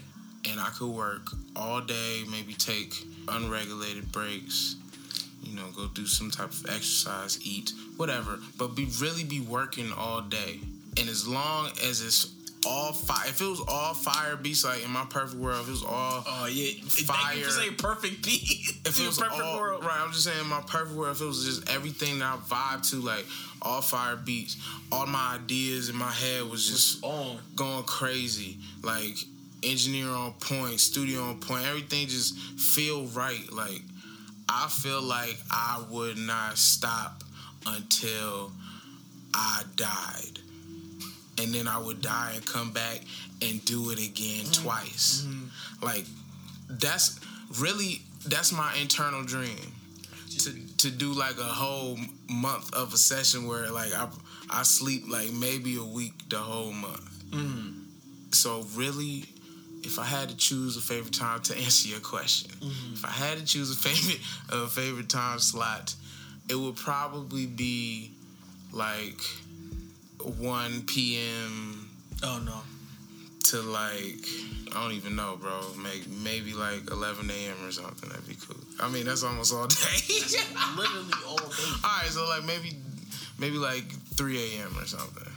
And 0.50 0.60
I 0.60 0.70
could 0.70 0.88
work 0.90 1.30
all 1.56 1.82
day, 1.82 2.24
maybe 2.30 2.54
take 2.54 2.94
unregulated 3.28 4.12
breaks, 4.12 4.76
you 5.44 5.56
know, 5.56 5.68
go 5.76 5.88
do 5.94 6.06
some 6.06 6.32
type 6.32 6.52
of 6.52 6.66
exercise, 6.70 7.40
eat, 7.46 7.72
whatever, 7.98 8.40
but 8.58 8.76
be 8.76 8.88
really 9.00 9.24
be 9.24 9.40
working 9.42 9.92
all 9.94 10.22
day. 10.22 10.60
And 10.98 11.08
as 11.10 11.28
long 11.28 11.68
as 11.88 12.02
it's 12.02 12.34
all 12.66 12.92
fire, 12.92 13.28
if 13.30 13.40
it 13.40 13.46
was 13.46 13.62
all 13.70 13.94
fire 13.94 14.36
beats, 14.36 14.66
like 14.66 14.84
in 14.84 14.92
my 14.92 15.06
perfect 15.10 15.40
world, 15.40 15.62
if 15.62 15.68
it 15.70 15.72
was 15.72 15.84
all 15.84 16.24
Oh 16.28 16.46
yeah, 16.52 16.74
Fire. 16.84 17.16
Thank 17.24 17.38
you 17.38 17.44
for 17.46 17.50
saying 17.52 17.76
perfect 17.76 18.24
beat. 18.26 18.42
if 18.86 19.00
it 19.00 19.06
was 19.08 19.18
perfect 19.18 19.42
all, 19.42 19.60
world. 19.60 19.84
right, 19.84 20.02
I'm 20.02 20.12
just 20.12 20.26
saying 20.26 20.46
my 20.48 20.62
perfect 20.68 20.96
world. 20.98 21.16
If 21.16 21.22
it 21.22 21.26
was 21.26 21.46
just 21.46 21.70
everything 21.74 22.20
that 22.20 22.34
I 22.34 22.38
vibe 22.38 22.90
to, 22.90 22.98
like 22.98 23.26
all 23.62 23.82
fire 23.82 24.18
beats, 24.18 24.58
all 24.92 25.06
my 25.06 25.36
ideas 25.42 25.88
in 25.90 25.96
my 25.96 26.12
head 26.12 26.44
was 26.50 26.68
just 26.68 27.02
On. 27.04 27.38
going 27.56 27.84
crazy. 27.84 28.58
Like 28.84 29.16
engineer 29.64 30.10
on 30.10 30.34
point, 30.34 30.80
studio 30.80 31.22
on 31.24 31.40
point, 31.40 31.66
everything 31.66 32.08
just 32.08 32.38
feel 32.38 33.06
right. 33.08 33.52
Like 33.52 33.82
I 34.48 34.68
feel 34.68 35.02
like 35.02 35.38
I 35.52 35.84
would 35.92 36.18
not 36.18 36.58
stop 36.58 37.24
until 37.66 38.52
I 39.34 39.64
died. 39.76 40.40
And 41.38 41.54
then 41.54 41.68
I 41.68 41.78
would 41.78 42.02
die 42.02 42.34
and 42.36 42.46
come 42.46 42.72
back 42.72 43.00
and 43.42 43.64
do 43.64 43.92
it 43.92 44.06
again 44.06 44.46
twice. 44.52 45.26
Like 45.82 46.06
that's 46.70 47.20
really 47.60 48.02
that's 48.26 48.52
my 48.52 48.76
internal 48.80 49.24
dream. 49.24 49.74
To, 50.40 50.52
to 50.78 50.92
do 50.92 51.12
like 51.12 51.38
a 51.38 51.44
whole 51.44 51.98
month 52.30 52.74
of 52.74 52.94
a 52.94 52.98
session 52.98 53.48
where 53.48 53.70
like 53.72 53.94
I 53.94 54.08
I 54.50 54.64
sleep 54.64 55.04
like 55.08 55.32
maybe 55.32 55.78
a 55.78 55.84
week 55.84 56.14
the 56.30 56.38
whole 56.38 56.72
month. 56.72 57.32
Mm. 57.32 57.84
So 58.32 58.66
really, 58.76 59.26
if 59.84 60.00
I 60.00 60.04
had 60.06 60.30
to 60.30 60.38
choose 60.38 60.78
a 60.78 60.82
favorite 60.82 61.14
time 61.14 61.42
to 61.44 61.58
answer 61.66 61.90
your 61.90 62.00
question, 62.00 62.52
mm-hmm. 62.52 62.94
if 62.94 63.06
I 63.06 63.10
had 63.10 63.38
to 63.38 63.46
choose 63.46 63.72
a 63.72 63.76
favorite 63.76 64.20
a 64.64 64.68
favorite 64.68 65.10
time 65.10 65.40
slot, 65.40 65.96
it 66.50 66.56
would 66.56 66.76
probably 66.76 67.46
be 67.46 68.12
like 68.72 69.22
1 70.22 70.84
p.m. 70.84 71.90
Oh 72.24 72.42
no. 72.46 72.62
to 73.46 73.62
like 73.62 74.28
I 74.76 74.84
don't 74.84 74.92
even 74.94 75.16
know, 75.16 75.38
bro. 75.40 75.60
Maybe 75.82 76.06
maybe 76.24 76.54
like 76.54 76.92
11 76.92 77.30
a.m. 77.30 77.68
or 77.68 77.72
something. 77.72 78.10
That'd 78.10 78.28
be 78.28 78.36
cool. 78.36 78.58
I 78.80 78.90
mean, 78.90 79.06
that's 79.06 79.24
almost 79.24 79.54
all 79.54 79.68
day. 79.68 79.76
Literally 80.78 81.14
all 81.28 81.38
day. 81.38 81.44
all 81.84 82.02
right, 82.02 82.08
so 82.10 82.28
like 82.28 82.44
maybe 82.44 82.76
maybe 83.40 83.58
like 83.58 83.90
3 84.16 84.38
a.m. 84.38 84.78
or 84.78 84.86
something. 84.86 85.29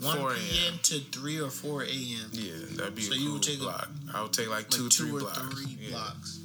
1 0.00 0.16
4 0.18 0.30
p.m. 0.34 0.78
to 0.84 1.00
3 1.00 1.40
or 1.40 1.50
4 1.50 1.82
a.m. 1.82 2.30
Yeah, 2.32 2.52
that'd 2.76 2.94
be 2.94 3.02
So 3.02 3.12
a 3.12 3.16
you 3.16 3.24
cool 3.24 3.32
would 3.34 3.42
take 3.42 3.58
block. 3.58 3.88
I 4.14 4.22
would 4.22 4.32
take 4.32 4.48
like 4.48 4.58
Like 4.58 4.70
two, 4.70 4.88
two, 4.88 5.04
three 5.08 5.16
or 5.16 5.20
blocks. 5.20 5.38
three 5.62 5.76
Yeah, 5.80 5.90
blocks. 5.90 6.40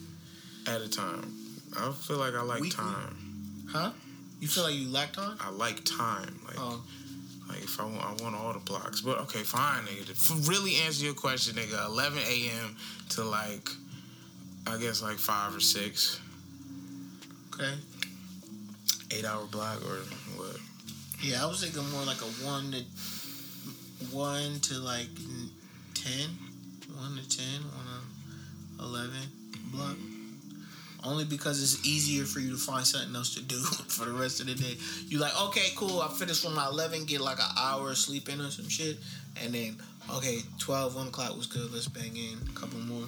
at 0.67 0.81
a 0.81 0.89
time. 0.89 1.33
I 1.77 1.91
feel 1.91 2.17
like 2.17 2.33
I 2.35 2.41
like 2.41 2.61
Weekly? 2.61 2.83
time. 2.83 3.65
Huh? 3.69 3.91
You 4.39 4.47
feel 4.47 4.63
like 4.63 4.75
you 4.75 4.89
lack 4.89 5.13
time? 5.13 5.37
I 5.39 5.49
like 5.51 5.83
time. 5.85 6.39
Like, 6.47 6.59
Oh. 6.59 6.81
like 7.47 7.63
if 7.63 7.79
I 7.79 7.85
want, 7.85 8.01
I 8.03 8.23
want 8.23 8.35
all 8.35 8.53
the 8.53 8.59
blocks. 8.59 9.01
But 9.01 9.19
okay, 9.19 9.43
fine, 9.43 9.83
nigga. 9.85 10.05
To 10.27 10.49
really 10.49 10.75
answer 10.77 11.05
your 11.05 11.13
question, 11.13 11.55
nigga, 11.55 11.85
11 11.85 12.19
a.m. 12.19 12.75
to 13.11 13.23
like, 13.23 13.69
I 14.67 14.77
guess 14.77 15.01
like 15.01 15.17
five 15.17 15.55
or 15.55 15.59
six, 15.61 16.19
Okay. 17.53 17.73
eight 19.11 19.25
hour 19.25 19.45
block 19.45 19.77
or 19.85 19.97
what? 20.37 20.57
Yeah, 21.21 21.43
I 21.43 21.45
was 21.47 21.61
thinking 21.63 21.87
more 21.91 22.03
like 22.03 22.21
a 22.21 22.25
1 22.45 22.71
to 22.71 22.83
1 24.11 24.59
to 24.59 24.75
like 24.79 25.09
10. 25.93 26.29
1 26.95 27.17
to 27.17 27.37
10, 27.37 27.45
1 27.61 27.73
to 28.77 28.83
11 28.83 29.11
block. 29.71 29.95
Only 31.03 31.25
because 31.25 31.61
it's 31.61 31.85
easier 31.85 32.23
for 32.23 32.39
you 32.39 32.51
to 32.51 32.57
find 32.57 32.85
something 32.85 33.13
else 33.13 33.33
to 33.35 33.41
do 33.41 33.55
for 33.87 34.05
the 34.05 34.13
rest 34.13 34.39
of 34.39 34.47
the 34.47 34.55
day. 34.55 34.77
You 35.07 35.19
like, 35.19 35.39
okay, 35.47 35.69
cool. 35.75 36.01
I 36.01 36.07
finished 36.07 36.43
from 36.43 36.55
my 36.55 36.67
eleven, 36.67 37.05
get 37.05 37.19
like 37.19 37.39
an 37.39 37.51
hour 37.57 37.89
of 37.89 37.97
sleep 37.97 38.29
in 38.29 38.39
or 38.39 38.49
some 38.49 38.69
shit, 38.69 38.97
and 39.43 39.53
then 39.53 39.75
okay, 40.15 40.39
12, 40.59 40.95
1 40.95 41.07
o'clock 41.07 41.35
was 41.35 41.47
good. 41.47 41.73
Let's 41.73 41.87
bang 41.89 42.15
in 42.15 42.37
a 42.47 42.57
couple 42.57 42.79
more. 42.79 43.05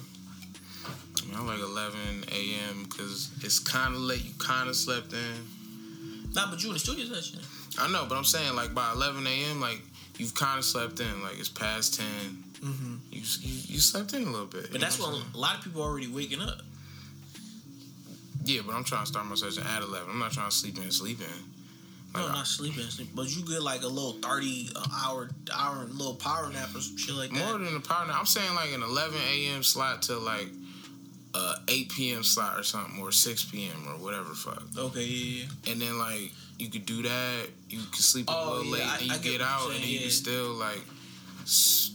I, 1.34 1.38
I 1.38 1.42
like 1.42 1.58
11 1.58 2.24
a.m. 2.30 2.84
because 2.84 3.30
it's 3.42 3.58
kind 3.58 3.94
of 3.94 4.00
late. 4.00 4.24
You 4.24 4.32
kind 4.38 4.68
of 4.68 4.76
slept 4.76 5.14
in. 5.14 6.32
Nah, 6.34 6.50
but 6.50 6.62
you 6.62 6.68
in 6.68 6.74
the 6.74 6.78
studio 6.78 7.06
session. 7.06 7.40
I 7.78 7.90
know, 7.90 8.04
but 8.08 8.16
I'm 8.16 8.24
saying 8.24 8.54
like 8.54 8.74
by 8.74 8.92
11 8.92 9.26
a.m. 9.26 9.60
like 9.60 9.80
you've 10.18 10.34
kind 10.34 10.58
of 10.58 10.64
slept 10.64 11.00
in. 11.00 11.22
Like 11.22 11.38
it's 11.38 11.48
past 11.48 11.98
10. 11.98 12.06
Mm-hmm. 12.60 12.94
You, 13.10 13.20
you 13.40 13.60
you 13.66 13.80
slept 13.80 14.12
in 14.14 14.22
a 14.22 14.30
little 14.30 14.46
bit. 14.46 14.72
But 14.72 14.80
that's 14.80 14.98
when 14.98 15.10
a 15.10 15.36
lot 15.36 15.58
of 15.58 15.64
people 15.64 15.82
are 15.82 15.90
already 15.90 16.08
waking 16.08 16.40
up. 16.40 16.60
Yeah, 18.44 18.60
but 18.64 18.74
I'm 18.74 18.84
trying 18.84 19.02
to 19.02 19.06
start 19.08 19.26
my 19.26 19.34
session 19.34 19.64
at 19.66 19.82
11. 19.82 20.08
I'm 20.08 20.18
not 20.20 20.32
trying 20.32 20.50
to 20.50 20.54
sleep 20.54 20.78
in, 20.78 20.90
sleep 20.90 21.20
in. 21.20 21.26
Like, 22.14 22.28
no, 22.28 22.32
not 22.32 22.46
sleeping, 22.46 22.84
sleep, 22.84 23.08
but 23.14 23.26
you 23.28 23.44
get 23.44 23.62
like 23.62 23.82
a 23.82 23.88
little 23.88 24.12
30 24.12 24.70
hour, 25.04 25.28
hour, 25.52 25.84
little 25.84 26.14
power 26.14 26.48
nap 26.50 26.74
or 26.74 26.80
some 26.80 26.96
shit 26.96 27.14
like 27.14 27.30
that. 27.30 27.44
More 27.44 27.58
than 27.58 27.76
a 27.76 27.80
power 27.80 28.06
nap. 28.06 28.16
I'm 28.18 28.26
saying 28.26 28.54
like 28.54 28.72
an 28.72 28.82
11 28.82 29.18
a.m. 29.32 29.62
slot 29.62 30.02
to 30.02 30.16
like 30.16 30.48
uh 31.34 31.56
8 31.68 31.90
p.m. 31.90 32.22
slot 32.22 32.58
or 32.58 32.62
something, 32.62 33.02
or 33.02 33.12
6 33.12 33.44
p.m. 33.46 33.86
or 33.88 34.02
whatever 34.02 34.32
fuck. 34.32 34.62
Okay, 34.78 35.02
yeah, 35.02 35.42
yeah. 35.42 35.72
And 35.72 35.82
then 35.82 35.98
like 35.98 36.32
you 36.58 36.68
could 36.70 36.86
do 36.86 37.02
that. 37.02 37.46
You 37.68 37.80
could 37.90 37.96
sleep 38.04 38.28
a 38.28 38.32
Oh, 38.32 38.50
little 38.50 38.64
yeah, 38.66 38.72
late, 38.72 38.82
I- 38.88 38.96
and 38.98 39.06
you 39.06 39.12
I 39.12 39.18
get 39.18 39.32
get 39.32 39.40
out, 39.42 39.70
and 39.70 39.82
then 39.82 39.88
you 39.88 40.00
can 40.00 40.10
still 40.10 40.52
like 40.54 40.80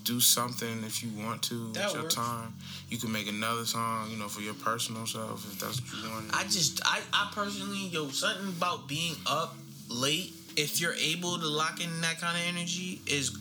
do 0.03 0.19
something 0.21 0.83
if 0.85 1.03
you 1.03 1.09
want 1.23 1.43
to 1.43 1.71
That 1.73 1.85
with 1.87 1.93
your 1.93 2.03
works. 2.03 2.15
time. 2.15 2.53
You 2.89 2.97
can 2.97 3.11
make 3.11 3.27
another 3.27 3.65
song, 3.65 4.09
you 4.11 4.17
know, 4.17 4.27
for 4.27 4.41
your 4.41 4.53
personal 4.55 5.05
self 5.07 5.45
if 5.51 5.59
that's 5.59 5.81
what 5.81 6.03
you 6.03 6.09
want. 6.09 6.33
I 6.33 6.43
just, 6.43 6.81
I, 6.85 6.99
I 7.13 7.31
personally, 7.33 7.87
yo, 7.87 8.09
something 8.09 8.47
about 8.49 8.87
being 8.87 9.15
up 9.25 9.55
late, 9.89 10.33
if 10.55 10.79
you're 10.81 10.93
able 10.95 11.37
to 11.39 11.47
lock 11.47 11.81
in 11.83 12.01
that 12.01 12.19
kind 12.19 12.37
of 12.37 12.43
energy, 12.47 13.01
is 13.07 13.37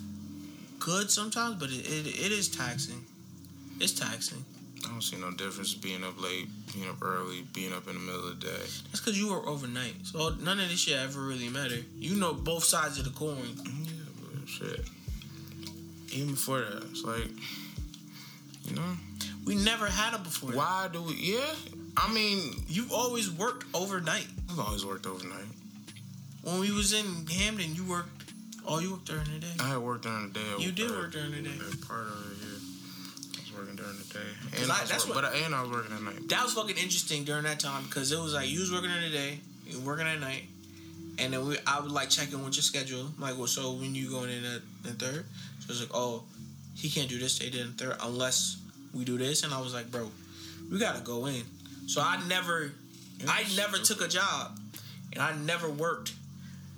good 0.79 1.11
sometimes, 1.11 1.57
but 1.57 1.71
it, 1.71 1.87
it, 1.87 2.07
it 2.07 2.33
is 2.33 2.49
taxing. 2.49 3.05
It's 3.81 3.93
taxing. 3.93 4.45
I 4.85 4.89
don't 4.89 5.03
see 5.03 5.17
no 5.17 5.31
difference 5.33 5.75
being 5.75 6.03
up 6.05 6.21
late, 6.21 6.49
being 6.73 6.89
up 6.89 7.03
early, 7.03 7.43
being 7.53 7.73
up 7.73 7.87
in 7.87 7.95
the 7.95 8.01
middle 8.01 8.29
of 8.29 8.41
the 8.41 8.47
day. 8.47 8.57
That's 8.57 9.01
because 9.01 9.19
you 9.19 9.31
work 9.31 9.47
overnight. 9.47 9.95
So 10.05 10.31
none 10.41 10.59
of 10.61 10.69
this 10.69 10.81
shit 10.81 10.97
ever 10.99 11.21
really 11.21 11.49
matter. 11.49 11.77
You 11.97 12.15
know 12.17 12.33
both 12.33 12.65
sides 12.65 12.99
of 12.99 13.05
the 13.05 13.11
coin. 13.11 13.37
Yeah, 13.57 13.91
but 14.41 14.49
shit. 14.49 14.81
Even 16.13 16.31
before 16.33 16.61
that, 16.61 16.83
it's 16.91 17.05
like, 17.05 17.29
you 18.65 18.75
know, 18.75 18.97
We 19.45 19.55
never 19.55 19.87
had 19.87 20.15
it 20.15 20.25
before. 20.25 20.51
why 20.53 20.89
do 20.93 21.03
we? 21.03 21.15
Yeah, 21.15 21.55
I 21.97 22.13
mean, 22.13 22.65
You've 22.69 22.93
always 22.93 23.31
worked 23.31 23.67
overnight. 23.75 24.27
I've 24.51 24.59
always 24.59 24.85
worked 24.85 25.07
overnight. 25.07 25.47
When 26.43 26.59
we 26.59 26.73
was 26.73 26.93
in 26.95 27.27
Hamden, 27.27 27.75
you 27.75 27.85
worked. 27.85 28.09
Oh, 28.67 28.79
you 28.81 28.93
worked 28.93 29.07
during 29.07 29.25
the 29.25 29.39
day. 29.41 29.53
I 29.61 29.69
had 29.69 29.79
worked 29.79 30.05
during 30.05 30.29
the 30.33 30.39
day. 30.39 30.47
You 30.59 30.73
did 30.73 30.91
work 30.91 31.13
during 31.13 31.31
the 31.33 31.43
day. 31.43 31.51
Part 31.87 32.07
of 32.07 32.33
it, 32.33 32.39
yeah. 32.43 32.50
Working 33.61 33.77
during 33.77 33.99
the 33.99 34.05
day, 34.15 34.21
and 34.63 34.73
I- 34.73 34.79
I, 34.79 34.81
was 34.81 34.91
that's 34.91 35.07
work- 35.07 35.17
what- 35.17 35.25
but 35.25 35.35
I, 35.35 35.39
and 35.45 35.55
I 35.55 35.61
was 35.63 35.71
working 35.71 35.95
at 35.95 36.03
night. 36.03 36.29
That 36.31 36.45
was 36.45 36.55
fucking 36.55 36.77
interesting 36.77 37.25
during 37.25 37.45
that 37.45 37.61
time 37.61 37.85
because 37.85 38.11
it 38.11 38.19
was 38.19 38.33
like 38.35 38.49
you 38.49 38.61
was 38.61 38.73
working 38.73 38.89
during 38.89 39.11
the 39.11 39.17
day, 39.17 39.41
you 39.67 39.79
were 39.81 39.85
working 39.87 40.07
at 40.07 40.19
night, 40.19 40.45
and 41.19 41.33
then 41.35 41.47
we 41.47 41.57
I 41.67 41.81
would 41.81 41.93
like 41.93 42.09
check 42.11 42.33
in 42.33 42.43
with 42.45 42.55
your 42.57 42.63
schedule. 42.63 43.11
Like, 43.19 43.37
well, 43.37 43.47
so 43.47 43.73
when 43.73 43.95
you 43.95 44.09
going 44.11 44.31
in 44.31 44.45
at 44.47 44.63
the 44.83 44.93
third, 44.93 45.25
so 45.61 45.67
it's 45.73 45.81
like, 45.81 45.91
oh, 45.93 46.25
he 46.75 46.89
can't 46.89 47.09
do 47.09 47.19
this 47.19 47.39
day 47.39 47.51
then 47.51 47.73
third 47.77 47.97
unless 48.01 48.57
we 48.95 49.05
do 49.05 49.19
this, 49.19 49.43
and 49.43 49.53
I 49.53 49.61
was 49.61 49.75
like, 49.75 49.91
bro, 49.91 50.11
we 50.71 50.79
gotta 50.79 51.01
go 51.01 51.27
in. 51.27 51.43
So 51.87 52.01
I 52.01 52.27
never, 52.29 52.73
I 53.29 53.45
never 53.57 53.77
took 53.79 54.01
a 54.01 54.09
job, 54.09 54.59
and 55.13 55.21
I 55.23 55.37
never 55.37 55.69
worked 55.69 56.15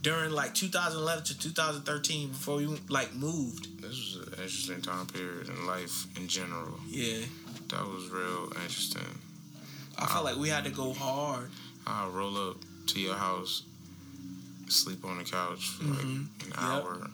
during 0.03 0.33
like 0.33 0.53
2011 0.55 1.24
to 1.26 1.39
2013 1.39 2.28
before 2.30 2.57
we 2.57 2.66
like 2.89 3.14
moved. 3.14 3.80
This 3.80 3.91
was 4.16 4.22
an 4.33 4.43
interesting 4.43 4.80
time 4.80 5.07
period 5.07 5.49
in 5.49 5.66
life 5.66 6.07
in 6.16 6.28
general. 6.28 6.78
Yeah, 6.89 7.18
That 7.68 7.87
was 7.87 8.09
real 8.11 8.53
interesting. 8.62 9.18
I 9.99 10.07
felt 10.07 10.24
like 10.24 10.37
we 10.37 10.49
had 10.49 10.64
to 10.64 10.70
go 10.70 10.93
hard. 10.93 11.51
I'll 11.87 12.11
roll 12.11 12.37
up 12.51 12.57
to 12.89 13.01
your 13.01 13.14
house, 13.14 13.62
sleep 14.68 15.05
on 15.05 15.18
the 15.18 15.24
couch 15.24 15.68
for 15.68 15.85
like 15.85 16.01
Mhm. 16.01 16.26
an 16.43 16.49
Yep. 16.49 16.59
hour. 16.59 17.11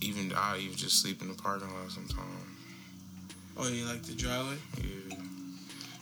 Even 0.00 0.32
I 0.32 0.58
even 0.58 0.76
just 0.76 1.00
sleep 1.00 1.22
in 1.22 1.28
the 1.28 1.34
parking 1.34 1.72
lot 1.72 1.90
sometimes. 1.90 2.46
Oh, 3.56 3.68
you 3.68 3.84
like 3.86 4.02
the 4.02 4.12
driveway? 4.14 4.58
Yeah. 4.82 5.16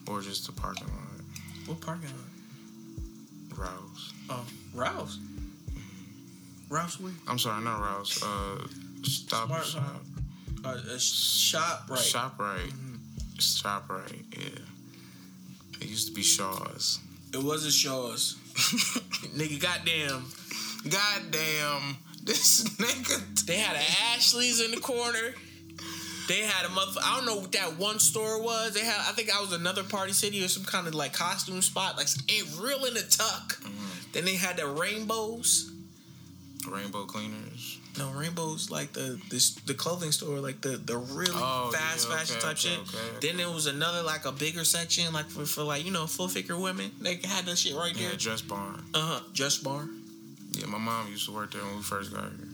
Or 0.06 0.20
just 0.20 0.46
the 0.46 0.52
parking 0.52 0.88
lot. 0.88 1.20
What 1.66 1.80
parking 1.80 2.08
lot? 2.10 3.58
Rouse. 3.58 4.12
Oh, 4.28 4.44
Rouse. 4.74 5.18
Rouse 6.68 6.98
where? 6.98 7.12
I'm 7.28 7.38
sorry, 7.38 7.62
not 7.62 7.80
Rouse. 7.80 8.20
Uh, 8.22 8.66
stop 9.04 9.46
Smart 9.46 9.64
shop. 9.64 10.02
Uh, 10.64 10.68
uh, 10.68 10.74
ShopRite. 10.96 11.98
Shop 12.10 12.38
right. 12.38 12.58
Mhm. 12.58 12.98
ShopRite. 13.38 14.24
Yeah. 14.32 14.60
It 15.80 15.88
used 15.88 16.08
to 16.08 16.14
be 16.14 16.22
Shaw's. 16.22 17.00
It 17.32 17.42
wasn't 17.42 17.74
Shaw's. 17.74 18.36
Nigga, 19.36 19.60
goddamn. 19.60 20.24
Goddamn. 20.88 21.96
This 22.22 22.64
nigga. 22.78 23.44
They 23.46 23.56
had 23.56 23.76
an 23.76 23.82
Ashley's 24.14 24.60
in 24.64 24.70
the 24.70 24.78
corner. 24.80 25.34
They 26.26 26.40
had 26.40 26.64
a 26.64 26.70
mother. 26.70 27.00
I 27.04 27.16
don't 27.16 27.26
know 27.26 27.36
what 27.36 27.52
that 27.52 27.76
one 27.78 27.98
store 27.98 28.40
was. 28.42 28.72
They 28.72 28.80
had. 28.84 28.96
I 29.00 29.12
think 29.12 29.34
I 29.34 29.40
was 29.42 29.52
another 29.52 29.82
Party 29.84 30.12
City 30.14 30.42
or 30.42 30.48
some 30.48 30.64
kind 30.64 30.86
of 30.86 30.94
like 30.94 31.12
costume 31.12 31.60
spot, 31.60 31.98
like 31.98 32.06
ain't 32.32 32.48
real 32.58 32.84
in 32.86 32.94
the 32.94 33.02
tuck. 33.02 33.60
Then 34.12 34.24
they 34.24 34.36
had 34.36 34.56
the 34.56 34.66
rainbows. 34.66 35.70
Rainbow 36.66 37.04
cleaners. 37.04 37.78
No 37.98 38.10
rainbows, 38.10 38.70
like 38.70 38.92
the 38.92 39.20
this, 39.30 39.54
the 39.66 39.74
clothing 39.74 40.10
store, 40.10 40.38
like 40.40 40.60
the 40.60 40.70
the 40.78 40.96
really 40.96 41.32
Oh, 41.36 41.70
fast 41.72 42.08
yeah, 42.08 42.16
fashion 42.16 42.36
type 42.40 42.50
okay, 42.52 42.68
shit. 42.70 42.78
okay, 42.80 42.96
okay. 43.16 43.26
Then 43.28 43.36
there 43.36 43.50
was 43.50 43.66
another 43.66 44.02
like 44.02 44.24
a 44.24 44.32
bigger 44.32 44.64
section, 44.64 45.12
like 45.12 45.26
for, 45.26 45.44
for 45.46 45.62
like 45.62 45.84
you 45.84 45.92
know 45.92 46.06
full 46.06 46.26
figure 46.28 46.58
women. 46.58 46.90
They 47.00 47.16
had 47.24 47.44
that 47.46 47.56
shit 47.56 47.74
right 47.76 47.94
Yeah, 47.94 48.08
there. 48.08 48.16
dress 48.16 48.42
barn. 48.42 48.82
Uh 48.94 49.00
huh. 49.00 49.20
Dress 49.32 49.58
bar. 49.58 49.86
Yeah, 50.52 50.66
my 50.66 50.78
mom 50.78 51.08
used 51.08 51.26
to 51.26 51.32
work 51.32 51.52
there 51.52 51.62
when 51.62 51.76
we 51.76 51.82
first 51.82 52.12
got 52.12 52.22
here. 52.24 52.48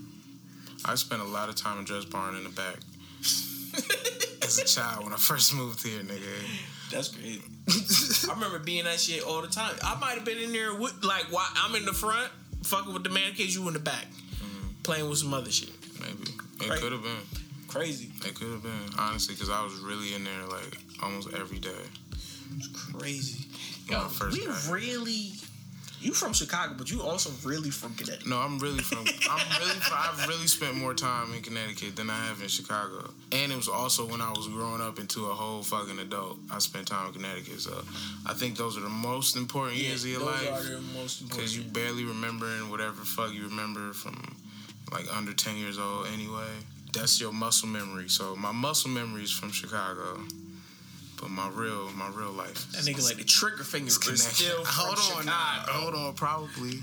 I 0.85 0.95
spent 0.97 1.23
a 1.23 1.27
lot 1.27 1.49
of 1.49 1.55
time 1.57 1.79
in 1.79 1.85
dress 1.85 2.05
barn 2.05 2.35
in 2.37 2.45
the 2.45 2.51
back 2.51 2.77
as 4.43 4.59
a 4.59 4.65
child 4.65 5.05
when 5.05 5.13
I 5.13 5.17
first 5.17 5.55
moved 5.55 5.87
here, 5.87 6.01
nigga. 6.03 6.21
That's 6.91 7.09
crazy. 7.09 7.43
I 8.29 8.35
remember 8.35 8.59
being 8.59 8.85
that 8.85 8.99
shit 8.99 9.23
all 9.23 9.43
the 9.43 9.49
time. 9.49 9.75
I 9.83 9.99
might 10.01 10.15
have 10.17 10.25
been 10.25 10.39
in 10.39 10.53
there 10.53 10.75
with 10.75 11.03
like 11.05 11.25
while 11.31 11.47
I'm 11.57 11.75
in 11.77 11.85
the 11.85 11.93
front, 11.93 12.31
fucking 12.65 12.93
with 12.93 13.05
the 13.05 13.11
man 13.11 13.33
you 13.37 13.67
in 13.69 13.75
the 13.75 13.81
back, 13.81 14.07
playing 14.83 15.09
with 15.09 15.19
some 15.19 15.33
other 15.35 15.51
shit. 15.51 15.71
Maybe 16.01 16.31
it 16.61 16.69
Right. 16.71 16.81
could 16.81 16.93
have 16.93 17.03
been. 17.03 17.21
Crazy. 17.69 18.11
It 18.25 18.35
could 18.35 18.49
have 18.51 18.63
been 18.63 18.91
honestly 18.99 19.35
because 19.35 19.49
I 19.51 19.63
was 19.63 19.75
really 19.75 20.15
in 20.15 20.25
there 20.25 20.47
like 20.49 20.79
almost 21.03 21.29
every 21.33 21.59
day. 21.59 21.85
It's 22.57 22.67
crazy. 22.69 23.47
When 23.87 23.99
I 23.99 24.03
Yo, 24.03 24.09
first 24.09 24.39
we 24.39 24.47
got 24.47 24.69
really. 24.69 25.33
You 26.03 26.15
from 26.15 26.33
Chicago, 26.33 26.75
but 26.79 26.91
you 26.91 27.03
also 27.03 27.31
really 27.47 27.69
from 27.69 27.95
Connecticut. 27.95 28.27
No, 28.27 28.39
I'm 28.39 28.59
really 28.59 28.81
from. 28.81 29.01
I'm 29.31 29.61
really. 29.61 29.79
From, 29.81 29.99
I've 29.99 30.27
really 30.29 30.47
spent 30.47 30.75
more 30.75 30.95
time 30.95 31.35
in 31.35 31.43
Connecticut 31.43 31.95
than 31.95 32.09
I 32.09 32.17
have 32.27 32.41
in 32.41 32.49
Chicago. 32.49 33.11
And 33.33 33.53
it 33.53 33.57
was 33.57 33.69
also 33.69 34.07
when 34.07 34.23
I 34.23 34.31
was 34.31 34.49
growing 34.49 34.81
up 34.81 34.99
into 34.99 35.27
a 35.27 35.35
whole 35.35 35.63
fucking 35.63 35.99
adult. 35.99 36.39
I 36.51 36.59
spent 36.59 36.87
time 36.89 37.09
in 37.09 37.13
Connecticut, 37.13 37.61
so 37.61 37.85
I 38.27 38.33
think 38.33 38.57
those 38.57 38.79
are 38.79 38.81
the 38.81 38.89
most 38.89 39.37
important 39.37 39.77
years 39.77 40.03
of 40.05 40.11
your 40.11 40.21
those 40.21 40.29
life. 40.31 40.49
are 40.49 40.75
the 40.77 40.81
most 40.97 41.21
important. 41.21 41.31
Because 41.31 41.55
you 41.57 41.65
barely 41.65 42.05
remembering 42.05 42.71
whatever 42.71 43.03
fuck 43.05 43.35
you 43.35 43.45
remember 43.45 43.93
from 43.93 44.17
like 44.93 45.07
under 45.15 45.33
10 45.33 45.57
years 45.57 45.79
old 45.79 46.07
anyway. 46.15 46.49
That's 46.93 47.21
your 47.21 47.33
muscle 47.33 47.69
memory. 47.69 48.09
So 48.09 48.35
my 48.37 48.53
muscle 48.53 48.91
memory 48.91 49.23
is 49.23 49.31
from 49.31 49.51
Chicago. 49.53 50.19
But 51.21 51.31
my 51.31 51.49
real 51.51 51.91
my 51.97 52.09
real 52.09 52.31
life 52.33 52.73
that 52.73 52.83
nigga 52.85 53.05
like 53.05 53.19
the 53.19 53.25
trigger 53.25 53.63
finger 53.63 53.89
is 53.89 53.99
Connecticut. 53.99 54.35
still 54.37 54.63
Hold 54.67 54.99
on. 55.19 55.23
Chicago. 55.25 55.73
Hold 55.73 55.95
on, 55.95 56.15
probably. 56.15 56.79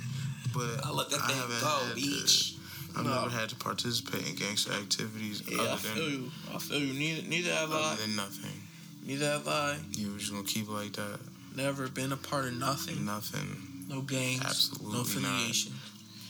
But 0.53 0.85
I 0.85 0.91
let 0.91 1.09
that 1.09 1.21
thing 1.25 1.35
haven't 1.35 1.59
go, 1.59 1.79
bitch. 1.99 2.55
I've 2.95 3.03
No. 3.03 3.15
never 3.15 3.29
had 3.31 3.49
to 3.49 3.55
participate 3.55 4.27
in 4.27 4.35
gangster 4.35 4.73
activities 4.73 5.41
Yeah, 5.47 5.61
I 5.61 5.65
other 5.67 5.77
feel 5.77 5.95
than 6.05 6.13
you. 6.13 6.31
I 6.53 6.57
feel 6.59 6.79
you. 6.79 6.93
Neither, 6.93 7.27
neither 7.27 7.51
have 7.53 7.71
I. 7.71 7.75
other 7.93 8.01
than 8.03 8.15
nothing. 8.15 8.61
Neither 9.05 9.25
have 9.25 9.47
I. 9.47 9.77
You 9.93 10.11
were 10.13 10.19
just 10.19 10.31
gonna 10.31 10.43
keep 10.43 10.67
it 10.67 10.71
like 10.71 10.93
that. 10.93 11.19
Never 11.55 11.87
been 11.89 12.11
a 12.11 12.17
part 12.17 12.45
of 12.45 12.53
nothing. 12.53 13.05
Nothing. 13.05 13.85
No 13.89 14.01
gangs. 14.01 14.41
Absolutely 14.45 14.91
no 14.91 14.97
not. 14.99 15.07
affiliation. 15.07 15.73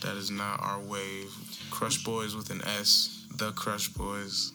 That 0.00 0.16
is 0.16 0.30
not 0.30 0.60
our 0.62 0.78
wave. 0.80 1.30
Crush 1.70 2.02
Boys 2.04 2.34
with 2.34 2.50
an 2.50 2.62
S. 2.64 3.24
The 3.36 3.52
Crush 3.52 3.88
Boys. 3.88 4.52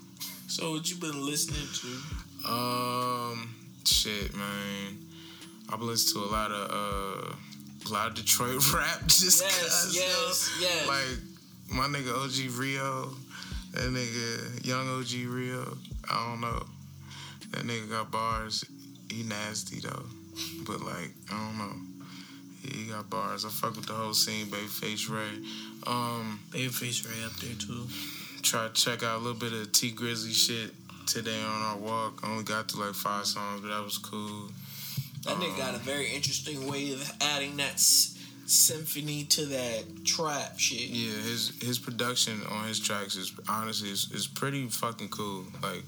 So 0.48 0.72
what 0.72 0.90
you 0.90 0.98
been 0.98 1.26
listening 1.26 1.68
to? 1.82 2.50
Um, 2.52 3.56
shit, 3.86 4.36
man. 4.36 4.98
I've 5.72 5.82
listened 5.82 6.22
to 6.22 6.30
a 6.30 6.32
lot 6.32 6.52
of 6.52 6.70
uh, 6.70 7.36
a 7.90 7.90
lot 7.92 8.08
of 8.10 8.14
Detroit 8.16 8.74
rap. 8.74 9.02
Just 9.08 9.42
Yes, 9.42 9.92
yes, 9.96 10.58
yes. 10.62 10.88
Like 10.88 11.76
my 11.76 11.86
nigga 11.88 12.14
OG 12.14 12.60
Rio, 12.60 13.10
that 13.74 13.90
nigga 13.90 14.66
young 14.66 14.88
OG 15.00 15.34
Rio. 15.34 15.78
I 16.10 16.30
don't 16.30 16.42
know. 16.42 16.64
That 17.52 17.62
nigga 17.66 17.90
got 17.90 18.12
bars. 18.12 18.66
He 19.12 19.24
nasty 19.24 19.80
though. 19.80 20.04
but 20.68 20.82
like 20.82 21.12
I 21.32 21.38
don't 21.48 21.58
know. 21.58 21.74
He 22.64 22.86
got 22.86 23.10
bars. 23.10 23.46
I 23.46 23.50
fuck 23.50 23.76
with 23.76 23.86
the 23.86 23.94
whole 23.94 24.14
scene, 24.14 24.48
Babyface 24.48 25.10
Ray. 25.10 25.44
Um, 25.86 26.40
Babyface 26.52 27.06
Ray 27.08 27.26
up 27.26 27.34
there 27.34 27.56
too. 27.56 27.88
Try 28.42 28.68
to 28.68 28.74
check 28.74 29.04
out 29.04 29.18
a 29.18 29.22
little 29.22 29.40
bit 29.40 29.54
of 29.54 29.72
Tee 29.72 29.92
Grizzley 29.92 30.34
shit 30.34 30.72
today 31.06 31.42
on 31.42 31.62
our 31.62 31.78
walk. 31.78 32.22
I 32.24 32.32
only 32.32 32.44
got 32.44 32.70
to 32.70 32.80
like 32.80 32.94
five 32.94 33.26
songs, 33.26 33.62
but 33.62 33.68
that 33.70 33.84
was 33.84 33.98
cool. 33.98 34.50
That 35.24 35.38
nigga 35.38 35.58
got 35.58 35.76
a 35.76 35.80
very 35.80 36.08
interesting 36.08 36.70
way 36.70 36.92
of 36.94 37.12
adding 37.22 37.56
that 37.58 37.74
s- 37.74 38.18
symphony 38.46 39.24
to 39.26 39.46
that 39.46 40.06
trap 40.06 40.60
shit. 40.60 40.90
Yeah, 40.90 41.12
his 41.22 41.54
his 41.62 41.80
production 41.80 42.42
on 42.50 42.68
his 42.68 42.80
tracks 42.80 43.16
is 43.16 43.34
honestly 43.48 43.90
is, 43.90 44.12
is 44.12 44.28
pretty 44.28 44.68
fucking 44.68 45.10
cool. 45.10 45.46
Like 45.62 45.84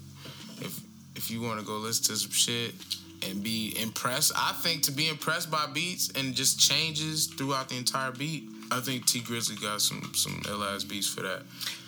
if 0.60 0.80
if 1.14 1.30
you 1.30 1.42
want 1.42 1.60
to 1.60 1.66
go 1.66 1.76
listen 1.76 2.14
to 2.14 2.20
some 2.20 2.30
shit 2.30 2.74
and 3.22 3.42
be 3.42 3.76
impressed, 3.80 4.32
I 4.36 4.52
think 4.52 4.82
to 4.84 4.92
be 4.92 5.08
impressed 5.08 5.50
by 5.50 5.66
beats 5.72 6.10
and 6.14 6.34
just 6.34 6.58
changes 6.58 7.26
throughout 7.26 7.68
the 7.68 7.76
entire 7.76 8.12
beat, 8.12 8.48
I 8.70 8.80
think 8.80 9.06
Tee 9.06 9.20
Grizzley 9.20 9.60
got 9.60 9.80
some 9.80 10.12
some 10.14 10.42
LS 10.48 10.84
beats 10.84 11.08
for 11.08 11.22
that. 11.22 11.42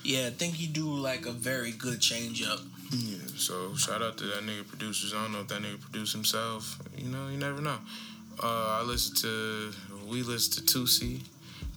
Yeah, 0.04 0.26
I 0.26 0.30
think 0.30 0.54
he 0.54 0.66
do 0.66 0.86
like 0.86 1.26
a 1.26 1.32
very 1.32 1.72
good 1.72 2.00
change 2.00 2.46
up. 2.46 2.60
Yeah. 2.92 3.18
So 3.36 3.74
shout 3.74 4.02
out 4.02 4.16
to 4.18 4.24
that 4.24 4.42
nigga 4.42 4.66
producers. 4.66 5.12
I 5.14 5.22
don't 5.22 5.32
know 5.32 5.40
if 5.40 5.48
that 5.48 5.60
nigga 5.60 5.80
produced 5.80 6.12
himself. 6.12 6.78
You 6.96 7.10
know, 7.10 7.28
you 7.28 7.36
never 7.36 7.60
know. 7.60 7.78
Uh, 8.42 8.78
I 8.80 8.82
listened 8.82 9.16
to 9.18 9.72
we 10.08 10.22
listened 10.22 10.66
to 10.68 10.78
Toosii 10.78 11.20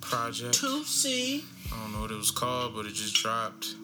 Project. 0.02 0.56
See. 0.56 1.44
I 1.74 1.82
don't 1.82 1.94
know 1.94 2.02
what 2.02 2.12
it 2.12 2.18
was 2.18 2.32
called, 2.32 2.76
but 2.76 2.86
it 2.86 2.94
just 2.94 3.16
dropped. 3.16 3.76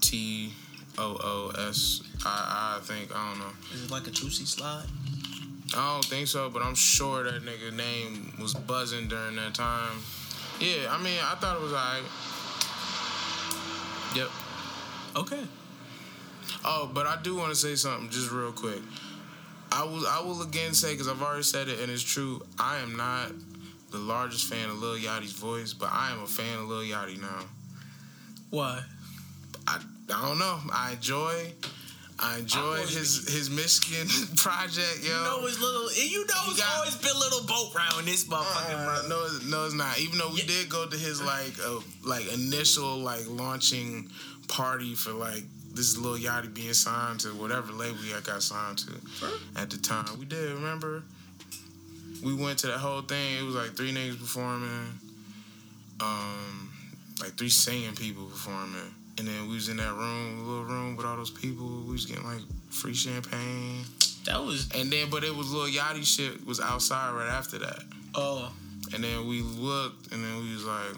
T 0.00 0.52
O 1.00 1.16
O 1.22 1.68
S 1.68 2.02
I 2.24 2.76
I 2.76 2.84
think. 2.84 3.10
I 3.14 3.30
don't 3.30 3.38
know. 3.40 3.52
Is 3.74 3.84
it 3.84 3.90
like 3.90 4.06
a 4.06 4.10
Tusi 4.10 4.46
slide? 4.46 4.86
I 5.74 5.94
don't 5.94 6.04
think 6.04 6.26
so, 6.26 6.50
but 6.50 6.62
I'm 6.62 6.74
sure 6.74 7.24
that 7.24 7.42
nigga 7.42 7.72
name 7.72 8.34
was 8.40 8.54
buzzing 8.54 9.08
during 9.08 9.36
that 9.36 9.54
time. 9.54 9.98
Yeah, 10.58 10.88
I 10.90 11.02
mean, 11.02 11.18
I 11.22 11.36
thought 11.36 11.56
it 11.56 11.62
was 11.62 11.72
alright. 11.72 12.02
Yep. 14.14 14.28
Okay. 15.16 15.44
Oh, 16.64 16.90
but 16.92 17.06
I 17.06 17.20
do 17.22 17.36
want 17.36 17.50
to 17.50 17.56
say 17.56 17.76
something 17.76 18.10
just 18.10 18.30
real 18.30 18.52
quick. 18.52 18.80
I 19.72 19.84
will 19.84 20.06
I 20.06 20.20
will 20.20 20.42
again 20.42 20.74
say 20.74 20.92
because 20.92 21.08
I've 21.08 21.22
already 21.22 21.44
said 21.44 21.68
it 21.68 21.78
and 21.80 21.90
it's 21.90 22.02
true. 22.02 22.42
I 22.58 22.78
am 22.78 22.96
not 22.96 23.30
the 23.90 23.98
largest 23.98 24.52
fan 24.52 24.68
of 24.68 24.78
Lil 24.78 24.98
Yachty's 24.98 25.32
voice, 25.32 25.72
but 25.72 25.90
I 25.92 26.10
am 26.12 26.22
a 26.22 26.26
fan 26.26 26.58
of 26.58 26.68
Lil 26.68 26.82
Yachty 26.82 27.20
now. 27.20 27.44
Why? 28.50 28.82
I 30.12 30.18
I 30.18 30.28
don't 30.28 30.38
know. 30.38 30.58
I 30.72 30.92
enjoy. 30.92 31.52
I 32.22 32.38
enjoy 32.38 32.60
always 32.60 32.94
his 32.94 33.28
his 33.32 33.48
Michigan 33.50 34.06
project, 34.36 35.00
yo. 35.02 35.08
You 35.08 35.24
know 35.24 35.46
it's 35.46 35.58
little. 35.58 35.90
You 35.94 36.26
know 36.26 36.34
it's 36.48 36.60
got- 36.60 36.76
always 36.76 36.96
been 36.96 37.18
little 37.18 37.44
boat 37.46 37.74
round 37.74 38.06
this 38.06 38.24
motherfucker, 38.24 38.74
Uh, 38.74 38.84
bro. 38.84 39.08
no, 39.08 39.24
it's- 39.26 39.44
no, 39.46 39.64
it's 39.64 39.74
not. 39.74 39.98
Even 39.98 40.18
though 40.18 40.28
we 40.28 40.40
Yeah. 40.42 40.46
did 40.46 40.68
go 40.68 40.86
to 40.86 40.96
his 40.98 41.22
like 41.22 41.54
uh, 41.64 41.80
like 42.04 42.26
initial 42.32 42.98
like 42.98 43.22
launching 43.26 44.10
party 44.48 44.94
for 44.94 45.12
like 45.12 45.44
this 45.72 45.96
Lil 45.96 46.18
Yachty 46.18 46.52
being 46.52 46.74
signed 46.74 47.20
to 47.20 47.28
whatever 47.28 47.72
label 47.72 47.98
he 47.98 48.10
had 48.10 48.24
got 48.24 48.42
signed 48.42 48.78
to 48.78 48.92
at 49.56 49.70
the 49.70 49.78
time. 49.78 50.18
We 50.18 50.26
did 50.26 50.52
remember. 50.52 51.02
We 52.22 52.34
went 52.34 52.58
to 52.58 52.66
that 52.66 52.78
whole 52.78 53.00
thing. 53.00 53.38
It 53.38 53.44
was 53.44 53.54
like 53.54 53.76
three 53.76 53.94
niggas 53.94 54.18
performing, 54.18 54.98
um, 56.00 56.70
like 57.20 57.36
three 57.38 57.48
singing 57.48 57.94
people 57.94 58.26
performing, 58.26 58.94
and 59.20 59.28
then 59.28 59.48
we 59.48 59.54
was 59.54 59.68
in 59.68 59.76
that 59.76 59.92
room, 59.94 60.48
little 60.48 60.64
room 60.64 60.96
with 60.96 61.04
all 61.06 61.16
those 61.16 61.30
people. 61.30 61.82
We 61.86 61.92
was 61.92 62.06
getting 62.06 62.24
like 62.24 62.40
free 62.70 62.94
champagne, 62.94 63.84
That 64.24 64.40
was. 64.42 64.68
and 64.74 64.90
then 64.90 65.10
but 65.10 65.22
it 65.22 65.34
was 65.36 65.52
little 65.52 65.68
Yachty 65.68 66.04
shit 66.04 66.44
was 66.46 66.58
outside 66.58 67.12
right 67.14 67.28
after 67.28 67.58
that. 67.58 67.82
Oh. 68.14 68.50
And 68.94 69.04
then 69.04 69.28
we 69.28 69.42
looked, 69.42 70.10
and 70.12 70.24
then 70.24 70.38
we 70.42 70.52
was 70.54 70.64
like, 70.64 70.96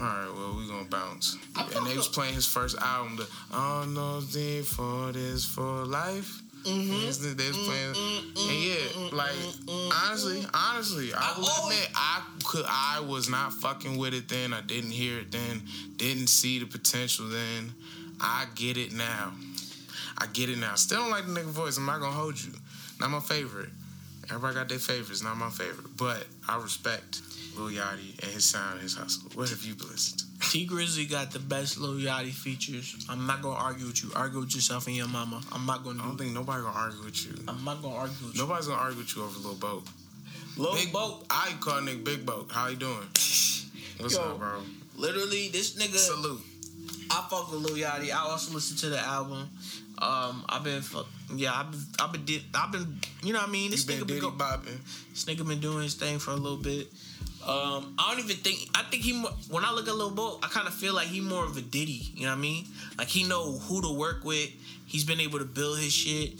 all 0.00 0.06
right, 0.06 0.28
well, 0.36 0.56
we 0.58 0.66
gonna 0.66 0.88
bounce. 0.90 1.36
And 1.76 1.86
they 1.86 1.96
was 1.96 2.08
playing 2.08 2.34
his 2.34 2.46
first 2.46 2.76
album, 2.78 3.16
the 3.16 3.28
"Oh 3.52 3.84
No 3.88 4.20
Need 4.34 4.66
for 4.66 5.12
This 5.12 5.44
for 5.44 5.84
Life." 5.86 6.41
Mm-hmm. 6.64 6.90
They 6.90 7.06
was 7.06 7.18
mm-hmm. 7.18 7.64
playing, 7.64 7.94
mm-hmm. 7.94 8.50
and 8.50 8.62
yeah, 8.62 8.74
mm-hmm. 8.74 9.16
like 9.16 9.92
honestly, 10.06 10.46
honestly, 10.54 11.12
I 11.12 11.34
I 11.34 11.38
will 11.38 11.48
always- 11.48 11.76
admit, 11.76 11.90
I 11.94 12.22
could, 12.44 12.64
I 12.68 13.00
was 13.00 13.28
not 13.28 13.52
fucking 13.52 13.98
with 13.98 14.14
it 14.14 14.28
then. 14.28 14.52
I 14.52 14.60
didn't 14.60 14.92
hear 14.92 15.20
it 15.20 15.32
then, 15.32 15.62
didn't 15.96 16.28
see 16.28 16.58
the 16.58 16.66
potential 16.66 17.28
then. 17.28 17.74
I 18.20 18.46
get 18.54 18.76
it 18.76 18.92
now. 18.92 19.32
I 20.18 20.26
get 20.26 20.48
it 20.48 20.58
now. 20.58 20.74
Still 20.76 21.00
don't 21.00 21.10
like 21.10 21.26
the 21.26 21.32
nigga 21.32 21.50
voice. 21.50 21.78
I'm 21.78 21.86
not 21.86 22.00
gonna 22.00 22.12
hold 22.12 22.40
you. 22.40 22.52
Not 23.00 23.10
my 23.10 23.20
favorite. 23.20 23.70
Everybody 24.30 24.54
got 24.54 24.68
their 24.68 24.78
favorites. 24.78 25.22
Not 25.22 25.36
my 25.36 25.50
favorite, 25.50 25.96
but 25.96 26.26
I 26.48 26.62
respect 26.62 27.20
Lil 27.56 27.70
Yachty 27.70 28.22
and 28.22 28.30
his 28.30 28.44
sound, 28.44 28.74
and 28.74 28.82
his 28.82 28.94
hustle. 28.94 29.30
What 29.34 29.48
have 29.50 29.64
you 29.64 29.74
listened? 29.74 30.20
to? 30.20 30.31
Tee 30.50 30.66
Grizzley 30.66 31.08
got 31.10 31.30
the 31.30 31.38
best 31.38 31.78
Lil 31.78 31.94
Yachty 31.94 32.30
features. 32.30 33.06
I'm 33.08 33.26
not 33.26 33.40
gonna 33.42 33.54
argue 33.58 33.86
with 33.86 34.02
you. 34.04 34.10
Argue 34.14 34.40
with 34.40 34.54
yourself 34.54 34.86
and 34.86 34.96
your 34.96 35.08
mama. 35.08 35.40
I'm 35.52 35.64
not 35.66 35.82
gonna 35.84 36.02
I 36.02 36.06
don't 36.06 36.16
do. 36.16 36.24
think 36.24 36.34
nobody 36.34 36.62
gonna 36.62 36.76
argue 36.76 37.04
with 37.04 37.24
you. 37.26 37.34
I'm 37.48 37.64
not 37.64 37.80
gonna 37.82 37.94
argue 37.94 38.26
with 38.26 38.36
Nobody's 38.36 38.66
gonna 38.66 38.80
argue 38.80 38.98
with 38.98 39.16
you 39.16 39.22
over 39.22 39.38
Lil 39.38 39.54
Boat. 39.54 39.84
you. 40.56 40.62
Lil 40.62 40.74
Big 40.74 40.92
Boat. 40.92 41.24
I 41.30 41.52
call 41.60 41.80
nigga 41.80 42.04
Big 42.04 42.26
Boat. 42.26 42.50
How 42.52 42.68
you 42.68 42.76
doing? 42.76 42.92
What's 43.98 44.14
Yo. 44.16 44.20
up, 44.22 44.38
bro? 44.38 44.60
Literally, 44.96 45.48
this 45.48 45.76
nigga. 45.76 45.96
Salute. 45.96 46.40
I 47.10 47.26
fuck 47.30 47.50
with 47.52 47.60
Lil 47.62 47.76
Yachty. 47.76 48.10
I 48.12 48.18
also 48.28 48.52
listen 48.52 48.76
to 48.78 48.88
the 48.90 48.98
album. 49.00 49.48
Um, 49.98 50.44
I've 50.48 50.64
been 50.64 50.82
fuck. 50.82 51.06
Yeah, 51.34 51.52
I've 51.54 51.70
been. 51.70 51.80
I've 52.00 52.12
been. 52.12 52.40
I've 52.54 52.72
been. 52.72 52.98
You 53.22 53.32
know 53.32 53.38
what 53.40 53.48
I 53.48 53.52
mean? 53.52 53.70
This 53.70 53.84
been 53.84 53.96
nigga 53.98 54.06
been. 54.06 54.06
Diddy 54.08 54.20
Go, 54.20 54.30
bopping. 54.32 54.78
this 55.12 55.24
nigga 55.24 55.46
been 55.46 55.60
doing 55.60 55.84
his 55.84 55.94
thing 55.94 56.18
for 56.18 56.32
a 56.32 56.36
little 56.36 56.58
bit. 56.58 56.88
Um, 57.46 57.94
I 57.98 58.10
don't 58.10 58.24
even 58.24 58.36
think. 58.36 58.68
I 58.74 58.82
think 58.84 59.02
he. 59.02 59.20
When 59.50 59.64
I 59.64 59.72
look 59.72 59.88
at 59.88 59.94
Lil 59.94 60.10
Bo, 60.10 60.38
I 60.42 60.48
kind 60.48 60.68
of 60.68 60.74
feel 60.74 60.94
like 60.94 61.08
he 61.08 61.20
more 61.20 61.44
of 61.44 61.56
a 61.56 61.60
Diddy. 61.60 62.12
You 62.14 62.26
know 62.26 62.30
what 62.30 62.38
I 62.38 62.40
mean? 62.40 62.66
Like 62.98 63.08
he 63.08 63.24
know 63.24 63.52
who 63.52 63.82
to 63.82 63.92
work 63.92 64.24
with. 64.24 64.50
He's 64.86 65.04
been 65.04 65.20
able 65.20 65.38
to 65.38 65.44
build 65.44 65.78
his 65.78 65.92
shit. 65.92 66.34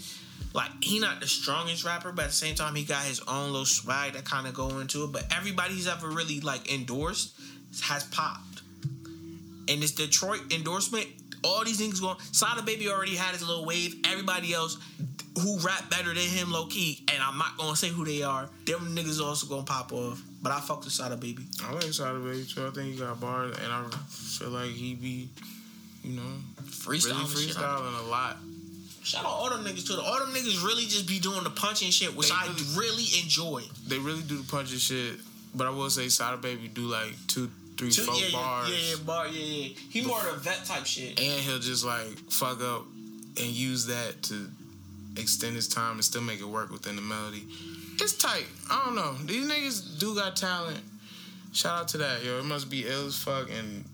Like 0.54 0.70
he 0.82 0.98
not 1.00 1.20
the 1.20 1.26
strongest 1.26 1.84
rapper, 1.84 2.12
but 2.12 2.26
at 2.26 2.28
the 2.28 2.36
same 2.36 2.54
time 2.54 2.74
he 2.74 2.84
got 2.84 3.04
his 3.04 3.20
own 3.26 3.50
little 3.50 3.64
swag 3.64 4.12
that 4.12 4.24
kind 4.24 4.46
of 4.46 4.54
go 4.54 4.78
into 4.78 5.04
it. 5.04 5.12
But 5.12 5.24
everybody 5.34 5.74
he's 5.74 5.88
ever 5.88 6.08
really 6.08 6.40
like 6.40 6.72
endorsed 6.72 7.34
has 7.82 8.04
popped. 8.04 8.62
And 9.68 9.82
this 9.82 9.92
Detroit 9.92 10.52
endorsement, 10.52 11.06
all 11.42 11.64
these 11.64 11.80
niggas 11.80 12.00
going. 12.00 12.16
Sada 12.32 12.62
Baby 12.62 12.88
already 12.88 13.16
had 13.16 13.32
his 13.32 13.46
little 13.46 13.64
wave. 13.64 13.96
Everybody 14.06 14.52
else 14.52 14.78
who 15.40 15.58
rap 15.60 15.88
better 15.90 16.12
than 16.12 16.16
him, 16.18 16.52
low 16.52 16.66
key, 16.66 17.04
and 17.12 17.22
I'm 17.22 17.38
not 17.38 17.56
gonna 17.56 17.74
say 17.74 17.88
who 17.88 18.04
they 18.04 18.22
are. 18.22 18.48
Them 18.66 18.94
niggas 18.94 19.20
also 19.20 19.46
gonna 19.46 19.62
pop 19.62 19.92
off. 19.92 20.22
But 20.42 20.52
I 20.52 20.60
fuck 20.60 20.82
with 20.84 20.92
Sada 20.92 21.16
Baby. 21.16 21.44
I 21.64 21.72
like 21.72 21.84
Sada 21.92 22.18
Baby 22.18 22.44
too. 22.44 22.66
I 22.66 22.70
think 22.70 22.94
he 22.94 22.98
got 22.98 23.20
bars, 23.20 23.56
and 23.62 23.72
I 23.72 23.84
feel 24.08 24.50
like 24.50 24.70
he 24.70 24.94
be, 24.94 25.28
you 26.02 26.16
know, 26.16 26.22
Freestyle, 26.64 27.18
really 27.32 27.46
shit. 27.46 27.56
freestyling 27.56 28.04
a 28.06 28.08
lot. 28.10 28.38
Shout 29.04 29.24
out 29.24 29.30
all 29.30 29.50
them 29.50 29.64
niggas 29.64 29.86
too. 29.86 29.94
All 30.00 30.18
them 30.18 30.30
niggas 30.34 30.64
really 30.64 30.84
just 30.84 31.06
be 31.06 31.18
doing 31.20 31.42
the 31.44 31.50
punching 31.50 31.90
shit, 31.90 32.14
which 32.16 32.28
They 32.28 32.34
I 32.34 32.46
really- 32.48 32.76
really 32.76 33.06
enjoy. 33.22 33.62
They 33.86 33.98
really 33.98 34.22
do 34.22 34.36
the 34.38 34.44
punching 34.44 34.78
shit, 34.78 35.20
but 35.54 35.66
I 35.66 35.70
will 35.70 35.90
say 35.90 36.08
Sada 36.08 36.36
Baby 36.38 36.68
do 36.68 36.82
like 36.82 37.14
two, 37.28 37.50
three, 37.76 37.90
Two- 37.92 38.02
four 38.04 38.14
yeah, 38.16 38.30
bars, 38.32 38.68
yeah, 38.70 38.76
yeah, 38.76 38.94
bar, 39.04 39.28
yeah, 39.28 39.44
yeah. 39.44 39.74
He 39.90 40.02
more 40.02 40.20
of 40.26 40.34
a 40.36 40.38
vet 40.38 40.64
type 40.64 40.86
shit. 40.86 41.18
and 41.20 41.40
he'll 41.40 41.58
just 41.60 41.84
like 41.84 42.16
fuck 42.30 42.60
up 42.62 42.84
and 43.36 43.46
use 43.46 43.86
that 43.86 44.22
to 44.24 44.48
extend 45.16 45.54
his 45.56 45.68
time 45.68 45.94
and 45.94 46.04
still 46.04 46.22
make 46.22 46.40
it 46.40 46.48
work 46.48 46.70
within 46.70 46.96
the 46.96 47.02
melody. 47.02 47.44
It's 48.00 48.14
tight. 48.14 48.46
I 48.70 48.84
don't 48.86 48.94
know. 48.96 49.14
These 49.26 49.46
niggas 49.50 49.98
do 49.98 50.14
got 50.14 50.36
talent. 50.36 50.80
Shout 51.52 51.80
out 51.82 51.88
to 51.88 51.98
that, 51.98 52.24
yo. 52.24 52.38
It 52.38 52.44
must 52.44 52.70
be 52.70 52.86
ill 52.86 53.06
as 53.06 53.16
fuck 53.16 53.48
and 53.50 53.84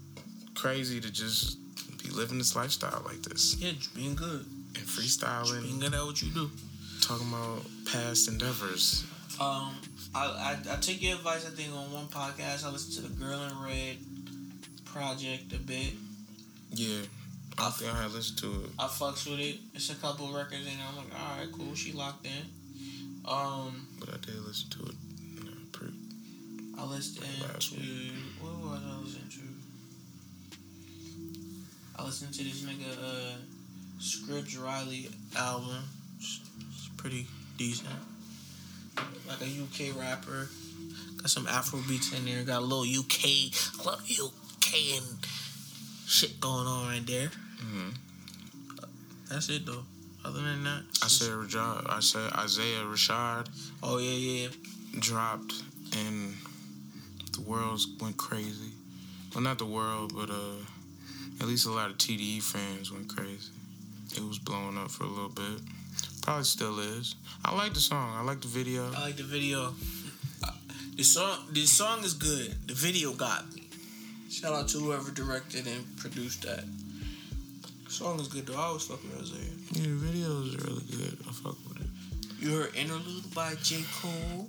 crazy 0.55 1.01
to 1.01 1.11
just 1.13 1.59
be 2.03 2.11
living 2.11 2.39
this 2.39 2.55
lifestyle 2.57 3.03
like 3.05 3.23
this 3.23 3.57
Yeah, 3.61 3.73
just 3.73 3.95
being 3.95 4.15
good. 4.15 4.45
and 4.77 4.85
freestyling, 4.87 5.63
Being 5.63 5.81
good 5.81 5.95
at 5.95 6.05
what 6.05 6.23
you 6.23 6.31
do. 6.31 6.51
talking 7.01 7.29
about 7.29 7.63
past 7.91 8.29
endeavors. 8.29 9.05
Um, 9.41 9.75
I, 10.15 10.25
I 10.25 10.57
I 10.73 10.77
take 10.81 11.03
your 11.03 11.17
advice. 11.17 11.47
I 11.47 11.51
think 11.51 11.73
on 11.75 11.93
one 11.93 12.07
podcast 12.07 12.65
I 12.65 12.71
listened 12.71 12.95
to 13.05 13.13
the 13.13 13.21
Girl 13.25 13.41
in 13.43 13.61
Red 13.63 13.97
project 14.85 15.53
a 15.53 15.59
bit. 15.59 15.93
Yeah, 16.73 17.03
I 17.59 17.71
think 17.71 17.93
I 17.93 18.03
had 18.03 18.13
listened 18.13 18.39
to 18.39 18.47
it. 18.65 18.71
I 18.79 18.87
fucks 18.87 19.29
with 19.29 19.41
it. 19.41 19.57
It's 19.75 19.91
a 19.91 19.95
couple 19.97 20.33
records 20.33 20.67
and. 20.67 20.77
I'm 20.89 20.97
like, 20.97 21.07
all 21.21 21.39
right, 21.39 21.49
cool. 21.53 21.75
She 21.75 21.93
locked 21.93 22.25
in. 22.27 22.45
Um, 23.25 23.87
But 24.09 24.21
I 24.23 24.25
did 24.25 24.41
listen 24.47 24.71
to 24.71 24.85
it. 24.85 24.95
You 25.35 25.45
know, 25.45 25.57
pretty, 25.73 25.93
I 26.79 26.85
listened 26.85 27.27
to 27.61 27.77
what 28.41 28.55
was 28.55 28.81
I 28.83 28.97
listening 29.05 29.29
to? 29.31 29.43
I 31.99 32.05
listened 32.05 32.33
to 32.35 32.45
this 32.45 32.63
nigga 32.63 32.93
uh, 32.97 33.37
Scripps 33.99 34.57
Riley 34.57 35.11
album. 35.37 35.83
It's, 36.19 36.41
pretty 36.97 37.27
decent. 37.57 37.91
Like 39.29 39.41
a 39.43 39.45
UK 39.45 39.95
rapper. 39.97 40.49
Got 41.19 41.31
some 41.31 41.47
Afro 41.47 41.81
beats 41.87 42.13
in 42.17 42.25
there. 42.25 42.43
Got 42.45 42.63
a 42.63 42.65
little 42.65 42.83
UK, 42.83 43.25
a 43.25 43.85
little 43.85 44.01
UK 44.27 44.97
and 44.97 45.27
shit 46.07 46.41
going 46.41 46.67
on 46.67 46.89
right 46.89 47.07
there. 47.07 47.31
Mhm. 47.61 47.95
That's 49.29 49.49
it 49.51 49.67
though. 49.67 49.85
Other 50.25 50.43
than 50.43 50.65
that, 50.65 50.83
I 51.03 51.09
said 51.09 51.33
I 51.87 52.01
said 52.01 52.33
Isaiah 52.35 52.85
Rashad 52.85 53.49
oh 53.83 53.99
yeah, 53.99 54.43
yeah. 54.43 54.49
dropped 54.99 55.55
and 55.97 56.35
the 57.33 57.43
world 57.43 57.81
went 58.01 58.17
crazy. 58.17 58.73
Well, 59.35 59.43
not 59.43 59.59
the 59.59 59.67
world, 59.67 60.13
but 60.15 60.31
uh, 60.31 60.57
at 61.41 61.47
least 61.47 61.67
a 61.67 61.71
lot 61.71 61.91
of 61.91 61.99
TDE 61.99 62.43
fans 62.43 62.91
went 62.93 63.09
crazy. 63.09 63.51
It 64.17 64.23
was 64.23 64.39
blowing 64.39 64.77
up 64.79 64.91
for 64.91 65.05
a 65.05 65.09
little 65.09 65.29
bit. 65.29 65.61
Probably 66.23 66.45
still 66.45 66.79
is. 66.81 67.15
I 67.45 67.55
like 67.55 67.75
the 67.75 67.81
song. 67.81 68.15
I 68.17 68.23
like 68.23 68.41
the 68.41 68.49
video. 68.49 68.91
I 68.95 69.01
like 69.01 69.17
the 69.17 69.23
video. 69.23 69.75
Uh, 70.43 70.53
The 70.97 71.05
song, 71.05 71.47
the 71.53 71.65
song 71.67 72.03
is 72.05 72.15
good. 72.15 72.55
The 72.67 72.75
video 72.75 73.13
got 73.13 73.55
me. 73.55 73.69
Shout 74.31 74.53
out 74.53 74.69
to 74.71 74.79
whoever 74.79 75.11
directed 75.11 75.67
and 75.67 75.85
produced 75.97 76.43
that. 76.43 76.65
The 77.89 77.95
song 77.95 78.21
is 78.21 78.29
good 78.29 78.47
though. 78.47 78.55
I 78.55 78.65
always 78.65 78.85
fuck 78.85 79.03
with 79.03 79.19
Isaiah. 79.19 79.49
Yeah, 79.73 79.83
the 79.89 79.97
video 79.97 80.43
is 80.43 80.57
really 80.63 80.85
good. 80.91 81.19
I 81.27 81.33
fuck 81.33 81.57
with 81.67 81.81
it. 81.81 81.89
You 82.39 82.57
heard 82.59 82.77
Interlude 82.77 83.35
by 83.35 83.55
J. 83.63 83.83
Cole. 84.03 84.47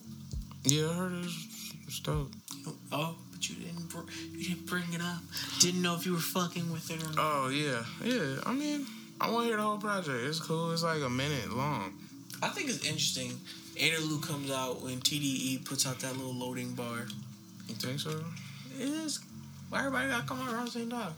Yeah, 0.66 0.90
I 0.90 0.94
heard 0.94 1.14
it. 1.14 1.26
It's, 1.26 1.74
it's 1.88 2.00
dope. 2.02 2.34
Oh, 2.92 3.16
but 3.32 3.50
you 3.50 3.56
didn't 3.56 3.88
br- 3.88 4.12
you 4.36 4.50
didn't 4.50 4.66
bring 4.66 4.92
it 4.92 5.00
up. 5.02 5.22
Didn't 5.60 5.82
know 5.82 5.96
if 5.96 6.06
you 6.06 6.12
were 6.16 6.20
fucking 6.20 6.70
with 6.70 6.92
it 6.92 7.02
or 7.02 7.14
not. 7.14 7.16
Oh 7.18 7.48
yeah, 7.48 7.82
yeah. 8.04 8.42
I 8.46 8.52
mean, 8.52 8.86
I 9.22 9.32
want 9.32 9.44
to 9.46 9.48
hear 9.48 9.56
the 9.56 9.64
whole 9.64 9.78
project. 9.78 10.20
It's 10.26 10.42
cool. 10.42 10.74
It's 10.74 10.84
like 10.84 11.02
a 11.02 11.10
minute 11.10 11.54
long. 11.56 11.94
I 12.44 12.50
think 12.50 12.68
it's 12.70 12.84
interesting. 12.84 13.40
Interlude 13.78 14.22
comes 14.22 14.52
out 14.52 14.82
when 14.82 15.00
TDE 15.00 15.64
puts 15.64 15.88
out 15.88 15.98
that 16.00 16.18
little 16.18 16.36
loading 16.36 16.74
bar. 16.74 17.08
You 17.70 17.76
think 17.76 18.02
so? 18.02 18.22
It 18.78 18.84
is. 18.84 19.22
Why 19.70 19.80
everybody 19.80 20.10
got 20.10 20.24
to 20.24 20.28
come 20.28 20.42
out 20.42 20.54
around 20.54 20.66
the 20.66 20.72
same 20.72 20.90
time? 20.90 21.14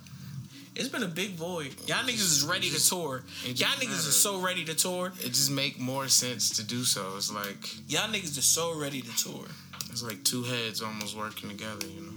It's 0.76 0.88
been 0.88 1.04
a 1.04 1.08
big 1.08 1.32
void. 1.32 1.76
Y'all 1.88 1.98
niggas 2.06 2.22
is 2.22 2.46
ready 2.46 2.70
to 2.70 2.90
tour. 2.90 3.24
Y'all 3.46 3.68
niggas 3.78 4.08
is 4.08 4.16
so 4.16 4.40
ready 4.40 4.64
to 4.66 4.74
tour. 4.74 5.12
It 5.20 5.30
just 5.30 5.52
make 5.52 5.80
more 5.80 6.08
sense 6.08 6.50
to 6.58 6.64
do 6.64 6.84
so. 6.84 7.14
It's 7.18 7.32
like 7.32 7.90
Y'all 7.90 8.08
niggas 8.10 8.38
is 8.38 8.46
so 8.46 8.80
ready 8.80 9.02
to 9.02 9.18
tour. 9.18 9.46
it's 9.90 10.02
like 10.02 10.24
two 10.24 10.44
heads 10.44 10.82
almost 10.82 11.18
working 11.18 11.50
together. 11.50 11.86
You 11.88 12.02
know, 12.02 12.08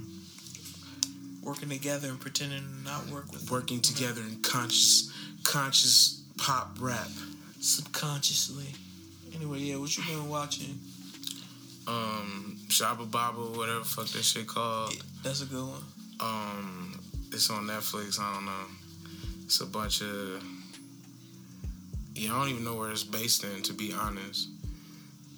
Working 1.43 1.69
together 1.69 2.09
and 2.09 2.19
pretending 2.21 2.61
to 2.63 2.85
not 2.91 3.07
work 3.09 3.31
with 3.33 3.51
working 3.51 3.81
together 3.81 4.21
in 4.23 4.37
conscious, 4.43 5.13
conscious 5.43 6.23
pop 6.39 6.77
rap. 6.81 7.09
subconsciously. 7.61 8.67
Anyway, 9.35 9.59
yeah, 9.59 9.77
what 9.77 9.95
you 9.97 10.05
been 10.05 10.29
watching? 10.29 10.79
Um, 11.87 12.57
Shabba 12.69 13.11
Baba, 13.11 13.41
whatever 13.41 13.81
the 13.81 13.85
fuck 13.85 14.07
that 14.09 14.23
shit 14.25 14.47
called. 14.47 14.95
That's 15.23 15.43
a 15.43 15.47
good 15.47 15.65
one. 15.65 15.83
Um, 16.21 16.84
it's 17.35 17.51
on 17.51 17.65
Netflix. 17.67 18.19
I 18.19 18.35
don't 18.35 18.47
know. 18.47 18.67
It's 19.45 19.61
a 19.61 19.67
bunch 19.67 20.01
of. 20.03 20.43
Yeah, 22.15 22.33
I 22.35 22.39
don't 22.41 22.49
even 22.51 22.65
know 22.65 22.77
where 22.77 22.91
it's 22.91 23.03
based 23.05 23.45
in. 23.45 23.63
To 23.63 23.73
be 23.73 23.93
honest, 23.93 24.49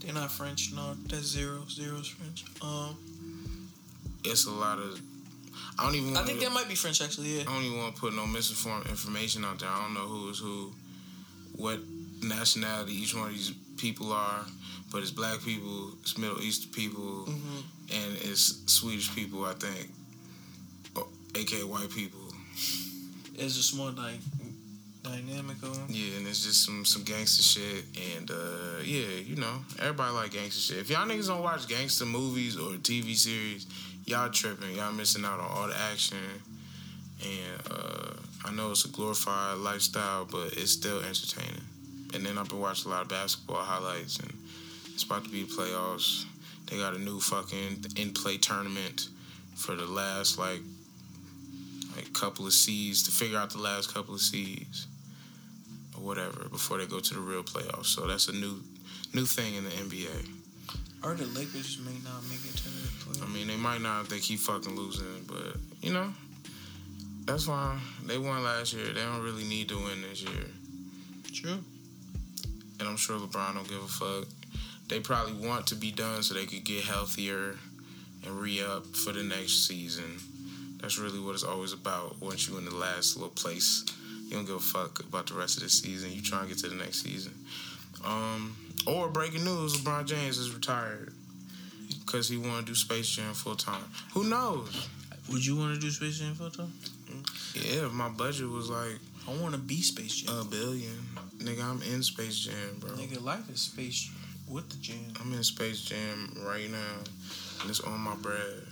They're 0.00 0.14
not 0.14 0.30
French, 0.30 0.72
no. 0.74 0.94
That's 1.08 1.24
zero. 1.26 1.62
Zero's 1.68 2.08
French. 2.08 2.44
Um, 2.62 2.96
it's 4.24 4.46
a 4.46 4.50
lot 4.50 4.78
of. 4.78 5.00
I 5.78 5.84
don't 5.84 5.94
even. 5.94 6.16
I 6.16 6.22
think 6.22 6.40
that 6.40 6.52
might 6.52 6.68
be 6.68 6.74
French 6.74 7.00
actually. 7.02 7.36
Yeah. 7.38 7.42
I 7.48 7.54
don't 7.54 7.64
even 7.64 7.78
want 7.78 7.94
to 7.94 8.00
put 8.00 8.14
no 8.14 8.26
misinformed 8.26 8.86
information 8.86 9.44
out 9.44 9.58
there. 9.58 9.68
I 9.70 9.80
don't 9.82 9.94
know 9.94 10.06
who 10.06 10.30
is 10.30 10.38
who, 10.38 10.72
what 11.56 11.80
nationality 12.22 12.92
each 12.92 13.14
one 13.14 13.26
of 13.28 13.32
these 13.32 13.52
people 13.78 14.12
are, 14.12 14.40
but 14.92 15.02
it's 15.02 15.10
black 15.10 15.40
people, 15.42 15.92
it's 16.02 16.16
Middle 16.18 16.40
Eastern 16.42 16.72
people, 16.72 17.24
hmm 17.26 17.60
and 17.88 18.16
it's 18.22 18.62
Swedish 18.66 19.14
people. 19.14 19.44
I 19.44 19.52
think, 19.54 19.90
aka 21.36 21.64
white 21.64 21.90
people. 21.90 22.20
It's 23.34 23.58
a 23.58 23.62
small 23.62 23.92
like 23.92 24.20
dynamic. 25.02 25.56
Yeah, 25.88 26.16
and 26.16 26.26
it's 26.26 26.44
just 26.44 26.64
some 26.64 26.84
some 26.84 27.04
gangster 27.04 27.42
shit, 27.42 27.84
and 28.16 28.30
uh, 28.30 28.80
yeah, 28.82 29.20
you 29.24 29.36
know, 29.36 29.58
everybody 29.78 30.12
like 30.14 30.32
gangster 30.32 30.60
shit. 30.60 30.78
If 30.78 30.90
y'all 30.90 31.06
niggas 31.06 31.28
don't 31.28 31.42
watch 31.42 31.68
gangster 31.68 32.06
movies 32.06 32.56
or 32.56 32.72
TV 32.78 33.14
series, 33.14 33.66
y'all 34.04 34.30
tripping. 34.30 34.74
Y'all 34.76 34.92
missing 34.92 35.24
out 35.24 35.40
on 35.40 35.50
all 35.50 35.68
the 35.68 35.76
action. 35.92 36.18
And 37.22 37.62
uh, 37.70 38.12
I 38.44 38.52
know 38.52 38.70
it's 38.70 38.84
a 38.84 38.88
glorified 38.88 39.58
lifestyle, 39.58 40.26
but 40.30 40.52
it's 40.52 40.70
still 40.70 41.00
entertaining. 41.00 41.64
And 42.14 42.24
then 42.24 42.38
I've 42.38 42.48
been 42.48 42.60
watching 42.60 42.90
a 42.90 42.94
lot 42.94 43.02
of 43.02 43.08
basketball 43.08 43.62
highlights, 43.62 44.18
and 44.18 44.32
it's 44.92 45.02
about 45.02 45.24
to 45.24 45.30
be 45.30 45.44
playoffs. 45.44 46.24
They 46.70 46.78
got 46.78 46.94
a 46.94 46.98
new 46.98 47.20
fucking 47.20 47.84
in 47.96 48.12
play 48.12 48.38
tournament 48.38 49.08
for 49.54 49.74
the 49.74 49.86
last 49.86 50.38
like 50.38 50.60
like 51.96 52.12
couple 52.12 52.46
of 52.46 52.52
seeds 52.52 53.02
to 53.04 53.10
figure 53.10 53.38
out 53.38 53.50
the 53.50 53.58
last 53.58 53.92
couple 53.92 54.14
of 54.14 54.20
seeds 54.20 54.86
or 55.96 56.04
whatever 56.04 56.48
before 56.50 56.78
they 56.78 56.86
go 56.86 57.00
to 57.00 57.14
the 57.14 57.20
real 57.20 57.42
playoffs. 57.42 57.86
So 57.86 58.06
that's 58.06 58.28
a 58.28 58.32
new 58.32 58.60
new 59.14 59.24
thing 59.24 59.54
in 59.54 59.64
the 59.64 59.70
NBA. 59.70 60.28
Or 61.02 61.14
the 61.14 61.26
Lakers 61.26 61.78
may 61.84 61.92
not 62.04 62.22
make 62.28 62.44
it 62.44 62.56
to 62.56 62.64
the 62.64 62.88
playoffs. 63.04 63.22
I 63.22 63.32
mean, 63.32 63.48
they 63.48 63.56
might 63.56 63.80
not 63.80 64.02
if 64.02 64.08
they 64.08 64.18
keep 64.18 64.40
fucking 64.40 64.76
losing, 64.76 65.24
but 65.26 65.56
you 65.80 65.92
know, 65.92 66.12
that's 67.24 67.44
fine. 67.44 67.78
They 68.04 68.18
won 68.18 68.44
last 68.44 68.72
year. 68.72 68.86
They 68.86 69.00
don't 69.00 69.22
really 69.22 69.44
need 69.44 69.68
to 69.70 69.76
win 69.76 70.02
this 70.08 70.22
year, 70.22 70.46
True. 71.32 71.58
and 72.78 72.88
I'm 72.88 72.96
sure 72.96 73.18
LeBron 73.18 73.54
don't 73.54 73.68
give 73.68 73.82
a 73.82 73.88
fuck. 73.88 74.28
They 74.88 75.00
probably 75.00 75.46
want 75.46 75.66
to 75.68 75.74
be 75.74 75.90
done 75.90 76.22
so 76.22 76.34
they 76.34 76.46
could 76.46 76.64
get 76.64 76.84
healthier 76.84 77.56
and 78.24 78.40
re 78.40 78.62
up 78.62 78.86
for 78.94 79.12
the 79.12 79.22
next 79.22 79.66
season. 79.66 80.18
That's 80.80 80.98
really 80.98 81.20
what 81.20 81.34
it's 81.34 81.44
always 81.44 81.72
about. 81.72 82.20
Once 82.20 82.48
you 82.48 82.58
in 82.58 82.64
the 82.64 82.74
last 82.74 83.16
little 83.16 83.30
place, 83.30 83.84
you 84.24 84.36
don't 84.36 84.44
give 84.44 84.56
a 84.56 84.60
fuck 84.60 85.00
about 85.00 85.26
the 85.26 85.34
rest 85.34 85.56
of 85.56 85.62
the 85.62 85.70
season. 85.70 86.12
You 86.12 86.22
try 86.22 86.40
and 86.40 86.48
get 86.48 86.58
to 86.58 86.68
the 86.68 86.74
next 86.74 87.02
season. 87.02 87.32
Um, 88.04 88.56
or 88.86 89.08
breaking 89.08 89.44
news: 89.44 89.78
LeBron 89.78 90.06
James 90.06 90.38
is 90.38 90.54
retired 90.54 91.12
because 92.04 92.28
he 92.28 92.36
want 92.36 92.66
to 92.66 92.72
do 92.72 92.74
Space 92.74 93.08
Jam 93.08 93.34
full 93.34 93.56
time. 93.56 93.84
Who 94.12 94.24
knows? 94.24 94.88
Would 95.32 95.44
you 95.44 95.56
want 95.56 95.74
to 95.74 95.80
do 95.80 95.90
Space 95.90 96.18
Jam 96.20 96.34
full 96.34 96.50
time? 96.50 96.72
Yeah, 97.54 97.86
if 97.86 97.92
my 97.92 98.08
budget 98.08 98.48
was 98.48 98.70
like 98.70 98.98
I 99.26 99.42
want 99.42 99.54
to 99.54 99.60
be 99.60 99.82
Space 99.82 100.16
Jam. 100.16 100.38
a 100.38 100.44
billion, 100.44 100.92
nigga, 101.38 101.64
I'm 101.64 101.82
in 101.82 102.02
Space 102.02 102.38
Jam, 102.38 102.76
bro. 102.78 102.90
Nigga, 102.90 103.22
life 103.22 103.50
is 103.50 103.60
Space 103.60 104.02
Jam 104.02 104.14
with 104.48 104.68
the 104.68 104.76
jam. 104.76 105.12
I'm 105.20 105.32
in 105.32 105.42
Space 105.42 105.82
Jam 105.82 106.36
right 106.46 106.70
now, 106.70 107.02
and 107.60 107.70
it's 107.70 107.80
on 107.80 107.98
my 108.00 108.14
bread. 108.16 108.65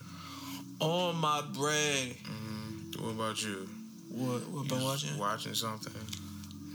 On 0.80 1.16
my 1.16 1.42
bread. 1.54 2.14
hmm 2.24 3.02
What 3.02 3.10
about 3.12 3.42
you? 3.42 3.68
What? 4.10 4.48
What 4.48 4.68
been 4.68 4.82
watching? 4.82 5.18
Watching 5.18 5.54
something? 5.54 5.92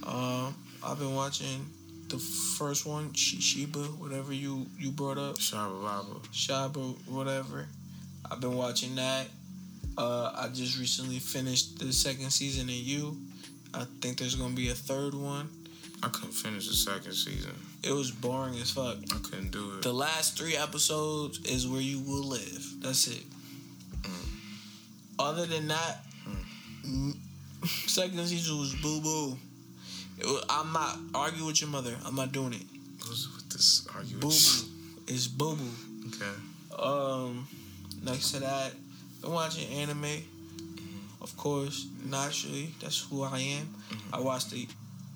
Um, 0.03 0.55
I've 0.83 0.97
been 0.99 1.13
watching 1.15 1.65
the 2.07 2.17
first 2.17 2.85
one, 2.85 3.13
Sh- 3.13 3.39
Sheba, 3.41 3.79
whatever 3.79 4.33
you 4.33 4.65
you 4.77 4.91
brought 4.91 5.17
up, 5.17 5.37
Shabba 5.37 5.81
Baba. 5.81 6.19
Shaba, 6.33 6.95
whatever. 7.07 7.67
I've 8.29 8.39
been 8.39 8.55
watching 8.55 8.95
that. 8.95 9.27
Uh, 9.97 10.31
I 10.35 10.47
just 10.53 10.79
recently 10.79 11.19
finished 11.19 11.79
the 11.79 11.91
second 11.93 12.31
season 12.31 12.63
of 12.69 12.75
You. 12.75 13.17
I 13.73 13.85
think 14.01 14.17
there's 14.17 14.35
gonna 14.35 14.55
be 14.55 14.69
a 14.69 14.73
third 14.75 15.13
one. 15.13 15.49
I 16.01 16.07
couldn't 16.07 16.31
finish 16.31 16.67
the 16.67 16.73
second 16.75 17.11
season. 17.13 17.51
It 17.83 17.91
was 17.91 18.09
boring 18.11 18.55
as 18.55 18.71
fuck. 18.71 18.97
I 19.13 19.17
couldn't 19.19 19.51
do 19.51 19.73
it. 19.77 19.81
The 19.83 19.93
last 19.93 20.37
three 20.37 20.55
episodes 20.55 21.39
is 21.45 21.67
where 21.67 21.81
you 21.81 21.99
will 21.99 22.23
live. 22.23 22.65
That's 22.81 23.07
it. 23.07 23.23
Other 25.19 25.45
than 25.45 25.67
that, 25.67 25.97
mm, 26.85 27.13
second 27.87 28.25
season 28.25 28.57
was 28.57 28.73
boo 28.75 29.01
boo. 29.01 29.37
I'm 30.49 30.71
not 30.71 30.97
arguing 31.13 31.45
with 31.47 31.61
your 31.61 31.69
mother. 31.69 31.93
I'm 32.05 32.15
not 32.15 32.31
doing 32.31 32.53
it. 32.53 32.63
What's 32.99 33.27
with 33.35 33.49
this 33.49 33.85
argument? 33.93 34.21
Boo 34.21 34.29
boo. 34.29 35.13
It's 35.13 35.27
boo 35.27 35.55
boo. 35.57 36.07
Okay. 36.07 36.81
Um, 36.81 37.47
next 38.01 38.31
to 38.31 38.39
that, 38.39 38.71
I'm 39.23 39.33
watching 39.33 39.69
anime. 39.69 40.23
Of 41.21 41.35
course, 41.35 41.87
naturally, 42.05 42.73
that's 42.81 43.01
who 43.01 43.23
I 43.23 43.39
am. 43.39 43.75
I 44.13 44.21
watched 44.21 44.51
the 44.51 44.67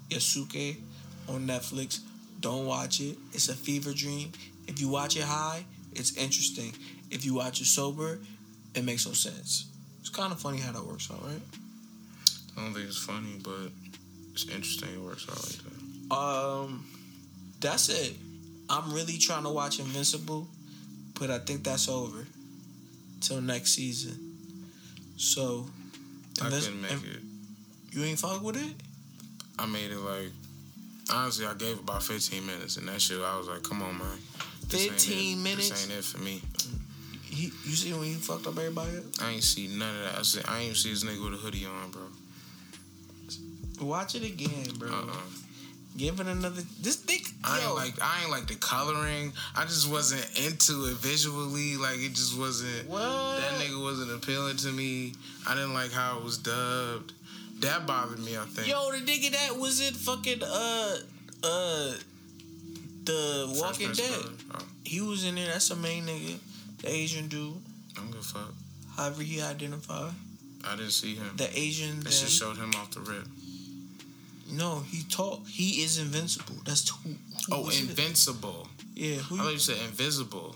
Yasuke 0.09 0.75
on 1.29 1.47
Netflix. 1.47 1.99
Don't 2.41 2.65
watch 2.65 2.99
it. 2.99 3.17
It's 3.31 3.47
a 3.47 3.53
fever 3.53 3.93
dream. 3.93 4.33
If 4.67 4.81
you 4.81 4.89
watch 4.89 5.15
it 5.15 5.23
high, 5.23 5.63
it's 5.93 6.17
interesting. 6.17 6.73
If 7.09 7.23
you 7.23 7.35
watch 7.35 7.61
it 7.61 7.65
sober, 7.67 8.19
it 8.75 8.83
makes 8.83 9.05
no 9.05 9.13
sense. 9.13 9.67
It's 10.03 10.09
kind 10.09 10.33
of 10.33 10.39
funny 10.41 10.57
how 10.57 10.73
that 10.73 10.85
works 10.85 11.09
out, 11.09 11.23
right? 11.23 11.39
I 12.57 12.61
don't 12.61 12.73
think 12.73 12.87
it's 12.89 12.97
funny, 12.97 13.39
but 13.41 13.71
it's 14.33 14.43
interesting. 14.49 14.89
It 14.93 14.99
works 14.99 15.25
out 15.29 15.41
like 15.41 16.09
that. 16.09 16.13
Um, 16.13 16.85
that's 17.61 17.87
it. 17.87 18.17
I'm 18.69 18.93
really 18.93 19.17
trying 19.17 19.43
to 19.43 19.49
watch 19.49 19.79
Invincible, 19.79 20.45
but 21.17 21.31
I 21.31 21.39
think 21.39 21.63
that's 21.63 21.87
over 21.87 22.27
till 23.21 23.39
next 23.39 23.75
season. 23.75 24.35
So, 25.15 25.69
I 26.41 26.49
couldn't 26.49 26.81
make 26.81 26.91
Inv- 26.91 27.15
it. 27.15 27.21
you 27.91 28.03
ain't 28.03 28.19
fuck 28.19 28.43
with 28.43 28.57
it? 28.57 28.73
I 29.57 29.65
made 29.67 29.89
it 29.89 29.99
like 29.99 30.31
honestly. 31.09 31.45
I 31.45 31.53
gave 31.53 31.79
about 31.79 32.03
15 32.03 32.45
minutes, 32.45 32.75
and 32.75 32.89
that 32.89 33.01
shit. 33.01 33.21
I 33.21 33.37
was 33.37 33.47
like, 33.47 33.63
come 33.63 33.81
on, 33.81 33.97
man. 33.97 34.17
This 34.67 34.81
ain't 34.81 34.91
it. 34.95 34.99
15 34.99 35.43
minutes? 35.43 35.69
This 35.69 35.89
ain't 35.89 35.97
it 35.99 36.03
for 36.03 36.17
me. 36.19 36.41
He, 37.33 37.45
you 37.65 37.75
see 37.75 37.93
when 37.93 38.03
he 38.03 38.13
fucked 38.13 38.47
up 38.47 38.57
everybody? 38.57 38.97
up? 38.97 39.03
I 39.21 39.31
ain't 39.31 39.43
see 39.43 39.67
none 39.67 39.95
of 39.95 40.03
that. 40.03 40.19
I 40.19 40.21
said 40.21 40.45
I 40.47 40.59
ain't 40.59 40.77
see 40.77 40.91
this 40.91 41.03
nigga 41.03 41.23
with 41.23 41.33
a 41.33 41.37
hoodie 41.37 41.65
on, 41.65 41.91
bro. 41.91 42.03
Watch 43.81 44.15
it 44.15 44.23
again, 44.23 44.67
bro. 44.77 44.89
Uh-uh. 44.89 45.17
Give 45.95 46.19
it 46.19 46.27
another. 46.27 46.61
This 46.81 46.95
thick. 46.95 47.21
I 47.43 47.59
ain't 47.59 47.75
like 47.75 47.93
I 48.01 48.21
ain't 48.21 48.31
like 48.31 48.47
the 48.47 48.55
coloring. 48.55 49.31
I 49.55 49.63
just 49.65 49.91
wasn't 49.91 50.25
into 50.37 50.85
it 50.85 50.97
visually. 50.97 51.77
Like 51.77 51.97
it 51.99 52.13
just 52.13 52.37
wasn't. 52.37 52.89
what? 52.89 53.39
That 53.39 53.61
nigga 53.61 53.81
wasn't 53.81 54.11
appealing 54.11 54.57
to 54.57 54.71
me. 54.71 55.13
I 55.47 55.53
didn't 55.53 55.73
like 55.73 55.91
how 55.91 56.17
it 56.17 56.23
was 56.23 56.37
dubbed. 56.37 57.13
That 57.59 57.85
bothered 57.85 58.19
me. 58.19 58.37
I 58.37 58.45
think. 58.45 58.67
Yo, 58.67 58.91
the 58.91 58.97
nigga 59.05 59.31
that 59.31 59.57
was 59.59 59.87
in 59.87 59.93
fucking 59.93 60.41
uh 60.43 60.97
uh 61.43 61.93
the 63.05 63.55
Walking 63.59 63.91
Dead. 63.91 64.09
Bel-Air. 64.09 64.67
He 64.83 65.01
was 65.01 65.25
in 65.25 65.35
there. 65.35 65.47
That's 65.47 65.69
the 65.69 65.75
main 65.75 66.05
nigga, 66.05 66.37
the 66.83 66.89
Asian 66.91 67.27
dude. 67.27 67.53
Oh, 67.55 67.59
I 67.97 67.99
don't 68.01 68.11
give 68.11 68.19
a 68.19 68.23
fuck. 68.23 68.53
However 68.95 69.23
he 69.23 69.41
identified 69.41 70.11
I 70.65 70.75
didn't 70.75 70.91
see 70.91 71.15
him. 71.15 71.31
the 71.35 71.49
Asian. 71.57 71.99
They 72.01 72.09
just 72.11 72.39
showed 72.39 72.57
him 72.57 72.71
off 72.75 72.91
the 72.91 72.99
rip. 73.01 73.25
no, 74.51 74.81
he 74.91 75.03
talk. 75.09 75.47
He 75.47 75.83
is 75.83 75.97
invincible. 75.99 76.55
That's 76.65 76.87
who. 76.89 77.09
who 77.09 77.15
Oh, 77.51 77.61
was 77.65 77.77
it? 77.81 77.89
invincible. 77.89 78.67
yeah. 78.95 79.15
Who, 79.15 79.35
I 79.35 79.43
thought 79.43 79.51
you 79.53 79.59
said 79.59 79.77
invisible. 79.85 80.55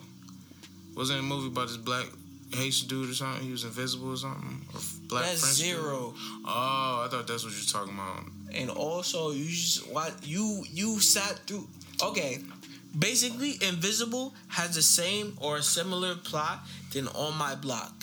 Wasn't 0.96 1.20
a 1.20 1.24
movie 1.24 1.48
about 1.48 1.68
this 1.68 1.78
black 1.78 2.06
Haitian 2.54 2.88
dude 2.88 3.10
or 3.10 3.14
something? 3.14 3.44
He 3.46 3.52
was 3.52 3.64
invisible 3.66 4.12
or 4.14 4.18
something? 4.18 4.62
Or 4.74 4.80
black 5.10 5.26
that's 5.26 5.42
French 5.42 5.58
dude? 5.58 5.66
zero. 5.82 6.14
Oh, 6.46 7.04
I 7.06 7.08
thought 7.12 7.28
that's 7.28 7.44
what 7.44 7.54
you're 7.54 7.66
talking 7.72 7.94
about. 7.94 8.24
And 8.54 8.70
also, 8.70 9.32
you 9.32 9.46
just 9.46 9.88
what 9.92 10.14
you 10.26 10.64
you 10.72 11.00
sat 11.00 11.40
through. 11.48 11.68
Okay, 12.02 12.38
basically, 12.98 13.58
Invisible 13.62 14.34
has 14.50 14.76
the 14.76 14.82
same 14.82 15.38
or 15.42 15.58
a 15.58 15.64
similar 15.64 16.16
plot 16.16 16.60
than 16.94 17.08
On 17.10 17.38
My 17.38 17.56
Block. 17.56 17.94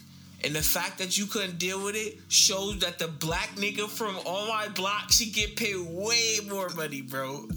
And 0.43 0.55
the 0.55 0.62
fact 0.62 0.99
that 0.99 1.16
you 1.16 1.24
couldn't 1.26 1.59
deal 1.59 1.82
with 1.82 1.97
it 1.97 2.18
shows 2.28 2.78
that 2.80 2.99
the 2.99 3.09
black 3.09 3.57
nigga 3.57 3.89
from 3.89 4.16
On 4.18 4.49
My 4.49 4.68
Block 4.68 5.11
should 5.11 5.32
get 5.32 5.57
paid 5.57 5.76
way 5.78 6.39
more 6.51 6.68
money, 6.70 7.01
bro. 7.01 7.47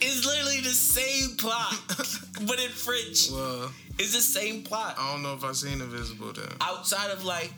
it's 0.00 0.26
literally 0.26 0.60
the 0.60 0.70
same 0.70 1.36
plot, 1.36 1.74
but 2.46 2.58
in 2.60 2.70
French. 2.70 3.30
Well, 3.30 3.70
It's 3.98 4.14
the 4.14 4.22
same 4.22 4.62
plot. 4.62 4.96
I 4.98 5.12
don't 5.12 5.22
know 5.22 5.34
if 5.34 5.44
I've 5.44 5.56
seen 5.56 5.80
Invisible 5.82 6.32
then. 6.32 6.48
Outside 6.60 7.10
of 7.10 7.24
like 7.24 7.52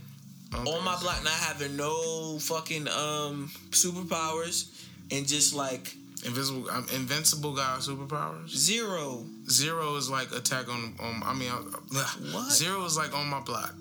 on 0.53 0.85
my 0.85 0.97
block 1.01 1.23
not 1.25 1.33
having 1.33 1.77
no 1.77 2.39
fucking 2.39 2.89
um 2.89 3.51
superpowers 3.71 4.71
and 5.11 5.27
just 5.27 5.55
like 5.55 5.95
Invisible. 6.25 6.67
I'm 6.71 6.87
invincible 6.95 7.55
guy 7.55 7.77
superpowers. 7.79 8.49
zero. 8.49 9.25
Zero 9.51 9.97
is 9.97 10.09
like 10.11 10.33
attack 10.33 10.69
on. 10.69 10.95
on 10.99 11.23
I 11.25 11.35
mean, 11.35 11.51
uh, 11.51 11.61
What? 12.33 12.51
Zero 12.51 12.85
is 12.85 12.97
like 12.97 13.15
on 13.15 13.29
my 13.29 13.41
block. 13.41 13.75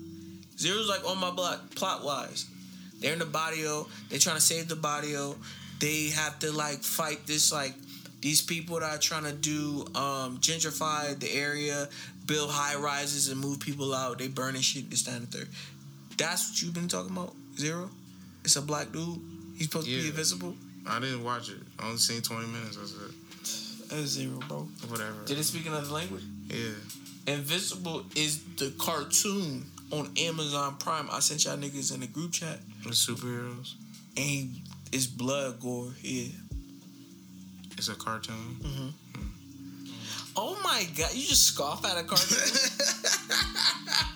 Zero's 0.58 0.88
like 0.88 1.06
on 1.08 1.18
my 1.18 1.30
block 1.30 1.74
plot 1.74 2.04
wise. 2.04 2.46
They're 3.00 3.12
in 3.12 3.18
the 3.18 3.26
barrio. 3.26 3.86
They're 4.08 4.18
trying 4.18 4.36
to 4.36 4.42
save 4.42 4.68
the 4.68 4.76
barrio. 4.76 5.36
They 5.80 6.08
have 6.10 6.38
to 6.40 6.52
like 6.52 6.82
fight 6.82 7.26
this 7.26 7.52
like 7.52 7.74
these 8.20 8.40
people 8.40 8.80
that 8.80 8.94
are 8.94 8.98
trying 8.98 9.24
to 9.24 9.32
do 9.32 9.86
um 9.94 10.38
gentrify 10.38 11.18
the 11.18 11.30
area, 11.32 11.88
build 12.26 12.50
high 12.50 12.76
rises 12.76 13.28
and 13.28 13.40
move 13.40 13.60
people 13.60 13.94
out. 13.94 14.18
They 14.18 14.28
burning 14.28 14.62
shit 14.62 14.88
this 14.90 15.02
time 15.02 15.16
and 15.16 15.28
third. 15.30 15.48
That's 16.16 16.48
what 16.50 16.62
you've 16.62 16.74
been 16.74 16.88
talking 16.88 17.14
about. 17.14 17.34
Zero. 17.58 17.90
It's 18.44 18.56
a 18.56 18.62
black 18.62 18.92
dude. 18.92 19.20
He's 19.56 19.66
supposed 19.66 19.86
to 19.88 19.92
be 19.92 20.08
invisible. 20.08 20.54
I 20.88 21.00
didn't 21.00 21.24
watch 21.24 21.50
it. 21.50 21.58
I 21.78 21.86
only 21.86 21.98
seen 21.98 22.22
20 22.22 22.46
minutes. 22.46 22.76
That's 22.76 22.92
it. 22.92 23.88
That's 23.90 24.02
zero, 24.06 24.38
bro. 24.48 24.68
Whatever. 24.88 25.24
Did 25.26 25.38
it 25.38 25.44
speak 25.44 25.66
another 25.66 25.92
language? 25.92 26.22
Yeah. 26.48 26.72
Invisible 27.34 28.04
is 28.14 28.42
the 28.56 28.72
cartoon 28.78 29.66
on 29.92 30.10
Amazon 30.18 30.76
Prime. 30.78 31.08
I 31.12 31.20
sent 31.20 31.44
y'all 31.44 31.56
niggas 31.56 31.92
in 31.94 32.00
the 32.00 32.06
group 32.06 32.32
chat. 32.32 32.58
The 32.84 32.90
superheroes. 32.90 33.74
And 34.16 34.56
it's 34.92 35.06
blood 35.06 35.60
gore. 35.60 35.90
Yeah. 36.02 36.28
It's 37.76 37.88
a 37.88 37.94
cartoon. 37.94 38.56
Mm-hmm. 38.60 38.88
Oh 40.38 40.58
my 40.62 40.86
god, 40.96 41.14
you 41.14 41.26
just 41.26 41.46
scoff 41.46 41.84
at 41.84 41.96
a 41.98 42.04
cartoon? 42.04 42.38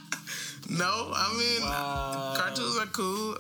No, 0.69 1.11
I 1.13 1.35
mean, 1.37 1.63
Wow. 1.69 2.35
cartoons 2.37 2.77
are 2.79 2.87
cool. 2.87 3.37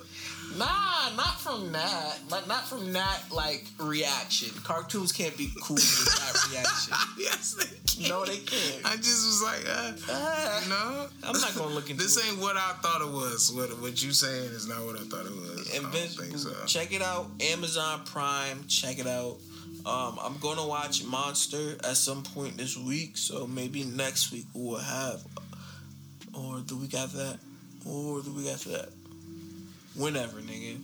Nah, 0.57 1.15
not 1.17 1.41
from 1.41 1.73
that. 1.73 2.19
But 2.29 2.47
not 2.49 2.67
from 2.67 2.93
that 2.93 3.21
like 3.33 3.65
reaction. 3.79 4.51
Cartoons 4.65 5.13
can't 5.13 5.37
be 5.37 5.51
cool 5.63 5.77
with 5.77 6.05
that 6.19 6.49
reaction. 6.51 6.95
yes, 7.19 7.55
they 7.55 7.65
can. 8.05 8.09
No, 8.11 8.25
they 8.25 8.39
can't. 8.39 8.85
I 8.85 8.97
just 8.97 9.27
was 9.27 9.43
like, 9.43 9.65
uh, 9.69 9.93
Ah, 10.11 10.65
no. 10.69 11.29
I'm 11.29 11.41
not 11.41 11.55
gonna 11.55 11.75
look 11.75 11.91
into 11.91 12.03
This 12.03 12.17
it. 12.17 12.31
ain't 12.33 12.41
what 12.41 12.57
I 12.57 12.73
thought 12.83 13.03
it 13.03 13.13
was. 13.13 13.53
What 13.55 13.71
what 13.81 14.03
you 14.03 14.13
saying 14.13 14.51
is 14.51 14.67
not 14.69 14.85
what 14.85 14.97
I 14.97 15.05
thought 15.05 15.27
it 15.27 15.33
was. 15.33 15.71
I 15.71 15.77
don't 15.77 15.85
Invincible. 15.87 16.25
think 16.25 16.39
so. 16.39 16.53
Check 16.67 16.93
it 16.93 17.03
out. 17.03 17.31
Amazon 17.53 18.03
Prime. 18.07 18.65
Check 18.69 18.99
it 18.99 19.07
out. 19.07 19.37
Um, 19.87 20.19
I'm 20.23 20.37
gonna 20.39 20.67
watch 20.67 21.05
Monster 21.05 21.73
at 21.85 21.97
some 21.97 22.23
point 22.23 22.59
this 22.59 22.77
week, 22.77 23.17
so 23.17 23.47
maybe 23.47 23.83
next 23.85 24.31
week 24.31 24.45
we'll 24.53 24.79
have, 24.79 25.23
or 26.35 26.59
the 26.61 26.77
week 26.77 26.93
after 26.95 27.17
that, 27.17 27.39
or 27.87 28.21
the 28.21 28.31
week 28.31 28.49
after 28.49 28.71
that. 28.71 28.89
Whenever, 29.97 30.41
nigga. 30.41 30.79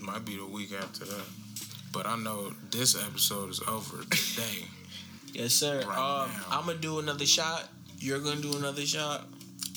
Might 0.00 0.24
be 0.24 0.36
the 0.36 0.46
week 0.46 0.72
after 0.72 1.04
that. 1.04 1.24
But 1.92 2.06
I 2.06 2.16
know 2.16 2.52
this 2.70 2.94
episode 3.02 3.50
is 3.50 3.60
over 3.68 3.98
today. 4.04 4.64
Yes, 5.32 5.54
sir. 5.54 5.80
Right 5.86 6.24
um. 6.24 6.28
I'm 6.50 6.66
gonna 6.66 6.78
do 6.78 6.98
another 6.98 7.24
shot. 7.24 7.68
You're 8.00 8.18
gonna 8.18 8.40
do 8.40 8.56
another 8.56 8.84
shot. 8.84 9.28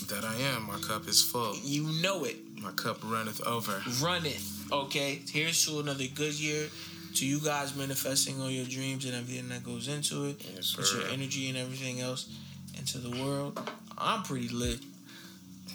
that 0.08 0.24
I 0.24 0.34
am. 0.56 0.64
My 0.66 0.80
cup 0.80 1.08
is 1.08 1.22
full. 1.22 1.56
You 1.62 1.84
know 2.02 2.24
it. 2.24 2.38
My 2.60 2.72
cup 2.72 2.98
runneth 3.04 3.40
over. 3.46 3.80
Runneth. 4.02 4.72
Okay. 4.72 5.22
Here's 5.32 5.64
to 5.68 5.80
another 5.80 6.06
good 6.16 6.34
year. 6.34 6.70
To 7.18 7.26
you 7.28 7.40
guys 7.40 7.76
manifesting 7.76 8.42
all 8.42 8.50
your 8.50 8.66
dreams 8.66 9.06
and 9.06 9.14
everything 9.14 9.48
that 9.50 9.64
goes 9.64 9.88
into 9.88 10.26
it. 10.26 10.44
Yes, 10.56 10.74
Put 10.76 10.92
your 10.92 11.08
energy 11.10 11.50
and 11.50 11.58
everything 11.60 12.02
else 12.02 12.36
into 12.80 12.98
the 12.98 13.12
world. 13.24 13.60
I'm 13.96 14.24
pretty 14.24 14.50
lit. 14.50 14.80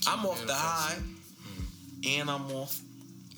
I'm 0.09 0.27
off 0.27 0.45
the 0.45 0.55
high. 0.55 0.97
And 2.07 2.31
I'm 2.31 2.51
off 2.53 2.81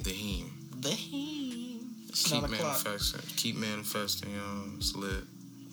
The 0.02 0.10
heme. 0.10 0.50
the 0.80 0.88
heme. 0.90 1.80
It's 2.08 2.24
Keep 2.30 2.42
manifesting. 2.50 3.20
Keep 3.36 3.56
manifesting. 3.56 4.30
Yo. 4.34 4.40
It's 4.76 4.94
lit. 4.96 5.24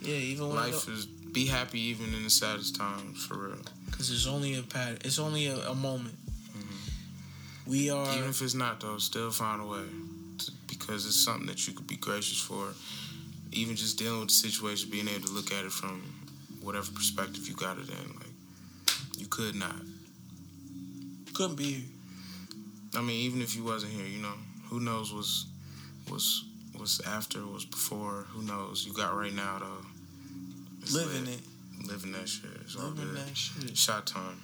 Yeah, 0.02 0.16
even 0.16 0.48
when 0.50 0.56
Life 0.58 0.88
is 0.90 1.06
be 1.06 1.46
happy 1.48 1.80
even 1.82 2.14
in 2.14 2.24
the 2.24 2.30
saddest 2.30 2.76
times 2.76 3.26
for 3.26 3.36
real. 3.38 3.58
because 3.88 4.10
it's 4.12 4.28
only 4.28 4.56
a 4.58 4.62
pattern. 4.64 4.98
It's 5.04 5.20
only 5.20 5.48
a, 5.48 5.56
a 5.70 5.76
moment. 5.76 6.16
Mm-hmm. 6.56 7.70
We 7.72 7.90
are. 7.90 8.16
Even 8.16 8.30
if 8.30 8.42
it's 8.42 8.54
not 8.54 8.80
though, 8.80 8.98
still 9.00 9.32
find 9.32 9.62
a 9.62 9.66
way 9.66 9.84
to, 10.38 10.52
because 10.68 11.06
it's 11.06 11.16
something 11.24 11.48
that 11.48 11.68
you 11.68 11.74
could 11.74 11.88
be 11.88 11.98
gracious 11.98 12.40
for. 12.40 12.68
Even 13.52 13.76
just 13.76 13.98
dealing 13.98 14.20
with 14.20 14.30
the 14.30 14.34
situation, 14.36 14.90
being 14.92 15.08
able 15.08 15.28
to 15.28 15.34
look 15.34 15.52
at 15.52 15.66
it 15.66 15.72
from 15.72 16.02
whatever 16.62 16.92
perspective 16.92 17.48
you 17.48 17.56
got 17.56 17.78
it 17.78 17.88
in, 17.90 18.16
like 18.16 18.34
you 19.18 19.26
could 19.28 19.56
not. 19.56 19.76
couldn't 21.34 21.56
be 21.56 21.64
here. 21.74 21.84
I 22.98 23.02
mean, 23.02 23.18
even 23.22 23.42
if 23.44 23.56
you 23.56 23.64
wasn't 23.64 23.94
here, 23.94 24.06
you 24.08 24.18
know, 24.20 24.34
who 24.70 24.80
knows 24.80 25.14
what's 25.14 25.46
what's 26.08 26.44
what's 26.76 27.00
after, 27.06 27.46
what's 27.46 27.66
before. 27.66 28.26
Who 28.30 28.42
knows? 28.42 28.86
You 28.88 28.94
got 28.94 29.16
right 29.16 29.34
now 29.34 29.60
though. 29.60 29.86
It's 30.82 30.94
living 30.94 31.26
lit. 31.26 31.36
it. 31.36 31.88
living 31.88 32.12
that 32.14 32.28
shit. 32.28 32.50
It's 32.62 32.76
all 32.76 32.90
Living 32.90 33.10
good. 33.14 33.18
that 33.18 33.38
shit. 33.38 33.78
Shot 33.78 34.08
time. 34.08 34.42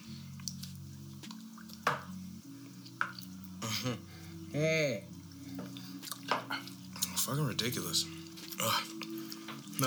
Fucking 7.18 7.45
ridiculous. 7.47 8.06
Ugh. 8.62 8.84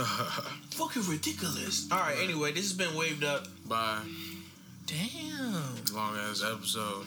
Fucking 0.71 1.03
ridiculous. 1.09 1.87
All 1.93 2.01
right. 2.01 2.17
Anyway, 2.21 2.51
this 2.53 2.65
has 2.65 2.73
been 2.73 2.97
waved 2.97 3.23
up. 3.23 3.47
Bye. 3.69 4.01
Damn. 4.87 5.53
Long 5.95 6.17
ass 6.17 6.43
episode. 6.45 7.05